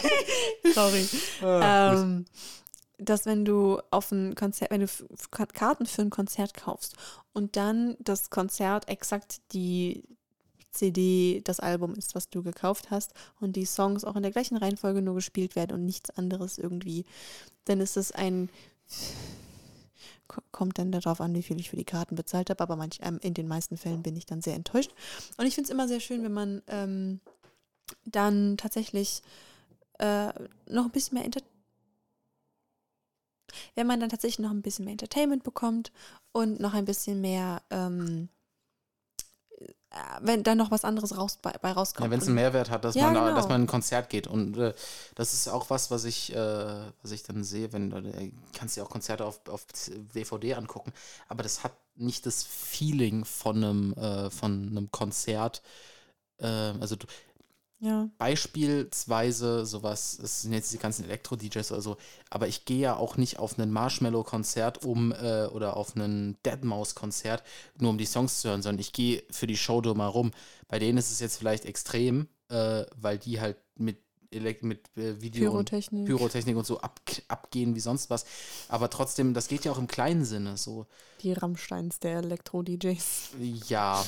sorry, 0.73 1.07
Ah, 1.41 1.93
ähm, 1.93 2.25
dass 2.97 3.25
wenn 3.25 3.45
du 3.45 3.79
auf 3.91 4.11
ein 4.11 4.35
Konzert, 4.35 4.71
wenn 4.71 4.81
du 4.81 4.87
Karten 5.53 5.85
für 5.85 6.01
ein 6.01 6.09
Konzert 6.09 6.53
kaufst 6.53 6.95
und 7.33 7.55
dann 7.55 7.95
das 7.99 8.29
Konzert 8.29 8.87
exakt 8.87 9.41
die 9.53 10.03
CD, 10.71 11.41
das 11.43 11.59
Album 11.59 11.95
ist, 11.95 12.15
was 12.15 12.29
du 12.29 12.43
gekauft 12.43 12.91
hast 12.91 13.13
und 13.39 13.55
die 13.55 13.65
Songs 13.65 14.03
auch 14.03 14.15
in 14.15 14.23
der 14.23 14.31
gleichen 14.31 14.57
Reihenfolge 14.57 15.01
nur 15.01 15.15
gespielt 15.15 15.55
werden 15.55 15.73
und 15.73 15.85
nichts 15.85 16.09
anderes 16.11 16.57
irgendwie, 16.57 17.05
dann 17.65 17.79
ist 17.81 17.97
es 17.97 18.11
ein 18.11 18.49
ko- 20.27 20.41
kommt 20.51 20.77
dann 20.77 20.91
darauf 20.91 21.21
an, 21.21 21.33
wie 21.35 21.43
viel 21.43 21.59
ich 21.59 21.69
für 21.69 21.75
die 21.75 21.85
Karten 21.85 22.15
bezahlt 22.15 22.49
habe, 22.49 22.61
aber 22.63 22.75
manch, 22.75 22.99
ähm, 23.01 23.19
in 23.21 23.33
den 23.33 23.47
meisten 23.47 23.77
Fällen 23.77 24.03
bin 24.03 24.15
ich 24.15 24.25
dann 24.25 24.41
sehr 24.41 24.55
enttäuscht. 24.55 24.91
Und 25.37 25.45
ich 25.45 25.55
finde 25.55 25.67
es 25.67 25.71
immer 25.71 25.87
sehr 25.87 25.99
schön, 25.99 26.23
wenn 26.23 26.33
man 26.33 26.61
ähm, 26.67 27.19
dann 28.05 28.57
tatsächlich 28.57 29.21
äh, 29.99 30.27
noch 30.67 30.85
ein 30.85 30.91
bisschen 30.91 31.15
mehr 31.15 31.25
Enter 31.25 31.41
wenn 33.75 33.87
man 33.87 33.99
dann 33.99 34.09
tatsächlich 34.09 34.39
noch 34.39 34.51
ein 34.51 34.61
bisschen 34.61 34.85
mehr 34.85 34.91
Entertainment 34.91 35.43
bekommt 35.43 35.91
und 36.31 36.59
noch 36.59 36.73
ein 36.73 36.85
bisschen 36.85 37.21
mehr, 37.21 37.61
ähm, 37.71 38.29
äh, 38.29 38.38
wenn 40.21 40.43
da 40.43 40.53
noch 40.55 40.71
was 40.71 40.85
anderes 40.85 41.17
raus, 41.17 41.39
bei, 41.41 41.51
bei 41.61 41.71
rauskommt. 41.71 42.05
Ja, 42.05 42.11
wenn 42.11 42.19
es 42.19 42.27
einen 42.27 42.35
Mehrwert 42.35 42.69
hat, 42.69 42.83
dass, 42.83 42.95
Ja, 42.95 43.05
man, 43.05 43.15
genau. 43.15 43.35
dass 43.35 43.47
man 43.47 43.55
in 43.57 43.63
ein 43.63 43.67
Konzert 43.67 44.09
geht. 44.09 44.27
Und 44.27 44.57
äh, 44.57 44.73
das 45.15 45.33
ist 45.33 45.47
auch 45.47 45.69
was, 45.69 45.89
was 45.89 46.05
ich, 46.05 46.33
äh, 46.35 46.37
was 47.01 47.11
ich 47.11 47.23
dann 47.23 47.43
sehe, 47.43 47.73
wenn 47.73 47.89
du 47.89 47.97
äh, 47.97 48.31
kannst 48.53 48.75
dir 48.77 48.83
auch 48.83 48.89
Konzerte 48.89 49.25
auf, 49.25 49.41
auf 49.47 49.65
DVD 50.15 50.55
angucken, 50.55 50.93
aber 51.27 51.43
das 51.43 51.63
hat 51.63 51.73
nicht 51.95 52.25
das 52.25 52.43
Feeling 52.43 53.25
von 53.25 53.57
einem, 53.57 53.93
äh, 53.93 54.29
von 54.29 54.69
einem 54.69 54.91
Konzert. 54.91 55.61
Äh, 56.37 56.45
also 56.45 56.95
du, 56.95 57.07
ja, 57.81 58.09
beispielsweise 58.17 59.65
sowas, 59.65 60.19
es 60.21 60.41
sind 60.41 60.51
jetzt 60.51 60.73
die 60.73 60.77
ganzen 60.77 61.05
Elektro-DJs 61.05 61.71
oder 61.71 61.81
so, 61.81 61.97
aber 62.29 62.49
ich 62.49 62.65
gehe 62.65 62.79
ja 62.79 62.95
auch 62.97 63.15
nicht 63.15 63.39
auf 63.39 63.57
ein 63.57 63.71
Marshmallow-Konzert 63.71 64.83
um 64.83 65.13
äh, 65.13 65.45
oder 65.45 65.77
auf 65.77 65.95
ein 65.95 66.37
Deadmau5-Konzert, 66.45 67.41
nur 67.77 67.91
um 67.91 67.97
die 67.97 68.05
Songs 68.05 68.41
zu 68.41 68.49
hören, 68.49 68.61
sondern 68.61 68.81
ich 68.81 68.91
gehe 68.91 69.23
für 69.31 69.47
die 69.47 69.55
Show 69.55 69.79
drumherum. 69.79 70.31
Bei 70.67 70.77
denen 70.77 70.97
ist 70.97 71.09
es 71.09 71.21
jetzt 71.21 71.37
vielleicht 71.37 71.63
extrem, 71.63 72.27
äh, 72.49 72.83
weil 72.97 73.17
die 73.17 73.39
halt 73.39 73.57
mit, 73.77 74.03
Elek 74.31 74.61
mit 74.61 74.89
äh, 74.97 75.21
Video 75.21 75.45
und 75.45 75.69
Pyrotechnik. 75.69 76.05
Pyrotechnik 76.05 76.57
und 76.57 76.65
so 76.65 76.81
ab, 76.81 76.99
abgehen 77.29 77.75
wie 77.75 77.79
sonst 77.79 78.09
was. 78.09 78.25
Aber 78.67 78.89
trotzdem, 78.89 79.33
das 79.33 79.47
geht 79.47 79.63
ja 79.63 79.71
auch 79.71 79.79
im 79.79 79.87
kleinen 79.87 80.25
Sinne 80.25 80.57
so. 80.57 80.85
Die 81.21 81.31
Rammsteins 81.31 81.99
der 81.99 82.17
Elektro-DJs. 82.17 83.29
Ja. 83.69 84.03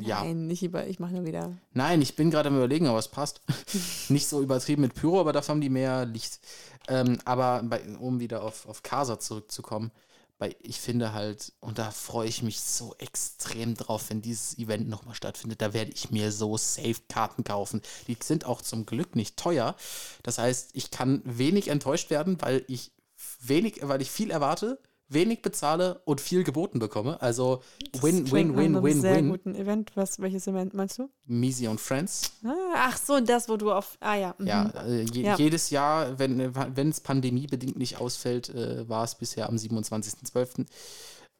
Ja. 0.00 0.22
Nein, 0.22 0.46
nicht 0.46 0.62
über, 0.62 0.86
ich 0.86 1.00
mache 1.00 1.12
nur 1.12 1.24
wieder. 1.24 1.52
Nein, 1.72 2.00
ich 2.02 2.16
bin 2.16 2.30
gerade 2.30 2.48
am 2.48 2.56
überlegen, 2.56 2.86
aber 2.86 2.98
es 2.98 3.08
passt. 3.08 3.40
Nicht 4.08 4.28
so 4.28 4.40
übertrieben 4.40 4.82
mit 4.82 4.94
Pyro, 4.94 5.20
aber 5.20 5.32
dafür 5.32 5.54
haben 5.54 5.60
die 5.60 5.68
mehr 5.68 6.06
Licht. 6.06 6.40
Ähm, 6.88 7.18
aber 7.24 7.62
bei, 7.64 7.82
um 7.98 8.20
wieder 8.20 8.42
auf, 8.42 8.66
auf 8.66 8.82
Casa 8.82 9.18
zurückzukommen, 9.18 9.90
bei, 10.38 10.54
ich 10.60 10.80
finde 10.80 11.12
halt, 11.12 11.52
und 11.60 11.78
da 11.78 11.90
freue 11.90 12.28
ich 12.28 12.42
mich 12.42 12.60
so 12.60 12.94
extrem 12.98 13.74
drauf, 13.74 14.08
wenn 14.08 14.22
dieses 14.22 14.56
Event 14.56 14.88
nochmal 14.88 15.16
stattfindet, 15.16 15.60
da 15.60 15.74
werde 15.74 15.90
ich 15.90 16.10
mir 16.10 16.30
so 16.30 16.56
safe 16.56 17.02
Karten 17.08 17.42
kaufen. 17.42 17.82
Die 18.06 18.16
sind 18.22 18.44
auch 18.44 18.62
zum 18.62 18.86
Glück 18.86 19.16
nicht 19.16 19.36
teuer. 19.36 19.74
Das 20.22 20.38
heißt, 20.38 20.70
ich 20.74 20.92
kann 20.92 21.22
wenig 21.24 21.68
enttäuscht 21.68 22.10
werden, 22.10 22.40
weil 22.40 22.64
ich 22.68 22.92
wenig, 23.40 23.80
weil 23.82 24.00
ich 24.00 24.10
viel 24.10 24.30
erwarte, 24.30 24.80
wenig 25.08 25.40
bezahle 25.42 26.00
und 26.04 26.20
viel 26.20 26.44
geboten 26.44 26.78
bekomme. 26.78 27.20
Also 27.22 27.62
win, 28.00 28.30
win, 28.30 28.56
win, 28.56 28.76
einem 28.76 28.82
win, 28.82 29.00
sehr 29.00 29.16
win. 29.16 29.30
guten 29.30 29.54
Event. 29.54 29.92
Was, 29.94 30.20
welches 30.20 30.46
Event 30.46 30.74
meinst 30.74 30.98
du? 30.98 31.08
Misi 31.24 31.66
und 31.68 31.80
Friends. 31.80 32.32
Ah, 32.44 32.54
ach 32.76 32.98
so, 32.98 33.18
das, 33.20 33.48
wo 33.48 33.56
du 33.56 33.72
auf. 33.72 33.96
Ah 34.00 34.16
ja. 34.16 34.34
mhm. 34.38 34.46
Ja, 34.46 34.68
äh, 34.86 35.02
je, 35.02 35.22
Ja. 35.22 35.36
jedes 35.36 35.70
Jahr, 35.70 36.18
wenn 36.18 36.90
es 36.90 37.00
pandemiebedingt 37.00 37.76
nicht 37.78 37.98
ausfällt, 38.00 38.50
äh, 38.50 38.88
war 38.88 39.04
es 39.04 39.14
bisher 39.14 39.48
am 39.48 39.56
27.12. 39.56 40.66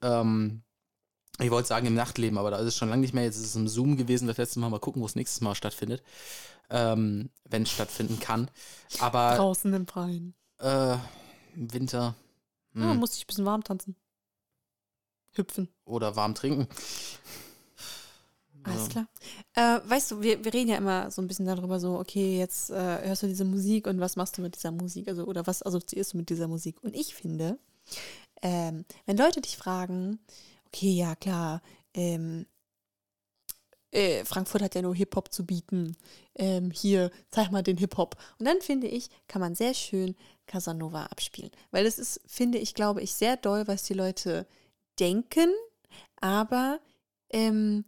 Ähm, 0.02 0.62
ich 1.40 1.50
wollte 1.50 1.68
sagen 1.68 1.86
im 1.86 1.94
Nachtleben, 1.94 2.36
aber 2.38 2.50
da 2.50 2.58
ist 2.58 2.66
es 2.66 2.76
schon 2.76 2.88
lange 2.88 3.02
nicht 3.02 3.14
mehr. 3.14 3.24
Jetzt 3.24 3.36
ist 3.36 3.46
es 3.46 3.54
im 3.56 3.68
Zoom 3.68 3.96
gewesen, 3.96 4.26
das 4.26 4.38
letzte 4.38 4.58
Mal. 4.60 4.70
Mal 4.70 4.80
gucken, 4.80 5.02
wo 5.02 5.06
es 5.06 5.14
nächstes 5.14 5.40
Mal 5.40 5.54
stattfindet. 5.54 6.02
Ähm, 6.70 7.30
wenn 7.48 7.62
es 7.62 7.70
stattfinden 7.70 8.18
kann. 8.20 8.50
Aber 8.98 9.36
Draußen 9.36 9.72
im 9.72 9.86
Freien. 9.86 10.34
äh, 10.58 10.94
im 11.54 11.72
Winter 11.72 12.14
Ah, 12.80 12.92
hm, 12.92 12.98
musste 12.98 13.16
ich 13.16 13.24
ein 13.24 13.26
bisschen 13.26 13.44
warm 13.44 13.64
tanzen. 13.64 13.96
Hüpfen. 15.32 15.68
oder 15.84 16.16
warm 16.16 16.34
trinken. 16.34 16.66
Alles 18.64 18.88
Ja. 18.94 19.06
klar. 19.54 19.78
Äh, 19.84 19.88
weißt 19.88 20.10
du, 20.10 20.20
wir, 20.20 20.44
wir 20.44 20.52
reden 20.52 20.68
ja 20.70 20.76
immer 20.76 21.10
so 21.10 21.22
ein 21.22 21.28
bisschen 21.28 21.46
darüber, 21.46 21.78
so, 21.80 21.98
okay, 21.98 22.38
jetzt 22.38 22.70
äh, 22.70 23.06
hörst 23.06 23.22
du 23.22 23.26
diese 23.28 23.44
Musik 23.44 23.86
und 23.86 24.00
was 24.00 24.16
machst 24.16 24.36
du 24.36 24.42
mit 24.42 24.56
dieser 24.56 24.72
Musik? 24.72 25.08
Also, 25.08 25.24
oder 25.24 25.46
was 25.46 25.62
assoziierst 25.64 26.12
du 26.12 26.16
mit 26.18 26.28
dieser 26.28 26.48
Musik? 26.48 26.82
Und 26.82 26.94
ich 26.94 27.14
finde, 27.14 27.58
ähm, 28.42 28.84
wenn 29.06 29.16
Leute 29.16 29.40
dich 29.40 29.56
fragen, 29.56 30.18
okay, 30.66 30.90
ja 30.92 31.14
klar, 31.14 31.62
ähm, 31.94 32.46
äh, 33.90 34.24
Frankfurt 34.24 34.62
hat 34.62 34.74
ja 34.74 34.82
nur 34.82 34.94
Hip-Hop 34.94 35.32
zu 35.32 35.46
bieten. 35.46 35.96
Ähm, 36.34 36.70
hier, 36.70 37.10
zeig 37.30 37.50
mal 37.50 37.62
den 37.62 37.78
Hip-Hop. 37.78 38.16
Und 38.38 38.46
dann 38.46 38.60
finde 38.60 38.86
ich, 38.86 39.08
kann 39.28 39.40
man 39.40 39.54
sehr 39.54 39.74
schön 39.74 40.14
Casanova 40.46 41.06
abspielen. 41.06 41.50
Weil 41.70 41.86
es 41.86 41.98
ist, 41.98 42.20
finde 42.26 42.58
ich, 42.58 42.74
glaube 42.74 43.02
ich, 43.02 43.14
sehr 43.14 43.36
doll, 43.36 43.66
was 43.66 43.84
die 43.84 43.94
Leute 43.94 44.46
denken, 44.98 45.50
aber 46.20 46.80
ähm, 47.30 47.84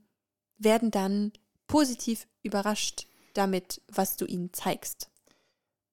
werden 0.59 0.91
dann 0.91 1.33
positiv 1.67 2.27
überrascht 2.43 3.07
damit, 3.35 3.81
was 3.89 4.17
du 4.17 4.27
ihnen 4.27 4.53
zeigst. 4.53 5.11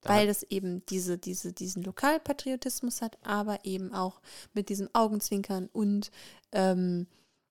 Da 0.02 0.10
Weil 0.10 0.28
das 0.28 0.44
eben 0.44 0.86
diese, 0.86 1.18
diese, 1.18 1.54
diesen 1.54 1.84
Lokalpatriotismus 1.84 3.02
hat, 3.02 3.18
aber 3.24 3.66
eben 3.66 3.94
auch 3.94 4.22
mit 4.54 4.70
diesem 4.70 4.90
Augenzwinkern 4.94 5.70
und 5.74 6.12
ähm, 6.52 7.08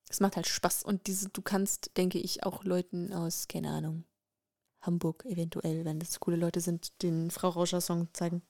es 0.09 0.19
macht 0.19 0.35
halt 0.35 0.47
Spaß. 0.47 0.83
Und 0.83 1.07
diese, 1.07 1.29
du 1.29 1.41
kannst, 1.41 1.97
denke 1.97 2.19
ich, 2.19 2.43
auch 2.43 2.63
Leuten 2.63 3.13
aus, 3.13 3.47
keine 3.47 3.71
Ahnung, 3.71 4.05
Hamburg 4.81 5.25
eventuell, 5.25 5.85
wenn 5.85 5.99
das 5.99 6.19
coole 6.19 6.37
Leute 6.37 6.61
sind, 6.61 7.01
den 7.01 7.31
Frau 7.31 7.49
Rauscher-Song 7.49 8.09
zeigen. 8.13 8.41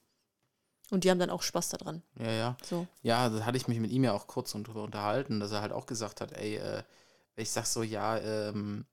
Und 0.89 1.03
die 1.03 1.11
haben 1.11 1.19
dann 1.19 1.29
auch 1.29 1.41
Spaß 1.41 1.69
daran. 1.69 2.01
Ja, 2.17 2.31
ja. 2.31 2.57
So. 2.63 2.87
Ja, 3.01 3.29
da 3.29 3.45
hatte 3.45 3.57
ich 3.57 3.67
mich 3.67 3.79
mit 3.79 3.91
ihm 3.91 4.03
ja 4.03 4.13
auch 4.13 4.27
kurz 4.27 4.51
drüber 4.51 4.83
unterhalten, 4.83 5.39
dass 5.39 5.51
er 5.51 5.61
halt 5.61 5.73
auch 5.73 5.85
gesagt 5.85 6.21
hat, 6.21 6.31
ey, 6.33 6.57
äh, 6.57 6.83
ich 7.35 7.49
sag 7.49 7.65
so, 7.65 7.83
ja, 7.83 8.17
ähm, 8.19 8.85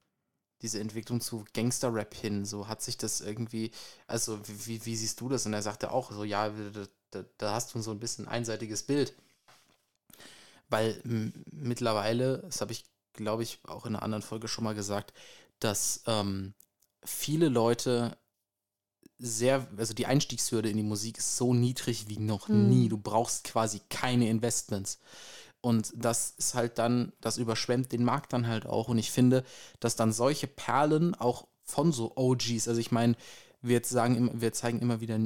diese 0.61 0.81
Entwicklung 0.81 1.21
zu 1.21 1.45
Gangster-Rap 1.53 2.15
hin, 2.15 2.45
so 2.45 2.69
hat 2.69 2.83
sich 2.83 2.97
das 2.97 3.21
irgendwie, 3.21 3.71
also 4.07 4.41
wie, 4.47 4.85
wie, 4.85 4.97
siehst 4.97 5.21
du 5.21 5.29
das? 5.29 5.47
Und 5.47 5.53
er 5.53 5.63
sagte 5.63 5.93
auch 5.93 6.11
so, 6.11 6.25
ja, 6.25 6.49
da, 6.49 6.87
da, 7.11 7.25
da 7.39 7.55
hast 7.55 7.75
du 7.75 7.81
so 7.81 7.91
ein 7.91 8.01
bisschen 8.01 8.27
einseitiges 8.27 8.83
Bild. 8.83 9.15
Weil 10.69 11.01
mittlerweile, 11.51 12.39
das 12.39 12.61
habe 12.61 12.73
ich, 12.73 12.85
glaube 13.13 13.43
ich, 13.43 13.61
auch 13.67 13.87
in 13.87 13.95
einer 13.95 14.03
anderen 14.03 14.23
Folge 14.23 14.49
schon 14.49 14.65
mal 14.65 14.75
gesagt, 14.75 15.13
dass 15.59 16.03
ähm, 16.07 16.55
viele 17.05 17.49
Leute 17.49 18.17
sehr, 19.19 19.67
also 19.77 19.95
die 19.95 20.07
Einstiegshürde 20.07 20.69
in 20.69 20.77
die 20.77 20.83
Musik 20.83 21.19
ist 21.19 21.37
so 21.37 21.55
niedrig 21.55 22.09
wie 22.09 22.19
noch 22.19 22.49
Hm. 22.49 22.69
nie. 22.69 22.89
Du 22.89 22.99
brauchst 22.99 23.45
quasi 23.45 23.81
keine 23.89 24.29
Investments. 24.29 24.99
Und 25.61 25.93
das 25.97 26.35
ist 26.37 26.55
halt 26.55 26.79
dann, 26.79 27.13
das 27.21 27.39
überschwemmt 27.39 27.93
den 27.93 28.05
Markt 28.05 28.33
dann 28.33 28.47
halt 28.47 28.67
auch. 28.67 28.89
Und 28.89 28.99
ich 28.99 29.11
finde, 29.11 29.45
dass 29.81 29.97
dann 29.97 30.13
solche 30.13 30.47
Perlen 30.47 31.15
auch 31.15 31.47
von 31.63 31.93
so 31.93 32.13
OGs, 32.17 32.69
also 32.69 32.79
ich 32.81 32.93
meine, 32.93 33.17
wir 33.63 33.77
jetzt 33.77 33.89
sagen, 33.89 34.31
wir 34.41 34.53
zeigen 34.53 34.81
immer 34.81 35.01
wieder 35.01 35.19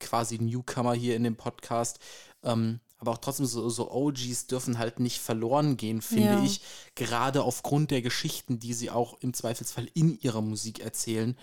quasi 0.00 0.38
Newcomer 0.38 0.94
hier 0.94 1.16
in 1.16 1.24
dem 1.24 1.36
Podcast, 1.36 1.98
ähm, 2.42 2.80
aber 3.04 3.12
auch 3.12 3.18
trotzdem 3.18 3.46
so, 3.46 3.68
so 3.68 3.90
OGs 3.92 4.46
dürfen 4.46 4.78
halt 4.78 4.98
nicht 4.98 5.20
verloren 5.20 5.76
gehen, 5.76 6.00
finde 6.02 6.34
Ja. 6.34 6.44
ich, 6.44 6.60
gerade 6.94 7.42
aufgrund 7.42 7.90
der 7.90 8.02
Geschichten, 8.02 8.58
die 8.58 8.72
sie 8.74 8.90
auch 8.90 9.18
im 9.20 9.34
Zweifelsfall 9.34 9.88
in 9.94 10.18
ihrer 10.20 10.40
Musik 10.42 10.80
erzählen. 10.80 11.36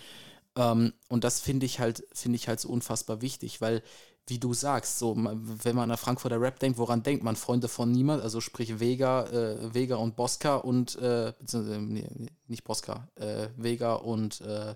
Ähm, 0.56 0.92
und 1.08 1.24
das 1.24 1.40
finde 1.40 1.66
ich 1.66 1.80
halt, 1.80 2.06
finde 2.12 2.36
ich 2.36 2.48
halt 2.48 2.60
so 2.60 2.68
unfassbar 2.68 3.22
wichtig, 3.22 3.60
weil, 3.60 3.82
wie 4.26 4.38
du 4.38 4.54
sagst, 4.54 4.98
so, 4.98 5.16
wenn 5.16 5.74
man 5.76 5.90
an 5.90 5.96
Frankfurter 5.96 6.40
Rap 6.40 6.58
denkt, 6.60 6.78
woran 6.78 7.02
denkt 7.02 7.24
man? 7.24 7.36
Freunde 7.36 7.68
von 7.68 7.90
niemand, 7.90 8.22
also 8.22 8.40
sprich 8.40 8.78
Vega, 8.78 9.24
äh, 9.26 9.74
Vega 9.74 9.96
und 9.96 10.14
Bosca 10.16 10.56
und, 10.56 10.96
äh, 10.96 11.32
beziehungsweise, 11.38 11.80
nee, 11.80 12.06
nee, 12.16 12.30
nicht 12.48 12.64
Bosca, 12.64 13.08
äh, 13.16 13.48
Vega 13.56 13.94
und 13.94 14.40
äh, 14.42 14.74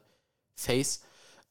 Face 0.54 1.00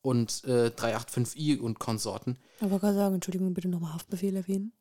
und 0.02 0.44
äh, 0.46 0.72
385i 0.76 1.60
und 1.60 1.80
Konsorten. 1.80 2.38
Aber 2.60 2.80
kann 2.80 2.96
sagen, 2.96 3.16
Entschuldigung, 3.16 3.54
bitte 3.54 3.68
nochmal 3.70 3.94
Haftbefehl 3.94 4.36
erwähnen. 4.36 4.72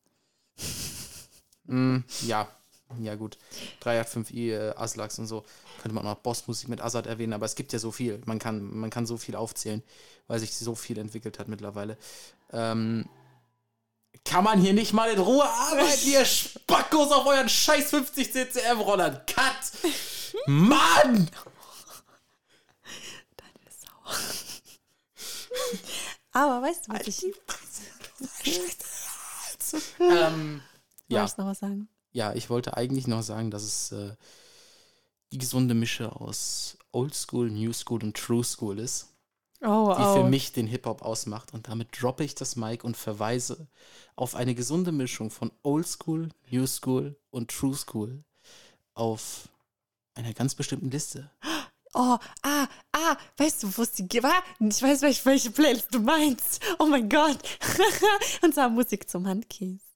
Mm, 1.67 1.99
ja, 2.23 2.49
ja 3.01 3.15
gut. 3.15 3.39
385i, 3.83 4.53
äh, 4.53 4.75
Aslax 4.77 5.19
und 5.19 5.27
so. 5.27 5.45
Könnte 5.83 5.95
man 5.95 6.07
auch 6.07 6.17
noch 6.17 6.23
Bossmusik 6.23 6.69
mit 6.69 6.81
Azad 6.81 7.07
erwähnen, 7.07 7.33
aber 7.33 7.47
es 7.47 7.55
gibt 7.55 7.73
ja 7.73 7.79
so 7.79 7.91
viel. 7.93 8.23
Man 8.27 8.39
kann, 8.39 8.63
man 8.63 8.91
kann 8.91 9.07
so 9.07 9.17
viel 9.17 9.37
aufzählen, 9.37 9.83
weil 10.27 10.39
sich 10.41 10.55
so 10.55 10.75
viel 10.75 10.99
entwickelt 10.99 11.39
hat 11.39 11.49
mittlerweile. 11.49 11.99
Ähm, 12.53 13.09
kann 14.25 14.45
man 14.45 14.61
hier 14.61 14.73
nicht 14.73 14.93
mal 14.93 15.11
in 15.11 15.19
Ruhe 15.19 15.45
arbeiten, 15.49 16.07
ihr 16.07 16.25
Spackos 16.25 17.13
auf 17.13 17.27
euren 17.27 17.49
scheiß 17.49 17.91
50 17.91 18.33
CCM-Rollern? 18.33 19.21
Cut! 19.27 19.55
Mann! 20.47 21.29
Deine 23.37 23.71
Sau. 23.81 24.15
Aber 26.33 26.63
weißt 26.63 26.89
du, 26.89 26.93
was 26.93 27.07
ich. 27.07 27.27
ähm, 30.01 30.63
Ja. 31.09 31.25
ja, 31.25 31.33
noch 31.37 31.47
was 31.47 31.59
sagen? 31.59 31.89
ja, 32.15 32.33
ich 32.33 32.49
wollte 32.49 32.77
eigentlich 32.77 33.07
noch 33.07 33.23
sagen, 33.23 33.51
dass 33.51 33.65
es 33.65 33.93
äh, 33.93 34.15
die 35.33 35.39
gesunde 35.39 35.75
Mische 35.75 36.15
aus 36.15 36.79
Old 36.93 37.15
School, 37.15 37.51
New 37.51 37.73
School 37.73 38.03
und 38.03 38.17
True 38.17 38.45
School 38.45 38.79
ist. 38.79 39.09
Oh, 39.61 39.95
die 39.97 40.03
oh. 40.03 40.15
für 40.15 40.25
mich 40.25 40.53
den 40.53 40.67
Hip-Hop 40.67 41.03
ausmacht. 41.03 41.53
Und 41.53 41.69
damit 41.69 41.89
droppe 42.01 42.23
ich 42.23 42.35
das 42.35 42.55
Mic 42.55 42.85
und 42.85 42.97
verweise 42.97 43.67
auf 44.15 44.37
eine 44.37 44.55
gesunde 44.55 44.93
Mischung 44.93 45.31
von 45.31 45.51
Old 45.63 45.89
School, 45.89 46.29
New 46.51 46.67
School 46.67 47.17
und 47.31 47.51
True 47.51 47.75
School 47.75 48.23
auf 48.95 49.49
einer 50.15 50.33
ganz 50.33 50.55
bestimmten 50.55 50.91
Liste. 50.91 51.31
Oh, 51.97 52.19
ah, 52.43 52.67
ah, 52.91 53.17
weißt 53.37 53.63
du, 53.63 53.79
wo 53.79 53.83
es 53.83 53.93
die? 53.93 54.09
Ah, 54.25 54.43
Ich 54.59 54.83
weiß, 54.83 55.03
welche, 55.03 55.25
welche 55.27 55.53
Playlist 55.53 55.95
du 55.95 56.01
meinst. 56.01 56.61
Oh 56.81 56.87
mein 56.87 57.09
Gott. 57.09 57.39
Und 58.43 58.53
zwar 58.53 58.69
Musik 58.69 59.09
zum 59.09 59.29
Handkies. 59.29 59.94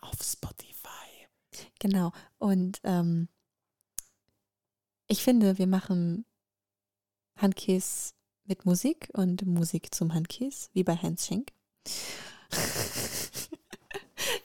Auf 0.00 0.22
Spotify. 0.22 1.26
Genau. 1.78 2.12
Und 2.38 2.80
ähm, 2.84 3.28
ich 5.06 5.22
finde, 5.22 5.58
wir 5.58 5.66
machen 5.66 6.24
Handkies 7.36 8.14
mit 8.44 8.64
Musik 8.66 9.10
und 9.12 9.44
Musik 9.46 9.94
zum 9.94 10.14
Handkies, 10.14 10.70
wie 10.72 10.84
bei 10.84 10.96
Hans 10.96 11.26
Schenk. 11.26 11.52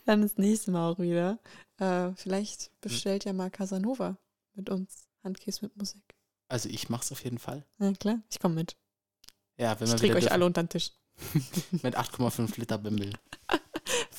Dann 0.05 0.21
das 0.21 0.37
nächste 0.37 0.71
Mal 0.71 0.91
auch 0.91 0.99
wieder. 0.99 1.39
Äh, 1.77 2.11
vielleicht 2.15 2.71
bestellt 2.81 3.25
ja 3.25 3.33
mal 3.33 3.49
Casanova 3.49 4.17
mit 4.53 4.69
uns 4.69 5.07
Handkies 5.23 5.61
mit 5.61 5.75
Musik. 5.77 6.01
Also 6.49 6.69
ich 6.69 6.89
mach's 6.89 7.11
auf 7.11 7.23
jeden 7.23 7.39
Fall. 7.39 7.65
Ja, 7.79 7.91
klar, 7.93 8.19
ich 8.29 8.39
komme 8.39 8.55
mit. 8.55 8.75
Ja, 9.57 9.79
wenn 9.79 9.87
Ich 9.87 9.93
wir 9.93 9.99
krieg 9.99 10.09
wieder 10.09 10.17
euch 10.17 10.23
dürfen. 10.23 10.33
alle 10.33 10.45
unter 10.45 10.63
den 10.63 10.69
Tisch. 10.69 10.91
mit 11.83 11.97
8,5 11.97 12.59
Liter 12.59 12.77
Bimbel. 12.77 13.13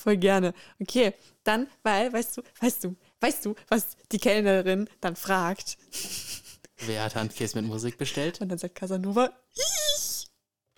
Voll 0.04 0.18
gerne. 0.18 0.52
Okay, 0.78 1.14
dann, 1.44 1.66
weil, 1.82 2.12
weißt 2.12 2.36
du, 2.36 2.42
weißt 2.60 2.84
du, 2.84 2.94
weißt 3.20 3.46
du, 3.46 3.54
was 3.68 3.96
die 4.12 4.18
Kellnerin 4.18 4.86
dann 5.00 5.16
fragt? 5.16 5.78
Wer 6.76 7.04
hat 7.04 7.14
Handkäse 7.14 7.56
mit 7.56 7.66
Musik 7.66 7.96
bestellt? 7.96 8.42
Und 8.42 8.50
dann 8.50 8.58
sagt 8.58 8.74
Casanova, 8.74 9.30